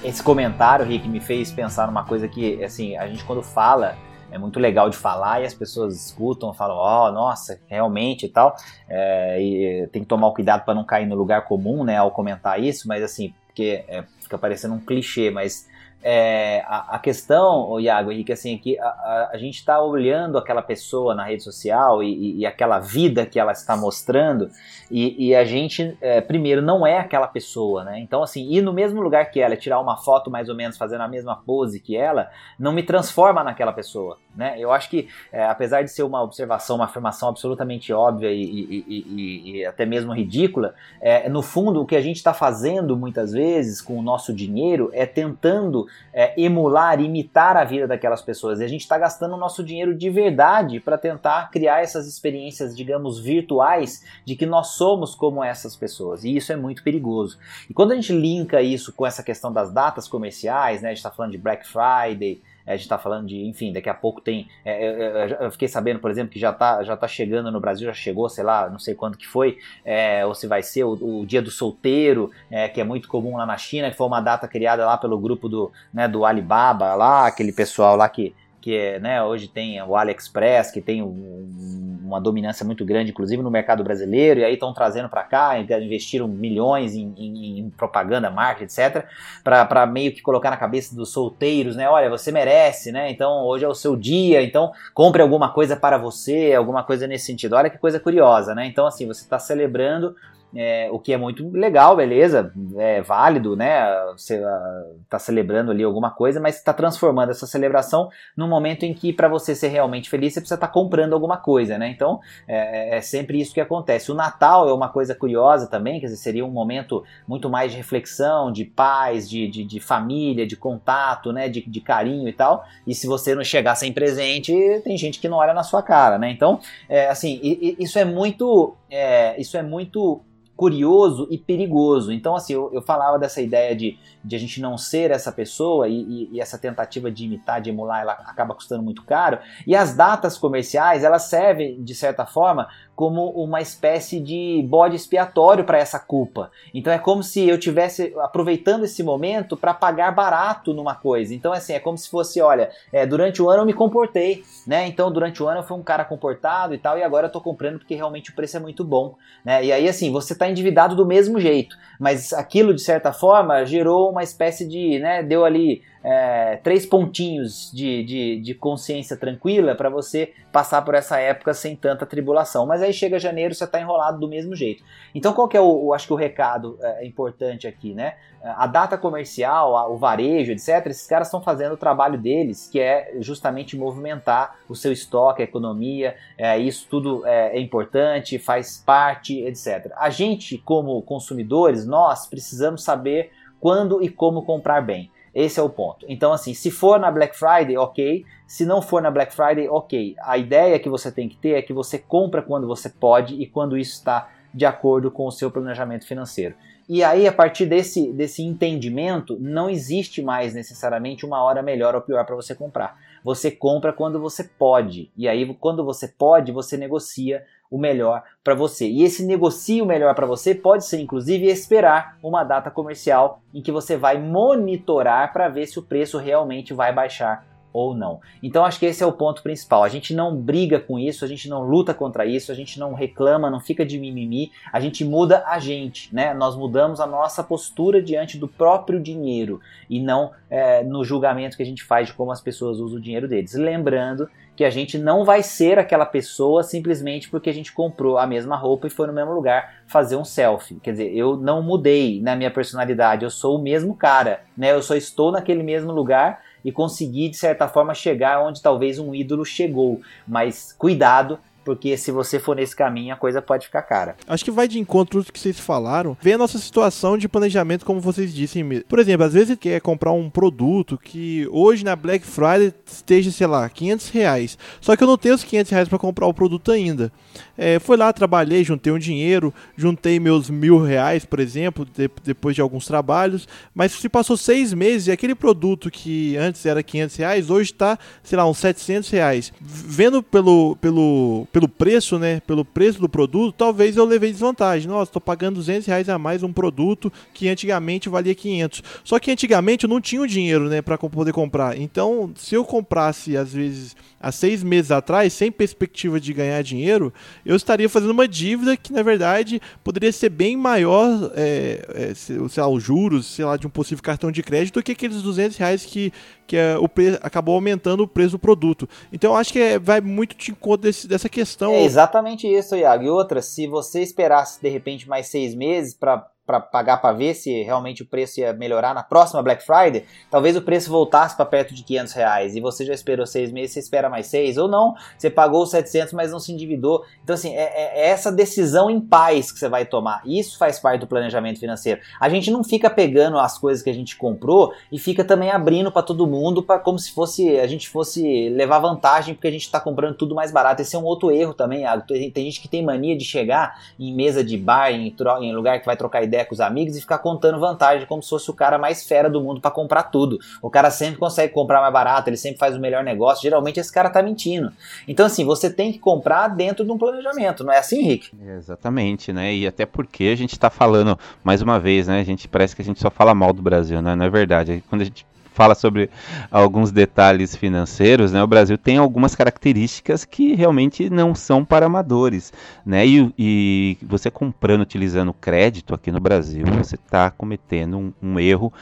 Esse 0.03 0.23
comentário, 0.23 0.85
Rick, 0.85 1.07
me 1.07 1.19
fez 1.19 1.51
pensar 1.51 1.85
numa 1.85 2.03
coisa 2.03 2.27
que, 2.27 2.63
assim, 2.63 2.97
a 2.97 3.07
gente 3.07 3.23
quando 3.23 3.43
fala 3.43 3.95
é 4.31 4.37
muito 4.37 4.59
legal 4.59 4.89
de 4.89 4.97
falar 4.97 5.41
e 5.41 5.45
as 5.45 5.53
pessoas 5.53 6.07
escutam, 6.07 6.53
falam, 6.53 6.77
ó, 6.77 7.09
oh, 7.09 7.11
nossa, 7.11 7.59
realmente 7.67 8.25
e 8.25 8.29
tal. 8.29 8.55
É, 8.89 9.41
e 9.41 9.87
tem 9.87 10.01
que 10.01 10.07
tomar 10.07 10.27
o 10.27 10.33
cuidado 10.33 10.63
para 10.63 10.73
não 10.73 10.83
cair 10.83 11.05
no 11.05 11.15
lugar 11.15 11.45
comum, 11.45 11.83
né, 11.83 11.97
ao 11.97 12.11
comentar 12.11 12.59
isso, 12.61 12.87
mas 12.87 13.03
assim, 13.03 13.33
porque 13.47 13.83
é, 13.87 14.03
fica 14.21 14.37
parecendo 14.37 14.73
um 14.73 14.79
clichê, 14.79 15.29
mas 15.29 15.67
é, 16.03 16.63
a, 16.67 16.95
a, 16.95 16.99
questão, 16.99 17.69
o 17.69 17.79
Iago 17.79 18.11
Henrique, 18.11 18.31
assim, 18.31 18.55
é 18.55 18.57
que 18.57 18.79
a, 18.79 18.85
a, 18.85 19.29
a 19.33 19.37
gente 19.37 19.55
está 19.55 19.81
olhando 19.81 20.37
aquela 20.37 20.61
pessoa 20.61 21.13
na 21.13 21.25
rede 21.25 21.43
social 21.43 22.01
e, 22.01 22.11
e, 22.11 22.39
e, 22.39 22.45
aquela 22.45 22.79
vida 22.79 23.25
que 23.25 23.39
ela 23.39 23.51
está 23.51 23.77
mostrando, 23.77 24.49
e, 24.89 25.27
e 25.27 25.35
a 25.35 25.45
gente, 25.45 25.95
é, 26.01 26.19
primeiro, 26.19 26.61
não 26.61 26.85
é 26.85 26.97
aquela 26.97 27.27
pessoa, 27.27 27.83
né? 27.83 27.99
Então, 27.99 28.23
assim, 28.23 28.51
ir 28.51 28.61
no 28.61 28.73
mesmo 28.73 29.01
lugar 29.01 29.29
que 29.29 29.39
ela, 29.39 29.55
tirar 29.55 29.79
uma 29.79 29.97
foto 29.97 30.31
mais 30.31 30.49
ou 30.49 30.55
menos 30.55 30.77
fazendo 30.77 31.01
a 31.01 31.07
mesma 31.07 31.35
pose 31.35 31.79
que 31.79 31.95
ela, 31.95 32.29
não 32.57 32.71
me 32.71 32.83
transforma 32.83 33.43
naquela 33.43 33.71
pessoa. 33.71 34.17
Né? 34.35 34.55
Eu 34.57 34.71
acho 34.71 34.89
que, 34.89 35.09
é, 35.31 35.45
apesar 35.45 35.83
de 35.83 35.91
ser 35.91 36.03
uma 36.03 36.23
observação, 36.23 36.77
uma 36.77 36.85
afirmação 36.85 37.29
absolutamente 37.29 37.91
óbvia 37.91 38.29
e, 38.31 39.65
até 39.65 39.85
mesmo 39.85 40.13
ridícula, 40.13 40.73
é, 41.01 41.27
no 41.27 41.41
fundo, 41.41 41.81
o 41.81 41.85
que 41.85 41.95
a 41.95 42.01
gente 42.01 42.17
está 42.17 42.33
fazendo 42.33 42.95
muitas 42.95 43.33
vezes 43.33 43.81
com 43.81 43.97
o 43.97 44.01
nosso 44.01 44.33
dinheiro 44.33 44.89
é 44.93 45.05
tentando 45.05 45.85
é, 46.13 46.39
emular, 46.41 46.99
imitar 47.01 47.55
a 47.55 47.63
vida 47.63 47.87
daquelas 47.87 48.21
pessoas. 48.21 48.59
E 48.59 48.63
a 48.63 48.67
gente 48.67 48.81
está 48.81 48.97
gastando 48.97 49.33
o 49.33 49.37
nosso 49.37 49.63
dinheiro 49.63 49.95
de 49.95 50.09
verdade 50.09 50.79
para 50.79 50.97
tentar 50.97 51.49
criar 51.51 51.81
essas 51.81 52.07
experiências, 52.07 52.75
digamos, 52.75 53.19
virtuais 53.19 54.03
de 54.25 54.35
que 54.35 54.45
nós 54.45 54.69
somos 54.69 55.15
como 55.15 55.43
essas 55.43 55.75
pessoas. 55.75 56.23
E 56.23 56.35
isso 56.35 56.51
é 56.51 56.55
muito 56.55 56.83
perigoso. 56.83 57.37
E 57.69 57.73
quando 57.73 57.91
a 57.91 57.95
gente 57.95 58.13
linka 58.13 58.61
isso 58.61 58.93
com 58.93 59.05
essa 59.05 59.23
questão 59.23 59.51
das 59.51 59.71
datas 59.71 60.07
comerciais, 60.07 60.81
né? 60.81 60.89
a 60.89 60.91
gente 60.91 60.97
está 60.97 61.11
falando 61.11 61.31
de 61.31 61.37
Black 61.37 61.67
Friday. 61.67 62.41
A 62.65 62.71
gente 62.71 62.81
está 62.81 62.97
falando 62.97 63.27
de, 63.27 63.45
enfim, 63.45 63.73
daqui 63.73 63.89
a 63.89 63.93
pouco 63.93 64.21
tem. 64.21 64.47
É, 64.63 64.87
eu, 64.87 65.45
eu, 65.45 65.51
fiquei 65.51 65.67
sabendo, 65.67 65.99
por 65.99 66.11
exemplo, 66.11 66.31
que 66.31 66.39
já 66.39 66.51
está 66.51 66.83
já 66.83 66.95
tá 66.95 67.07
chegando 67.07 67.51
no 67.51 67.59
Brasil, 67.59 67.87
já 67.87 67.93
chegou, 67.93 68.29
sei 68.29 68.43
lá, 68.43 68.69
não 68.69 68.79
sei 68.79 68.95
quando 68.95 69.17
que 69.17 69.27
foi, 69.27 69.57
é, 69.83 70.25
ou 70.25 70.33
se 70.33 70.47
vai 70.47 70.63
ser 70.63 70.83
o, 70.83 71.21
o 71.21 71.25
dia 71.25 71.41
do 71.41 71.51
solteiro, 71.51 72.31
é, 72.49 72.67
que 72.67 72.79
é 72.79 72.83
muito 72.83 73.07
comum 73.07 73.37
lá 73.37 73.45
na 73.45 73.57
China, 73.57 73.89
que 73.89 73.97
foi 73.97 74.07
uma 74.07 74.21
data 74.21 74.47
criada 74.47 74.85
lá 74.85 74.97
pelo 74.97 75.17
grupo 75.17 75.49
do, 75.49 75.71
né, 75.93 76.07
do 76.07 76.25
Alibaba, 76.25 76.95
lá, 76.95 77.27
aquele 77.27 77.51
pessoal 77.51 77.95
lá 77.95 78.07
que 78.07 78.33
que 78.61 78.77
é, 78.77 78.99
né, 78.99 79.23
hoje 79.23 79.47
tem 79.47 79.81
o 79.81 79.95
AliExpress, 79.95 80.71
que 80.71 80.79
tem 80.79 81.01
um, 81.01 81.99
uma 82.05 82.21
dominância 82.21 82.65
muito 82.65 82.85
grande, 82.85 83.11
inclusive 83.11 83.41
no 83.41 83.49
mercado 83.49 83.83
brasileiro, 83.83 84.41
e 84.41 84.43
aí 84.43 84.53
estão 84.53 84.73
trazendo 84.73 85.09
para 85.09 85.23
cá, 85.23 85.57
investiram 85.57 86.27
milhões 86.27 86.93
em, 86.93 87.13
em, 87.17 87.59
em 87.59 87.69
propaganda, 87.71 88.29
marketing, 88.29 88.65
etc., 88.65 89.05
para 89.43 89.85
meio 89.85 90.13
que 90.13 90.21
colocar 90.21 90.51
na 90.51 90.57
cabeça 90.57 90.95
dos 90.95 91.09
solteiros, 91.09 91.75
né, 91.75 91.89
olha, 91.89 92.09
você 92.09 92.31
merece, 92.31 92.91
né, 92.91 93.09
então 93.09 93.43
hoje 93.45 93.65
é 93.65 93.67
o 93.67 93.73
seu 93.73 93.95
dia, 93.95 94.43
então 94.43 94.71
compre 94.93 95.21
alguma 95.21 95.49
coisa 95.51 95.75
para 95.75 95.97
você, 95.97 96.53
alguma 96.53 96.83
coisa 96.83 97.07
nesse 97.07 97.25
sentido. 97.25 97.55
Olha 97.55 97.69
que 97.69 97.77
coisa 97.77 97.99
curiosa, 97.99 98.53
né, 98.53 98.65
então 98.67 98.85
assim, 98.85 99.07
você 99.07 99.23
está 99.23 99.39
celebrando 99.39 100.15
é, 100.55 100.89
o 100.91 100.99
que 100.99 101.13
é 101.13 101.17
muito 101.17 101.49
legal, 101.51 101.95
beleza, 101.95 102.53
é 102.77 103.01
válido, 103.01 103.55
né? 103.55 103.85
Você 104.11 104.37
uh, 104.39 104.99
tá 105.09 105.17
celebrando 105.17 105.71
ali 105.71 105.83
alguma 105.83 106.11
coisa, 106.11 106.39
mas 106.39 106.57
está 106.57 106.73
transformando 106.73 107.29
essa 107.29 107.47
celebração 107.47 108.09
num 108.35 108.47
momento 108.47 108.83
em 108.83 108.93
que 108.93 109.13
para 109.13 109.27
você 109.27 109.55
ser 109.55 109.69
realmente 109.69 110.09
feliz 110.09 110.33
você 110.33 110.41
precisa 110.41 110.55
estar 110.55 110.67
tá 110.67 110.73
comprando 110.73 111.13
alguma 111.13 111.37
coisa, 111.37 111.77
né? 111.77 111.89
Então 111.89 112.19
é, 112.47 112.95
é, 112.95 112.97
é, 112.97 113.01
sempre 113.01 113.39
isso 113.39 113.53
que 113.53 113.61
acontece. 113.61 114.11
O 114.11 114.15
Natal 114.15 114.67
é 114.67 114.73
uma 114.73 114.89
coisa 114.89 115.15
curiosa 115.15 115.67
também, 115.67 115.99
quer 115.99 116.07
dizer, 116.07 116.17
seria 116.17 116.45
um 116.45 116.51
momento 116.51 117.03
muito 117.27 117.49
mais 117.49 117.71
de 117.71 117.77
reflexão, 117.77 118.51
de 118.51 118.65
paz, 118.65 119.29
de, 119.29 119.47
de, 119.47 119.63
de 119.63 119.79
família, 119.79 120.45
de 120.45 120.57
contato, 120.57 121.31
né? 121.31 121.47
De, 121.47 121.61
de 121.61 121.81
carinho 121.81 122.27
e 122.27 122.33
tal. 122.33 122.65
E 122.85 122.93
se 122.93 123.07
você 123.07 123.33
não 123.33 123.43
chegar 123.43 123.75
sem 123.75 123.93
presente, 123.93 124.53
tem 124.83 124.97
gente 124.97 125.19
que 125.19 125.29
não 125.29 125.37
olha 125.37 125.53
na 125.53 125.63
sua 125.63 125.81
cara, 125.81 126.17
né? 126.17 126.29
Então, 126.29 126.59
é, 126.89 127.07
assim, 127.07 127.39
isso 127.79 127.97
é 127.97 128.03
muito, 128.03 128.75
é, 128.89 129.39
isso 129.39 129.55
é 129.55 129.63
muito 129.63 130.21
curioso 130.61 131.27
e 131.31 131.39
perigoso. 131.39 132.13
Então, 132.13 132.35
assim, 132.35 132.53
eu, 132.53 132.69
eu 132.71 132.83
falava 132.83 133.17
dessa 133.17 133.41
ideia 133.41 133.75
de, 133.75 133.97
de 134.23 134.35
a 134.35 134.39
gente 134.39 134.61
não 134.61 134.77
ser 134.77 135.09
essa 135.09 135.31
pessoa 135.31 135.87
e, 135.87 135.93
e, 135.93 136.29
e, 136.33 136.39
essa 136.39 136.55
tentativa 136.55 137.09
de 137.09 137.25
imitar, 137.25 137.59
de 137.59 137.71
emular, 137.71 138.01
ela 138.01 138.13
acaba 138.13 138.53
custando 138.53 138.83
muito 138.83 139.03
caro. 139.03 139.39
E 139.65 139.75
as 139.75 139.95
datas 139.95 140.37
comerciais, 140.37 141.03
elas 141.03 141.23
servem, 141.23 141.83
de 141.83 141.95
certa 141.95 142.27
forma, 142.27 142.67
como 143.01 143.31
uma 143.31 143.61
espécie 143.61 144.19
de 144.19 144.63
bode 144.69 144.95
expiatório 144.95 145.63
para 145.63 145.79
essa 145.79 145.97
culpa. 145.97 146.51
Então 146.71 146.93
é 146.93 146.99
como 146.99 147.23
se 147.23 147.49
eu 147.49 147.59
tivesse 147.59 148.13
aproveitando 148.19 148.83
esse 148.83 149.01
momento 149.01 149.57
para 149.57 149.73
pagar 149.73 150.11
barato 150.11 150.71
numa 150.71 150.93
coisa. 150.93 151.33
Então 151.33 151.51
assim, 151.51 151.73
é 151.73 151.79
como 151.79 151.97
se 151.97 152.07
fosse, 152.07 152.39
olha, 152.39 152.69
é, 152.93 153.03
durante 153.03 153.41
o 153.41 153.49
ano 153.49 153.63
eu 153.63 153.65
me 153.65 153.73
comportei, 153.73 154.43
né? 154.67 154.85
Então 154.87 155.11
durante 155.11 155.41
o 155.41 155.47
ano 155.47 155.61
eu 155.61 155.63
fui 155.63 155.75
um 155.75 155.81
cara 155.81 156.05
comportado 156.05 156.75
e 156.75 156.77
tal, 156.77 156.95
e 156.95 157.01
agora 157.01 157.25
eu 157.25 157.31
tô 157.31 157.41
comprando 157.41 157.79
porque 157.79 157.95
realmente 157.95 158.29
o 158.29 158.35
preço 158.35 158.57
é 158.57 158.59
muito 158.59 158.83
bom, 158.83 159.15
né? 159.43 159.65
E 159.65 159.71
aí 159.71 159.89
assim, 159.89 160.11
você 160.11 160.33
está 160.33 160.47
endividado 160.47 160.95
do 160.95 161.03
mesmo 161.03 161.39
jeito, 161.39 161.75
mas 161.99 162.31
aquilo 162.33 162.71
de 162.71 162.81
certa 162.81 163.11
forma 163.11 163.65
gerou 163.65 164.11
uma 164.11 164.21
espécie 164.21 164.67
de, 164.67 164.99
né, 164.99 165.23
deu 165.23 165.43
ali 165.43 165.81
é, 166.03 166.57
três 166.57 166.85
pontinhos 166.85 167.71
de, 167.71 168.03
de, 168.03 168.39
de 168.39 168.55
consciência 168.55 169.15
tranquila 169.15 169.75
para 169.75 169.89
você 169.89 170.33
passar 170.51 170.81
por 170.81 170.95
essa 170.95 171.19
época 171.19 171.53
sem 171.53 171.75
tanta 171.75 172.05
tribulação. 172.05 172.65
Mas 172.65 172.81
aí 172.81 172.91
chega 172.91 173.19
janeiro, 173.19 173.53
você 173.53 173.63
está 173.63 173.79
enrolado 173.79 174.19
do 174.19 174.27
mesmo 174.27 174.55
jeito. 174.55 174.83
Então 175.13 175.33
qual 175.33 175.47
que 175.47 175.55
é 175.55 175.61
o, 175.61 175.93
acho 175.93 176.07
que 176.07 176.13
o 176.13 176.15
recado 176.15 176.77
é, 176.81 177.05
importante 177.05 177.67
aqui, 177.67 177.93
né? 177.93 178.15
A 178.43 178.65
data 178.65 178.97
comercial, 178.97 179.77
a, 179.77 179.87
o 179.87 179.97
varejo, 179.97 180.51
etc. 180.51 180.87
Esses 180.87 181.05
caras 181.05 181.27
estão 181.27 181.43
fazendo 181.43 181.73
o 181.73 181.77
trabalho 181.77 182.17
deles, 182.17 182.67
que 182.67 182.79
é 182.79 183.13
justamente 183.19 183.77
movimentar 183.77 184.57
o 184.67 184.75
seu 184.75 184.91
estoque, 184.91 185.43
a 185.43 185.45
economia. 185.45 186.15
É, 186.35 186.57
isso 186.57 186.87
tudo 186.89 187.23
é, 187.27 187.55
é 187.55 187.61
importante, 187.61 188.39
faz 188.39 188.83
parte, 188.83 189.39
etc. 189.41 189.91
A 189.95 190.09
gente, 190.09 190.57
como 190.57 190.99
consumidores, 191.03 191.85
nós 191.85 192.25
precisamos 192.25 192.83
saber 192.83 193.31
quando 193.59 194.01
e 194.01 194.09
como 194.09 194.41
comprar 194.43 194.81
bem. 194.81 195.10
Esse 195.33 195.59
é 195.59 195.63
o 195.63 195.69
ponto. 195.69 196.05
Então, 196.09 196.33
assim, 196.33 196.53
se 196.53 196.69
for 196.69 196.99
na 196.99 197.09
Black 197.09 197.37
Friday, 197.37 197.77
ok. 197.77 198.25
Se 198.45 198.65
não 198.65 198.81
for 198.81 199.01
na 199.01 199.09
Black 199.09 199.33
Friday, 199.33 199.67
ok. 199.69 200.15
A 200.21 200.37
ideia 200.37 200.77
que 200.79 200.89
você 200.89 201.11
tem 201.11 201.29
que 201.29 201.37
ter 201.37 201.51
é 201.51 201.61
que 201.61 201.73
você 201.73 201.97
compra 201.97 202.41
quando 202.41 202.67
você 202.67 202.89
pode 202.89 203.35
e 203.41 203.45
quando 203.45 203.77
isso 203.77 203.93
está 203.93 204.29
de 204.53 204.65
acordo 204.65 205.09
com 205.09 205.25
o 205.25 205.31
seu 205.31 205.49
planejamento 205.49 206.05
financeiro. 206.05 206.55
E 206.89 207.03
aí, 207.05 207.25
a 207.25 207.31
partir 207.31 207.65
desse, 207.65 208.11
desse 208.11 208.43
entendimento, 208.43 209.37
não 209.39 209.69
existe 209.69 210.21
mais 210.21 210.53
necessariamente 210.53 211.25
uma 211.25 211.41
hora 211.41 211.61
melhor 211.61 211.95
ou 211.95 212.01
pior 212.01 212.25
para 212.25 212.35
você 212.35 212.53
comprar. 212.53 212.99
Você 213.23 213.49
compra 213.49 213.93
quando 213.93 214.19
você 214.19 214.43
pode. 214.43 215.09
E 215.15 215.29
aí, 215.29 215.55
quando 215.55 215.85
você 215.85 216.07
pode, 216.07 216.51
você 216.51 216.75
negocia 216.75 217.45
o 217.71 217.77
melhor 217.77 218.23
para 218.43 218.53
você. 218.53 218.85
E 218.87 219.03
esse 219.03 219.25
negocio 219.25 219.85
melhor 219.85 220.13
para 220.13 220.27
você 220.27 220.53
pode 220.53 220.85
ser 220.85 220.99
inclusive 220.99 221.47
esperar 221.47 222.17
uma 222.21 222.43
data 222.43 222.69
comercial 222.69 223.41
em 223.53 223.61
que 223.61 223.71
você 223.71 223.95
vai 223.95 224.19
monitorar 224.19 225.31
para 225.31 225.47
ver 225.47 225.65
se 225.65 225.79
o 225.79 225.83
preço 225.83 226.17
realmente 226.17 226.73
vai 226.73 226.93
baixar 226.93 227.49
ou 227.73 227.95
não. 227.95 228.19
Então 228.43 228.65
acho 228.65 228.79
que 228.79 228.85
esse 228.85 229.03
é 229.03 229.05
o 229.05 229.13
ponto 229.13 229.41
principal. 229.41 229.83
A 229.83 229.89
gente 229.89 230.13
não 230.13 230.35
briga 230.35 230.79
com 230.79 230.99
isso, 230.99 231.23
a 231.23 231.27
gente 231.27 231.49
não 231.49 231.61
luta 231.61 231.93
contra 231.93 232.25
isso, 232.25 232.51
a 232.51 232.55
gente 232.55 232.79
não 232.79 232.93
reclama, 232.93 233.49
não 233.49 233.59
fica 233.59 233.85
de 233.85 233.97
mimimi, 233.97 234.51
a 234.71 234.79
gente 234.79 235.05
muda 235.05 235.43
a 235.47 235.59
gente, 235.59 236.13
né? 236.13 236.33
Nós 236.33 236.55
mudamos 236.57 236.99
a 236.99 237.07
nossa 237.07 237.43
postura 237.43 238.01
diante 238.01 238.37
do 238.37 238.47
próprio 238.47 238.99
dinheiro 238.99 239.61
e 239.89 239.99
não 239.99 240.31
é, 240.49 240.83
no 240.83 241.03
julgamento 241.03 241.55
que 241.55 241.63
a 241.63 241.65
gente 241.65 241.83
faz 241.83 242.07
de 242.07 242.13
como 242.13 242.31
as 242.31 242.41
pessoas 242.41 242.79
usam 242.79 242.97
o 242.97 243.01
dinheiro 243.01 243.27
deles. 243.27 243.53
Lembrando 243.53 244.29
que 244.61 244.65
a 244.65 244.69
gente 244.69 244.95
não 244.95 245.25
vai 245.25 245.41
ser 245.41 245.79
aquela 245.79 246.05
pessoa 246.05 246.61
simplesmente 246.61 247.27
porque 247.27 247.49
a 247.49 247.53
gente 247.53 247.73
comprou 247.73 248.19
a 248.19 248.27
mesma 248.27 248.55
roupa 248.55 248.85
e 248.85 248.91
foi 248.91 249.07
no 249.07 249.13
mesmo 249.13 249.33
lugar 249.33 249.77
fazer 249.87 250.15
um 250.15 250.23
selfie. 250.23 250.75
Quer 250.75 250.91
dizer, 250.91 251.17
eu 251.17 251.35
não 251.35 251.63
mudei 251.63 252.21
na 252.21 252.35
minha 252.35 252.51
personalidade, 252.51 253.23
eu 253.23 253.31
sou 253.31 253.57
o 253.57 253.61
mesmo 253.63 253.95
cara, 253.95 254.43
né? 254.55 254.71
Eu 254.71 254.83
só 254.83 254.95
estou 254.95 255.31
naquele 255.31 255.63
mesmo 255.63 255.91
lugar 255.91 256.41
e 256.63 256.71
consegui 256.71 257.27
de 257.27 257.37
certa 257.37 257.67
forma 257.67 257.95
chegar 257.95 258.39
onde 258.43 258.61
talvez 258.61 258.99
um 258.99 259.15
ídolo 259.15 259.43
chegou. 259.43 259.99
Mas 260.27 260.75
cuidado 260.77 261.39
porque 261.63 261.97
se 261.97 262.11
você 262.11 262.39
for 262.39 262.55
nesse 262.55 262.75
caminho, 262.75 263.13
a 263.13 263.17
coisa 263.17 263.41
pode 263.41 263.65
ficar 263.65 263.81
cara. 263.83 264.15
Acho 264.27 264.43
que 264.43 264.51
vai 264.51 264.67
de 264.67 264.79
encontro 264.79 265.21
tudo 265.21 265.31
que 265.31 265.39
vocês 265.39 265.59
falaram. 265.59 266.17
Vem 266.21 266.33
a 266.33 266.37
nossa 266.37 266.57
situação 266.57 267.17
de 267.17 267.27
planejamento, 267.27 267.85
como 267.85 267.99
vocês 267.99 268.33
disseram 268.33 268.67
mesmo. 268.67 268.85
Por 268.85 268.99
exemplo, 268.99 269.25
às 269.25 269.33
vezes 269.33 269.49
você 269.49 269.55
quer 269.55 269.81
comprar 269.81 270.11
um 270.11 270.29
produto 270.29 270.97
que 270.97 271.47
hoje 271.51 271.85
na 271.85 271.95
Black 271.95 272.25
Friday 272.25 272.73
esteja, 272.85 273.31
sei 273.31 273.47
lá, 273.47 273.67
500 273.69 274.09
reais. 274.09 274.57
Só 274.79 274.95
que 274.95 275.03
eu 275.03 275.07
não 275.07 275.17
tenho 275.17 275.35
os 275.35 275.43
500 275.43 275.71
reais 275.71 275.89
para 275.89 275.99
comprar 275.99 276.27
o 276.27 276.33
produto 276.33 276.71
ainda. 276.71 277.11
É, 277.57 277.79
fui 277.79 277.95
lá, 277.95 278.11
trabalhei, 278.11 278.63
juntei 278.63 278.91
um 278.91 278.99
dinheiro, 278.99 279.53
juntei 279.77 280.19
meus 280.19 280.49
mil 280.49 280.81
reais, 280.81 281.25
por 281.25 281.39
exemplo, 281.39 281.85
de, 281.85 282.09
depois 282.23 282.55
de 282.55 282.61
alguns 282.61 282.85
trabalhos. 282.85 283.47
Mas 283.73 283.91
se 283.91 284.09
passou 284.09 284.35
seis 284.35 284.73
meses 284.73 285.07
e 285.07 285.11
aquele 285.11 285.35
produto 285.35 285.89
que 285.91 286.35
antes 286.37 286.65
era 286.65 286.81
500 286.81 287.15
reais, 287.17 287.49
hoje 287.49 287.71
está, 287.71 287.97
sei 288.23 288.37
lá, 288.37 288.49
uns 288.49 288.57
700 288.57 289.09
reais. 289.09 289.53
Vendo 289.61 290.23
pelo, 290.23 290.75
pelo 290.77 291.47
pelo 291.51 291.67
preço, 291.67 292.17
né? 292.17 292.39
Pelo 292.41 292.63
preço 292.63 292.99
do 292.99 293.09
produto, 293.09 293.55
talvez 293.57 293.97
eu 293.97 294.05
levei 294.05 294.31
desvantagem. 294.31 294.87
Nossa, 294.87 295.09
estou 295.09 295.21
pagando 295.21 295.55
200 295.55 295.87
reais 295.87 296.09
a 296.09 296.17
mais 296.17 296.43
um 296.43 296.53
produto 296.53 297.11
que 297.33 297.49
antigamente 297.49 298.09
valia 298.09 298.33
500. 298.33 298.83
Só 299.03 299.19
que 299.19 299.31
antigamente 299.31 299.83
eu 299.83 299.89
não 299.89 300.01
tinha 300.01 300.21
o 300.21 300.27
dinheiro, 300.27 300.69
né, 300.69 300.81
para 300.81 300.97
poder 300.97 301.33
comprar. 301.33 301.77
Então, 301.77 302.31
se 302.35 302.55
eu 302.55 302.63
comprasse 302.63 303.35
às 303.35 303.53
vezes 303.53 303.95
há 304.21 304.31
seis 304.31 304.63
meses 304.63 304.91
atrás, 304.91 305.33
sem 305.33 305.51
perspectiva 305.51 306.19
de 306.19 306.33
ganhar 306.33 306.61
dinheiro, 306.61 307.13
eu 307.45 307.55
estaria 307.55 307.89
fazendo 307.89 308.11
uma 308.11 308.27
dívida 308.27 308.77
que 308.77 308.93
na 308.93 309.01
verdade 309.01 309.61
poderia 309.83 310.11
ser 310.11 310.29
bem 310.29 310.55
maior, 310.55 311.31
é, 311.35 311.85
é, 311.89 312.13
sei 312.13 312.37
lá, 312.57 312.67
os 312.67 312.83
juros, 312.83 313.25
sei 313.25 313.45
lá, 313.45 313.57
de 313.57 313.65
um 313.65 313.69
possível 313.69 314.03
cartão 314.03 314.31
de 314.31 314.43
crédito 314.43 314.75
do 314.75 314.83
que 314.83 314.91
aqueles 314.91 315.21
200 315.21 315.57
reais 315.57 315.85
que 315.85 316.13
que 316.51 316.57
é, 316.57 316.77
o 316.77 316.89
preço, 316.89 317.17
acabou 317.23 317.55
aumentando 317.55 318.03
o 318.03 318.07
preço 318.07 318.31
do 318.31 318.39
produto. 318.39 318.87
Então 319.13 319.31
eu 319.31 319.37
acho 319.37 319.53
que 319.53 319.59
é, 319.59 319.79
vai 319.79 320.01
muito 320.01 320.35
de 320.35 320.51
encontro 320.51 320.81
desse, 320.81 321.07
dessa 321.07 321.29
questão. 321.29 321.71
É 321.71 321.85
exatamente 321.85 322.45
isso, 322.45 322.75
Iago. 322.75 323.05
E 323.05 323.09
outra, 323.09 323.41
se 323.41 323.67
você 323.67 324.01
esperasse 324.01 324.61
de 324.61 324.67
repente 324.67 325.07
mais 325.07 325.27
seis 325.27 325.55
meses 325.55 325.93
para 325.93 326.27
para 326.45 326.59
pagar 326.59 326.97
para 326.97 327.13
ver 327.15 327.33
se 327.33 327.63
realmente 327.63 328.01
o 328.01 328.05
preço 328.05 328.39
ia 328.39 328.51
melhorar 328.51 328.93
na 328.93 329.03
próxima 329.03 329.41
Black 329.43 329.63
Friday, 329.63 330.05
talvez 330.29 330.57
o 330.57 330.61
preço 330.61 330.89
voltasse 330.89 331.35
para 331.35 331.45
perto 331.45 331.73
de 331.73 331.83
500 331.83 332.13
reais 332.13 332.55
e 332.55 332.59
você 332.59 332.83
já 332.83 332.93
esperou 332.93 333.25
seis 333.25 333.51
meses, 333.51 333.73
você 333.73 333.79
espera 333.79 334.09
mais 334.09 334.27
seis 334.27 334.57
ou 334.57 334.67
não, 334.67 334.93
você 335.17 335.29
pagou 335.29 335.65
700 335.65 336.13
mas 336.13 336.31
não 336.31 336.39
se 336.39 336.51
endividou. 336.51 337.03
Então 337.23 337.35
assim, 337.35 337.55
é, 337.55 337.61
é, 337.61 337.99
é 338.01 338.09
essa 338.09 338.31
decisão 338.31 338.89
em 338.89 338.99
paz 338.99 339.51
que 339.51 339.59
você 339.59 339.69
vai 339.69 339.85
tomar. 339.85 340.21
Isso 340.25 340.57
faz 340.57 340.79
parte 340.79 341.01
do 341.01 341.07
planejamento 341.07 341.59
financeiro. 341.59 342.01
A 342.19 342.27
gente 342.27 342.49
não 342.49 342.63
fica 342.63 342.89
pegando 342.89 343.37
as 343.37 343.57
coisas 343.57 343.83
que 343.83 343.89
a 343.89 343.93
gente 343.93 344.17
comprou 344.17 344.73
e 344.91 344.97
fica 344.97 345.23
também 345.23 345.51
abrindo 345.51 345.91
para 345.91 346.01
todo 346.01 346.27
mundo, 346.27 346.63
para 346.63 346.79
como 346.79 346.97
se 346.97 347.11
fosse 347.11 347.59
a 347.59 347.67
gente 347.67 347.87
fosse 347.87 348.49
levar 348.49 348.79
vantagem 348.79 349.35
porque 349.35 349.47
a 349.47 349.51
gente 349.51 349.63
está 349.63 349.79
comprando 349.79 350.15
tudo 350.15 350.33
mais 350.33 350.51
barato. 350.51 350.81
Esse 350.81 350.95
é 350.95 350.99
um 350.99 351.05
outro 351.05 351.31
erro 351.31 351.53
também. 351.53 351.85
Tem, 352.07 352.31
tem 352.31 352.45
gente 352.45 352.61
que 352.61 352.67
tem 352.67 352.83
mania 352.83 353.15
de 353.15 353.23
chegar 353.23 353.79
em 353.99 354.13
mesa 354.13 354.43
de 354.43 354.57
bar, 354.57 354.91
em, 354.91 355.15
em 355.41 355.53
lugar 355.53 355.79
que 355.79 355.85
vai 355.85 355.95
trocar 355.95 356.23
ideia 356.31 356.45
com 356.45 356.53
os 356.53 356.61
amigos 356.61 356.95
e 356.95 357.01
ficar 357.01 357.19
contando 357.19 357.59
vantagem 357.59 358.07
como 358.07 358.23
se 358.23 358.29
fosse 358.29 358.49
o 358.49 358.53
cara 358.53 358.77
mais 358.77 359.05
fera 359.05 359.29
do 359.29 359.41
mundo 359.41 359.59
para 359.59 359.69
comprar 359.69 360.03
tudo. 360.03 360.39
O 360.61 360.69
cara 360.69 360.89
sempre 360.89 361.17
consegue 361.17 361.53
comprar 361.53 361.81
mais 361.81 361.91
barato, 361.91 362.29
ele 362.29 362.37
sempre 362.37 362.57
faz 362.57 362.75
o 362.75 362.79
melhor 362.79 363.03
negócio. 363.03 363.43
Geralmente 363.43 363.79
esse 363.79 363.91
cara 363.91 364.09
tá 364.09 364.23
mentindo. 364.23 364.71
Então, 365.07 365.25
assim, 365.25 365.43
você 365.43 365.69
tem 365.69 365.91
que 365.91 365.99
comprar 365.99 366.47
dentro 366.47 366.85
de 366.85 366.91
um 366.91 366.97
planejamento, 366.97 367.63
não 367.63 367.73
é 367.73 367.79
assim, 367.79 368.03
Rick? 368.03 368.31
Exatamente, 368.57 369.33
né? 369.33 369.53
E 369.53 369.67
até 369.67 369.85
porque 369.85 370.25
a 370.25 370.35
gente 370.35 370.57
tá 370.57 370.69
falando, 370.69 371.19
mais 371.43 371.61
uma 371.61 371.79
vez, 371.79 372.07
né? 372.07 372.19
A 372.19 372.23
gente 372.23 372.47
parece 372.47 372.75
que 372.75 372.81
a 372.81 372.85
gente 372.85 372.99
só 372.99 373.11
fala 373.11 373.35
mal 373.35 373.51
do 373.51 373.61
Brasil, 373.61 374.01
né? 374.01 374.15
Não 374.15 374.25
é 374.25 374.29
verdade. 374.29 374.83
Quando 374.89 375.01
a 375.01 375.05
gente 375.05 375.25
fala 375.53 375.75
sobre 375.75 376.09
alguns 376.49 376.91
detalhes 376.91 377.55
financeiros, 377.55 378.31
né, 378.31 378.41
o 378.41 378.47
Brasil 378.47 378.77
tem 378.77 378.97
algumas 378.97 379.35
características 379.35 380.25
que 380.25 380.53
realmente 380.55 381.09
não 381.09 381.35
são 381.35 381.63
para 381.63 381.85
amadores, 381.85 382.53
né? 382.85 383.05
E, 383.05 383.33
e 383.37 383.97
você 384.01 384.31
comprando 384.31 384.81
utilizando 384.81 385.33
crédito 385.33 385.93
aqui 385.93 386.11
no 386.11 386.19
Brasil, 386.19 386.65
você 386.65 386.95
está 386.95 387.29
cometendo 387.31 387.97
um, 387.97 388.13
um, 388.21 388.39
erro 388.39 388.73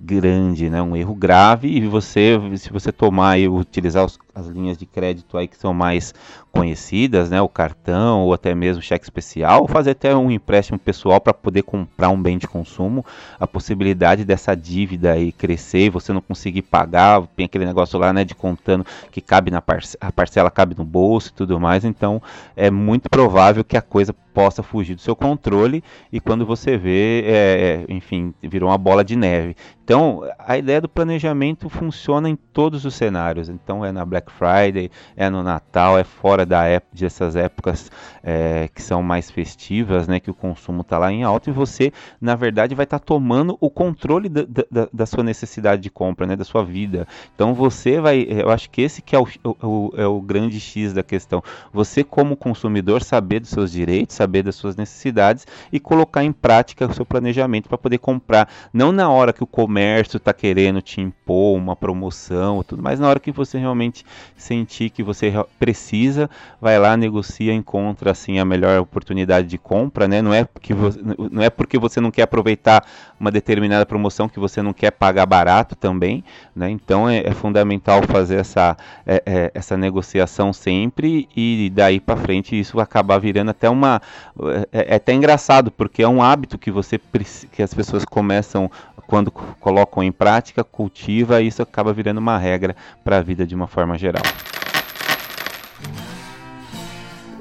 grande, 0.00 0.68
né? 0.70 0.82
Um 0.82 0.96
erro 0.96 1.14
grave 1.14 1.68
e 1.68 1.86
você, 1.86 2.38
se 2.56 2.72
você 2.72 2.90
tomar 2.90 3.38
e 3.38 3.48
utilizar 3.48 4.04
os, 4.04 4.18
as 4.34 4.46
linhas 4.46 4.76
de 4.76 4.86
crédito 4.86 5.36
aí 5.36 5.46
que 5.46 5.56
são 5.56 5.72
mais 5.72 6.14
conhecidas, 6.50 7.30
né, 7.30 7.40
o 7.40 7.48
cartão 7.48 8.22
ou 8.22 8.32
até 8.32 8.54
mesmo 8.54 8.82
cheque 8.82 9.04
especial, 9.04 9.66
fazer 9.66 9.90
até 9.90 10.14
um 10.14 10.30
empréstimo 10.30 10.78
pessoal 10.78 11.20
para 11.20 11.34
poder 11.34 11.62
comprar 11.62 12.10
um 12.10 12.20
bem 12.20 12.38
de 12.38 12.46
consumo, 12.46 13.04
a 13.38 13.46
possibilidade 13.46 14.24
dessa 14.24 14.54
dívida 14.54 15.12
aí 15.12 15.32
crescer, 15.32 15.90
você 15.90 16.12
não 16.12 16.20
conseguir 16.20 16.62
pagar, 16.62 17.26
tem 17.36 17.46
aquele 17.46 17.66
negócio 17.66 17.98
lá, 17.98 18.12
né, 18.12 18.24
de 18.24 18.34
contando 18.34 18.86
que 19.10 19.20
cabe 19.20 19.50
na 19.50 19.60
parce 19.60 19.96
a 20.00 20.12
parcela 20.12 20.50
cabe 20.50 20.74
no 20.76 20.84
bolso 20.84 21.30
e 21.30 21.32
tudo 21.32 21.58
mais, 21.58 21.84
então 21.84 22.22
é 22.56 22.70
muito 22.70 23.08
provável 23.10 23.64
que 23.64 23.76
a 23.76 23.82
coisa 23.82 24.14
possa 24.34 24.64
fugir 24.64 24.96
do 24.96 25.00
seu 25.00 25.14
controle 25.14 25.82
e 26.12 26.18
quando 26.18 26.44
você 26.44 26.76
vê, 26.76 27.22
é, 27.24 27.84
é, 27.88 27.92
enfim, 27.92 28.34
virou 28.42 28.68
uma 28.68 28.76
bola 28.76 29.04
de 29.04 29.14
neve. 29.14 29.56
Então, 29.84 30.22
a 30.38 30.58
ideia 30.58 30.80
do 30.80 30.88
planejamento 30.88 31.68
funciona 31.68 32.28
em 32.28 32.34
todos 32.34 32.84
os 32.84 32.94
cenários. 32.94 33.48
Então, 33.48 33.84
é 33.84 33.92
na 33.92 34.04
Black 34.04 34.23
Friday, 34.32 34.90
é 35.16 35.30
no 35.30 35.42
Natal, 35.42 35.98
é 35.98 36.04
fora 36.04 36.44
da 36.44 36.64
época, 36.64 36.96
dessas 36.98 37.36
épocas 37.36 37.90
é, 38.22 38.68
que 38.74 38.82
são 38.82 39.02
mais 39.02 39.30
festivas, 39.30 40.08
né, 40.08 40.18
que 40.18 40.30
o 40.30 40.34
consumo 40.34 40.80
está 40.80 40.98
lá 40.98 41.12
em 41.12 41.22
alta 41.22 41.50
e 41.50 41.52
você, 41.52 41.92
na 42.20 42.34
verdade, 42.34 42.74
vai 42.74 42.84
estar 42.84 42.98
tá 42.98 43.04
tomando 43.04 43.56
o 43.60 43.70
controle 43.70 44.28
da, 44.28 44.42
da, 44.70 44.88
da, 44.92 45.06
sua 45.06 45.22
necessidade 45.22 45.82
de 45.82 45.90
compra, 45.90 46.26
né, 46.26 46.34
da 46.34 46.44
sua 46.44 46.64
vida. 46.64 47.06
Então, 47.34 47.54
você 47.54 48.00
vai, 48.00 48.26
eu 48.28 48.50
acho 48.50 48.68
que 48.70 48.82
esse 48.82 49.00
que 49.00 49.14
é 49.14 49.18
o, 49.18 49.26
o, 49.62 49.92
é 49.96 50.06
o 50.06 50.20
grande 50.20 50.58
X 50.58 50.92
da 50.92 51.02
questão. 51.02 51.42
Você, 51.72 52.02
como 52.02 52.36
consumidor, 52.36 53.02
saber 53.02 53.40
dos 53.40 53.50
seus 53.50 53.70
direitos, 53.70 54.16
saber 54.16 54.42
das 54.42 54.56
suas 54.56 54.76
necessidades 54.76 55.46
e 55.72 55.78
colocar 55.78 56.24
em 56.24 56.32
prática 56.32 56.86
o 56.86 56.94
seu 56.94 57.06
planejamento 57.06 57.68
para 57.68 57.78
poder 57.78 57.98
comprar, 57.98 58.48
não 58.72 58.90
na 58.90 59.08
hora 59.08 59.32
que 59.32 59.42
o 59.42 59.46
comércio 59.46 60.16
está 60.16 60.32
querendo 60.32 60.82
te 60.82 61.00
impor 61.00 61.56
uma 61.56 61.76
promoção 61.76 62.64
tudo, 62.64 62.82
mas 62.82 62.98
na 62.98 63.08
hora 63.08 63.20
que 63.20 63.30
você 63.30 63.58
realmente 63.58 64.04
sentir 64.36 64.90
que 64.90 65.02
você 65.02 65.32
precisa, 65.58 66.28
vai 66.60 66.78
lá, 66.78 66.96
negocia, 66.96 67.52
encontra 67.52 68.10
assim 68.10 68.38
a 68.38 68.44
melhor 68.44 68.78
oportunidade 68.80 69.46
de 69.46 69.58
compra, 69.58 70.06
né? 70.06 70.20
Não 70.20 70.34
é 70.34 70.44
porque 70.44 70.74
você, 70.74 71.00
não 71.30 71.42
é 71.42 71.50
porque 71.50 71.78
você 71.78 72.00
não 72.00 72.10
quer 72.10 72.22
aproveitar 72.22 72.84
uma 73.18 73.30
determinada 73.30 73.86
promoção 73.86 74.28
que 74.28 74.38
você 74.38 74.60
não 74.60 74.72
quer 74.72 74.90
pagar 74.90 75.26
barato 75.26 75.74
também, 75.74 76.22
né? 76.54 76.70
Então 76.70 77.08
é, 77.08 77.18
é 77.20 77.30
fundamental 77.32 78.02
fazer 78.02 78.36
essa, 78.36 78.76
é, 79.06 79.22
é, 79.24 79.50
essa 79.54 79.76
negociação 79.76 80.52
sempre 80.52 81.28
e 81.34 81.70
daí 81.74 82.00
para 82.00 82.16
frente 82.16 82.58
isso 82.58 82.78
acabar 82.80 83.18
virando 83.18 83.50
até 83.50 83.70
uma 83.70 84.00
é, 84.72 84.90
é, 84.92 84.94
até 84.96 85.12
engraçado 85.12 85.70
porque 85.70 86.02
é 86.02 86.08
um 86.08 86.22
hábito 86.22 86.58
que 86.58 86.70
você 86.70 87.00
que 87.50 87.62
as 87.62 87.72
pessoas 87.72 88.04
começam 88.04 88.70
quando 89.06 89.30
colocam 89.30 90.02
em 90.02 90.12
prática, 90.12 90.64
cultiva 90.64 91.40
e 91.40 91.46
isso 91.46 91.62
acaba 91.62 91.92
virando 91.92 92.18
uma 92.18 92.38
regra 92.38 92.74
para 93.02 93.18
a 93.18 93.22
vida 93.22 93.46
de 93.46 93.54
uma 93.54 93.66
forma 93.66 93.96
geral. 93.98 94.03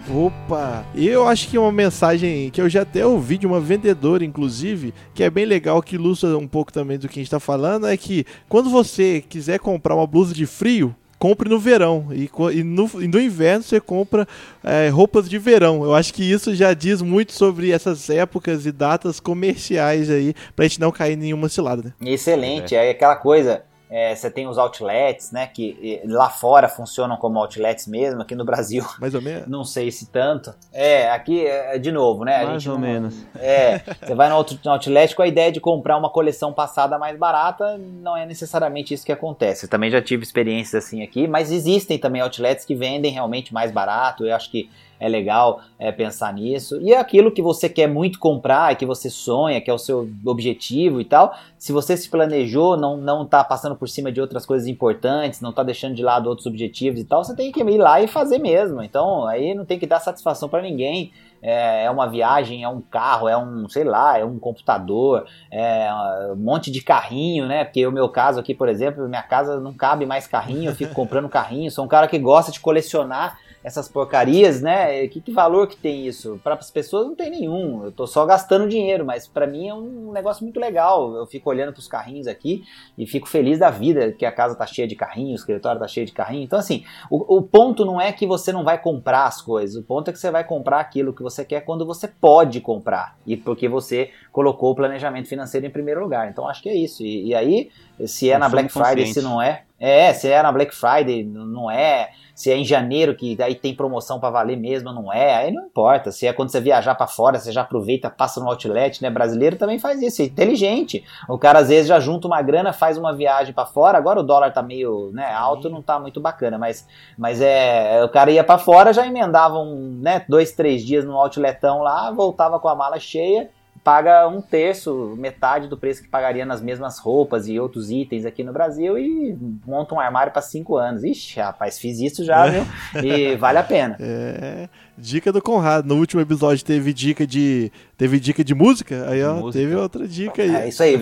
Opa! 0.09 0.85
E 0.93 1.07
eu 1.07 1.27
acho 1.27 1.47
que 1.47 1.57
uma 1.57 1.71
mensagem 1.71 2.49
que 2.51 2.61
eu 2.61 2.69
já 2.69 2.81
até 2.81 3.05
ouvi 3.05 3.37
de 3.37 3.47
uma 3.47 3.59
vendedora, 3.59 4.23
inclusive, 4.23 4.93
que 5.13 5.23
é 5.23 5.29
bem 5.29 5.45
legal, 5.45 5.81
que 5.81 5.95
ilustra 5.95 6.37
um 6.37 6.47
pouco 6.47 6.71
também 6.71 6.99
do 6.99 7.07
que 7.07 7.19
a 7.19 7.21
gente 7.21 7.27
está 7.27 7.39
falando, 7.39 7.87
é 7.87 7.95
que 7.97 8.25
quando 8.47 8.69
você 8.69 9.23
quiser 9.27 9.59
comprar 9.59 9.95
uma 9.95 10.05
blusa 10.05 10.33
de 10.33 10.45
frio, 10.45 10.95
compre 11.17 11.49
no 11.49 11.57
verão. 11.57 12.09
E, 12.11 12.29
e, 12.53 12.63
no, 12.63 12.89
e 13.01 13.07
no 13.07 13.19
inverno 13.19 13.63
você 13.63 13.79
compra 13.79 14.27
é, 14.61 14.89
roupas 14.89 15.29
de 15.29 15.39
verão. 15.39 15.81
Eu 15.83 15.95
acho 15.95 16.13
que 16.13 16.21
isso 16.21 16.53
já 16.53 16.73
diz 16.73 17.01
muito 17.01 17.31
sobre 17.31 17.71
essas 17.71 18.09
épocas 18.09 18.65
e 18.65 18.73
datas 18.73 19.21
comerciais 19.21 20.09
aí, 20.09 20.33
pra 20.53 20.65
gente 20.65 20.81
não 20.81 20.91
cair 20.91 21.13
em 21.13 21.17
nenhuma 21.21 21.47
cilada, 21.47 21.81
né? 21.81 22.11
Excelente, 22.11 22.75
é, 22.75 22.87
é 22.87 22.91
aquela 22.91 23.15
coisa. 23.15 23.63
É, 23.95 24.15
você 24.15 24.31
tem 24.31 24.47
os 24.47 24.57
outlets, 24.57 25.31
né? 25.31 25.45
Que 25.45 26.01
lá 26.05 26.27
fora 26.27 26.67
funcionam 26.67 27.15
como 27.15 27.37
outlets 27.37 27.85
mesmo, 27.85 28.23
aqui 28.23 28.33
no 28.33 28.43
Brasil. 28.43 28.83
Mais 28.99 29.13
ou 29.13 29.21
menos. 29.21 29.47
Não 29.47 29.63
sei 29.63 29.91
se 29.91 30.07
tanto. 30.07 30.51
É, 30.73 31.11
aqui, 31.11 31.45
é, 31.45 31.77
de 31.77 31.91
novo, 31.91 32.25
né? 32.25 32.43
Mais 32.43 32.65
ou 32.65 32.73
não, 32.73 32.81
menos. 32.81 33.23
É, 33.35 33.83
você 34.01 34.15
vai 34.15 34.29
no 34.29 34.35
outlet 34.35 35.15
com 35.15 35.21
a 35.21 35.27
ideia 35.27 35.51
de 35.51 35.59
comprar 35.59 35.95
uma 35.95 36.09
coleção 36.09 36.51
passada 36.51 36.97
mais 36.97 37.15
barata, 37.19 37.77
não 37.77 38.17
é 38.17 38.25
necessariamente 38.25 38.95
isso 38.95 39.05
que 39.05 39.11
acontece. 39.11 39.67
Eu 39.67 39.69
também 39.69 39.91
já 39.91 40.01
tive 40.01 40.23
experiências 40.23 40.83
assim 40.83 41.03
aqui, 41.03 41.27
mas 41.27 41.51
existem 41.51 41.99
também 41.99 42.19
outlets 42.19 42.65
que 42.65 42.73
vendem 42.73 43.11
realmente 43.11 43.53
mais 43.53 43.71
barato. 43.71 44.25
Eu 44.25 44.35
acho 44.35 44.49
que 44.49 44.71
é 45.03 45.09
legal 45.09 45.59
é, 45.77 45.91
pensar 45.91 46.33
nisso. 46.33 46.79
E 46.81 46.93
é 46.93 46.97
aquilo 46.97 47.29
que 47.29 47.41
você 47.41 47.67
quer 47.67 47.87
muito 47.87 48.17
comprar, 48.17 48.73
que 48.77 48.85
você 48.85 49.09
sonha, 49.09 49.59
que 49.59 49.69
é 49.69 49.73
o 49.73 49.77
seu 49.77 50.09
objetivo 50.25 51.01
e 51.01 51.03
tal. 51.03 51.35
Se 51.57 51.73
você 51.73 51.97
se 51.97 52.09
planejou, 52.09 52.77
não, 52.77 52.95
não 52.95 53.25
tá 53.25 53.43
passando 53.43 53.75
por 53.75 53.89
cima 53.89 54.13
de 54.13 54.21
outras 54.21 54.45
coisas 54.45 54.65
importantes, 54.65 55.41
não 55.41 55.51
tá 55.51 55.61
deixando 55.61 55.93
de 55.93 56.01
lado 56.01 56.29
outros 56.29 56.47
objetivos 56.47 57.01
e 57.01 57.03
tal, 57.03 57.21
você 57.21 57.35
tem 57.35 57.51
que 57.51 57.59
ir 57.59 57.77
lá 57.77 58.01
e 58.01 58.07
fazer 58.07 58.39
mesmo. 58.39 58.81
Então 58.81 59.27
aí 59.27 59.53
não 59.53 59.65
tem 59.65 59.77
que 59.77 59.85
dar 59.85 59.99
satisfação 59.99 60.47
para 60.47 60.61
ninguém. 60.61 61.11
É, 61.45 61.83
é, 61.83 61.91
uma 61.91 62.07
viagem, 62.07 62.63
é 62.63 62.69
um 62.69 62.79
carro, 62.79 63.27
é 63.27 63.35
um, 63.35 63.67
sei 63.67 63.83
lá, 63.83 64.17
é 64.17 64.23
um 64.23 64.39
computador, 64.39 65.25
é 65.51 65.89
um 66.31 66.37
monte 66.37 66.71
de 66.71 66.81
carrinho, 66.81 67.45
né? 67.45 67.65
Porque 67.65 67.85
o 67.85 67.91
meu 67.91 68.07
caso 68.07 68.39
aqui, 68.39 68.53
por 68.53 68.69
exemplo, 68.69 69.09
minha 69.09 69.21
casa 69.21 69.59
não 69.59 69.73
cabe 69.73 70.05
mais 70.05 70.25
carrinho, 70.25 70.71
eu 70.71 70.75
fico 70.75 70.93
comprando 70.95 71.27
carrinho, 71.27 71.69
sou 71.69 71.83
um 71.83 71.87
cara 71.89 72.07
que 72.07 72.17
gosta 72.17 72.49
de 72.49 72.61
colecionar 72.61 73.37
essas 73.63 73.87
porcarias, 73.87 74.61
né? 74.61 75.07
Que, 75.07 75.21
que 75.21 75.31
valor 75.31 75.67
que 75.67 75.77
tem 75.77 76.05
isso? 76.05 76.39
Para 76.43 76.55
as 76.55 76.69
pessoas 76.69 77.07
não 77.07 77.15
tem 77.15 77.31
nenhum. 77.31 77.85
Eu 77.85 77.91
tô 77.91 78.05
só 78.05 78.25
gastando 78.25 78.67
dinheiro, 78.67 79.05
mas 79.05 79.25
para 79.25 79.47
mim 79.47 79.69
é 79.69 79.73
um 79.73 80.11
negócio 80.11 80.43
muito 80.43 80.59
legal. 80.59 81.15
Eu 81.15 81.25
fico 81.25 81.49
olhando 81.49 81.71
para 81.71 81.79
os 81.79 81.87
carrinhos 81.87 82.27
aqui 82.27 82.63
e 82.97 83.07
fico 83.07 83.27
feliz 83.27 83.59
da 83.59 83.69
vida 83.69 84.11
que 84.11 84.25
a 84.25 84.31
casa 84.31 84.55
tá 84.55 84.65
cheia 84.65 84.87
de 84.87 84.95
carrinhos, 84.95 85.39
o 85.39 85.43
escritório 85.43 85.79
tá 85.79 85.87
cheio 85.87 86.05
de 86.05 86.11
carrinhos. 86.11 86.45
Então 86.45 86.59
assim, 86.59 86.83
o, 87.09 87.37
o 87.37 87.41
ponto 87.41 87.85
não 87.85 88.01
é 88.01 88.11
que 88.11 88.27
você 88.27 88.51
não 88.51 88.65
vai 88.65 88.77
comprar 88.77 89.25
as 89.25 89.41
coisas. 89.41 89.77
O 89.77 89.83
ponto 89.83 90.09
é 90.09 90.11
que 90.11 90.19
você 90.19 90.29
vai 90.29 90.43
comprar 90.43 90.81
aquilo 90.81 91.13
que 91.13 91.23
você 91.23 91.45
quer 91.45 91.61
quando 91.61 91.85
você 91.85 92.07
pode 92.07 92.59
comprar 92.59 93.17
e 93.25 93.37
porque 93.37 93.69
você 93.69 94.11
colocou 94.31 94.71
o 94.71 94.75
planejamento 94.75 95.29
financeiro 95.29 95.65
em 95.65 95.69
primeiro 95.69 96.01
lugar. 96.01 96.29
Então 96.29 96.49
acho 96.49 96.61
que 96.61 96.69
é 96.69 96.75
isso. 96.75 97.01
E, 97.03 97.27
e 97.27 97.35
aí, 97.35 97.69
se 98.05 98.29
é 98.29 98.37
na 98.37 98.49
Black 98.49 98.69
Friday, 98.69 99.07
se 99.07 99.21
não 99.21 99.41
é, 99.41 99.63
é, 99.79 100.13
se 100.13 100.29
é 100.29 100.41
na 100.41 100.51
Black 100.51 100.73
Friday, 100.73 101.23
não 101.23 101.69
é 101.69 102.11
se 102.35 102.51
é 102.51 102.57
em 102.57 102.65
janeiro 102.65 103.15
que 103.15 103.37
aí 103.41 103.53
tem 103.53 103.75
promoção 103.75 104.19
para 104.19 104.31
valer 104.31 104.57
mesmo, 104.57 104.91
não 104.91 105.13
é, 105.13 105.35
aí 105.35 105.51
não 105.51 105.65
importa. 105.65 106.11
Se 106.11 106.25
é 106.25 106.33
quando 106.33 106.49
você 106.49 106.59
viajar 106.59 106.95
para 106.95 107.05
fora, 107.05 107.37
você 107.37 107.51
já 107.51 107.61
aproveita, 107.61 108.09
passa 108.09 108.39
no 108.39 108.49
outlet, 108.49 109.01
né? 109.01 109.09
Brasileiro 109.09 109.55
também 109.55 109.77
faz 109.77 110.01
isso, 110.01 110.21
é 110.21 110.25
inteligente. 110.25 111.03
O 111.29 111.37
cara 111.37 111.59
às 111.59 111.69
vezes 111.69 111.87
já 111.87 111.99
junta 111.99 112.27
uma 112.27 112.41
grana, 112.41 112.73
faz 112.73 112.97
uma 112.97 113.13
viagem 113.13 113.53
para 113.53 113.67
fora. 113.67 113.97
Agora 113.97 114.19
o 114.19 114.23
dólar 114.23 114.51
tá 114.51 114.63
meio, 114.63 115.11
né, 115.13 115.31
alto, 115.31 115.69
não 115.69 115.81
tá 115.81 115.99
muito 115.99 116.19
bacana, 116.19 116.57
mas 116.57 116.87
mas 117.17 117.39
é, 117.39 118.03
o 118.03 118.09
cara 118.09 118.31
ia 118.31 118.43
para 118.43 118.57
fora, 118.57 118.93
já 118.93 119.05
emendava 119.05 119.59
um, 119.59 119.99
né, 120.01 120.25
dois, 120.27 120.51
três 120.51 120.83
dias 120.83 121.05
no 121.05 121.15
outletão 121.15 121.83
lá, 121.83 122.09
voltava 122.11 122.59
com 122.59 122.67
a 122.67 122.75
mala 122.75 122.99
cheia 122.99 123.49
paga 123.83 124.27
um 124.29 124.41
terço, 124.41 125.13
metade 125.17 125.67
do 125.67 125.77
preço 125.77 126.01
que 126.01 126.07
pagaria 126.07 126.45
nas 126.45 126.61
mesmas 126.61 126.99
roupas 126.99 127.47
e 127.47 127.59
outros 127.59 127.91
itens 127.91 128.25
aqui 128.25 128.43
no 128.43 128.53
Brasil 128.53 128.97
e 128.97 129.37
monta 129.67 129.93
um 129.93 129.99
armário 129.99 130.31
para 130.31 130.41
cinco 130.41 130.77
anos. 130.77 131.03
Ixi, 131.03 131.39
rapaz, 131.39 131.77
fiz 131.77 131.99
isso 131.99 132.23
já, 132.23 132.47
viu? 132.47 132.65
E 133.03 133.35
vale 133.35 133.57
a 133.57 133.63
pena. 133.63 133.97
É, 133.99 134.69
dica 134.97 135.33
do 135.33 135.41
Conrado. 135.41 135.85
No 135.85 135.95
último 135.95 136.21
episódio 136.21 136.63
teve 136.63 136.93
dica 136.93 137.27
de 137.27 137.71
teve 137.97 138.19
dica 138.19 138.43
de 138.43 138.55
música, 138.55 139.05
aí 139.09 139.23
ó, 139.23 139.35
música. 139.35 139.63
teve 139.63 139.75
outra 139.75 140.07
dica 140.07 140.41
aí. 140.41 140.55
É 140.55 140.67
isso 140.69 140.81
aí, 140.81 140.97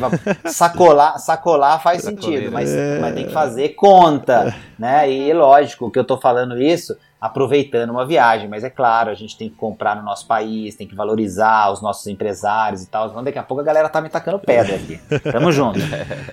sacolar, 0.46 1.20
sacolar 1.20 1.82
faz 1.84 2.02
sentido, 2.02 2.52
mas, 2.52 2.74
é... 2.74 3.00
mas 3.00 3.14
tem 3.14 3.28
que 3.28 3.34
fazer 3.34 3.70
conta, 3.70 4.56
né? 4.78 5.12
E 5.12 5.32
lógico 5.34 5.92
que 5.92 6.00
eu 6.00 6.04
tô 6.04 6.18
falando 6.18 6.60
isso 6.60 6.98
aproveitando 7.22 7.92
uma 7.92 8.04
viagem. 8.04 8.50
Mas 8.50 8.64
é 8.64 8.70
claro, 8.70 9.12
a 9.12 9.14
gente 9.14 9.38
tem 9.38 9.48
que 9.48 9.56
comprar 9.56 9.96
no 9.96 10.02
nosso 10.02 10.26
país, 10.26 10.76
tem 10.76 10.88
que 10.88 10.96
valorizar 10.96 11.72
os 11.72 11.80
nossos 11.82 12.08
empresários 12.08 12.82
e 12.82 12.88
tal. 12.88 13.10
Então 13.10 13.24
daqui 13.24 13.38
a 13.38 13.44
pouco 13.44 13.62
a 13.62 13.64
galera 13.64 13.88
tá 13.88 14.02
me 14.02 14.10
tacando 14.10 14.40
pedra 14.40 14.76
aqui. 14.76 15.00
Tamo 15.32 15.52
junto. 15.54 15.80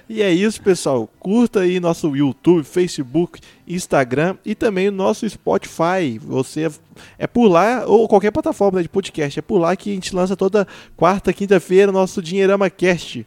e 0.08 0.22
é 0.22 0.30
isso, 0.30 0.62
pessoal. 0.62 1.06
Curta 1.20 1.60
aí 1.60 1.78
nosso 1.78 2.16
YouTube, 2.16 2.64
Facebook, 2.64 3.40
Instagram 3.66 4.36
e 4.46 4.54
também 4.54 4.88
o 4.88 4.92
nosso 4.92 5.28
Spotify. 5.28 6.18
Você 6.20 6.70
é 7.18 7.26
por 7.26 7.48
lá, 7.48 7.84
ou 7.86 8.08
qualquer 8.08 8.30
plataforma 8.30 8.82
de 8.82 8.88
podcast, 8.88 9.38
é 9.38 9.42
por 9.42 9.58
lá 9.58 9.76
que 9.76 9.90
a 9.90 9.94
gente 9.94 10.16
lança 10.16 10.34
toda 10.34 10.66
quarta, 10.96 11.32
quinta-feira 11.32 11.92
nosso 11.92 12.22
Dinheirama 12.22 12.70
Cast. 12.70 13.26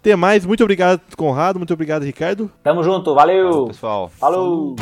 Até 0.00 0.14
mais, 0.14 0.46
muito 0.46 0.62
obrigado, 0.62 1.00
Conrado, 1.16 1.58
muito 1.58 1.72
obrigado, 1.74 2.04
Ricardo. 2.04 2.50
Tamo 2.62 2.84
junto, 2.84 3.14
valeu! 3.14 3.66
pessoal. 3.66 4.08
Falou. 4.08 4.76